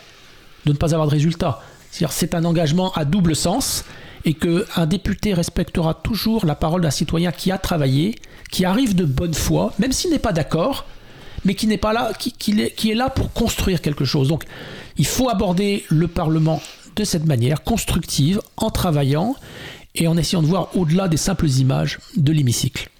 de 0.66 0.72
ne 0.72 0.76
pas 0.76 0.94
avoir 0.94 1.06
de 1.06 1.12
résultat. 1.12 1.60
C'est 1.90 2.34
un 2.34 2.44
engagement 2.44 2.92
à 2.92 3.04
double 3.04 3.34
sens 3.34 3.84
et 4.24 4.34
qu'un 4.34 4.86
député 4.86 5.34
respectera 5.34 5.94
toujours 5.94 6.44
la 6.44 6.54
parole 6.54 6.82
d'un 6.82 6.90
citoyen 6.90 7.32
qui 7.32 7.50
a 7.50 7.58
travaillé, 7.58 8.16
qui 8.50 8.64
arrive 8.64 8.94
de 8.94 9.04
bonne 9.04 9.34
foi, 9.34 9.72
même 9.78 9.92
s'il 9.92 10.10
n'est 10.10 10.18
pas 10.18 10.32
d'accord, 10.32 10.84
mais 11.44 11.54
qui 11.54 11.66
n'est 11.66 11.78
pas 11.78 11.92
là, 11.92 12.12
qui, 12.18 12.34
est, 12.60 12.74
qui 12.74 12.90
est 12.90 12.94
là 12.94 13.10
pour 13.10 13.32
construire 13.32 13.80
quelque 13.80 14.04
chose. 14.04 14.28
Donc 14.28 14.44
il 14.96 15.06
faut 15.06 15.28
aborder 15.28 15.84
le 15.88 16.08
Parlement 16.08 16.60
de 16.96 17.04
cette 17.04 17.24
manière, 17.24 17.62
constructive, 17.62 18.40
en 18.56 18.70
travaillant 18.70 19.36
et 19.94 20.08
en 20.08 20.16
essayant 20.16 20.42
de 20.42 20.48
voir 20.48 20.76
au-delà 20.76 21.08
des 21.08 21.16
simples 21.16 21.48
images 21.48 21.98
de 22.16 22.32
l'hémicycle. 22.32 22.90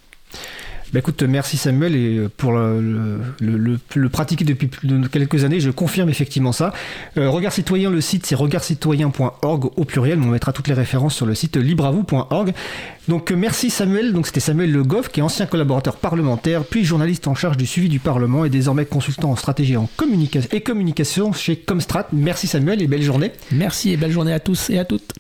Bah 0.93 1.01
écoute, 1.01 1.23
merci 1.23 1.59
Samuel 1.59 1.95
et 1.95 2.29
pour 2.37 2.53
le, 2.53 3.21
le, 3.41 4.09
pratiquer 4.09 4.45
depuis 4.45 4.71
quelques 5.13 5.45
années, 5.45 5.61
je 5.61 5.71
confirme 5.71 6.09
effectivement 6.09 6.53
ça. 6.53 6.73
Euh, 7.19 7.29
Regard 7.29 7.53
Citoyen, 7.53 7.91
le 7.91 8.01
site 8.01 8.25
c'est 8.25 8.35
regardcitoyen.org 8.35 9.71
au 9.77 9.85
pluriel, 9.85 10.19
on 10.23 10.29
mettra 10.29 10.53
toutes 10.53 10.69
les 10.69 10.75
références 10.75 11.15
sur 11.15 11.27
le 11.27 11.35
site 11.35 11.57
libravou.org. 11.57 12.55
Donc 13.07 13.31
euh, 13.31 13.37
merci 13.37 13.69
Samuel, 13.69 14.15
donc 14.15 14.27
c'était 14.27 14.41
Samuel 14.41 14.73
Le 14.73 14.83
Goff 14.83 15.11
qui 15.11 15.21
est 15.21 15.23
ancien 15.23 15.45
collaborateur 15.45 15.97
parlementaire, 15.97 16.65
puis 16.65 16.85
journaliste 16.85 17.29
en 17.29 17.35
charge 17.35 17.59
du 17.59 17.67
suivi 17.67 17.91
du 17.91 17.99
Parlement 17.99 18.47
et 18.47 18.51
désormais 18.51 18.87
consultant 18.87 19.31
en 19.31 19.37
stratégie 19.37 19.77
en 19.77 19.89
et 20.53 20.61
communication 20.63 21.33
chez 21.33 21.57
Comstrat. 21.57 22.09
Merci 22.13 22.47
Samuel 22.47 22.81
et 22.81 22.87
belle 22.87 23.03
journée. 23.03 23.33
Merci 23.53 23.91
et 23.91 23.97
belle 23.97 24.13
journée 24.13 24.33
à 24.33 24.41
tous 24.41 24.71
et 24.71 24.79
à 24.79 24.85
toutes. 24.85 25.13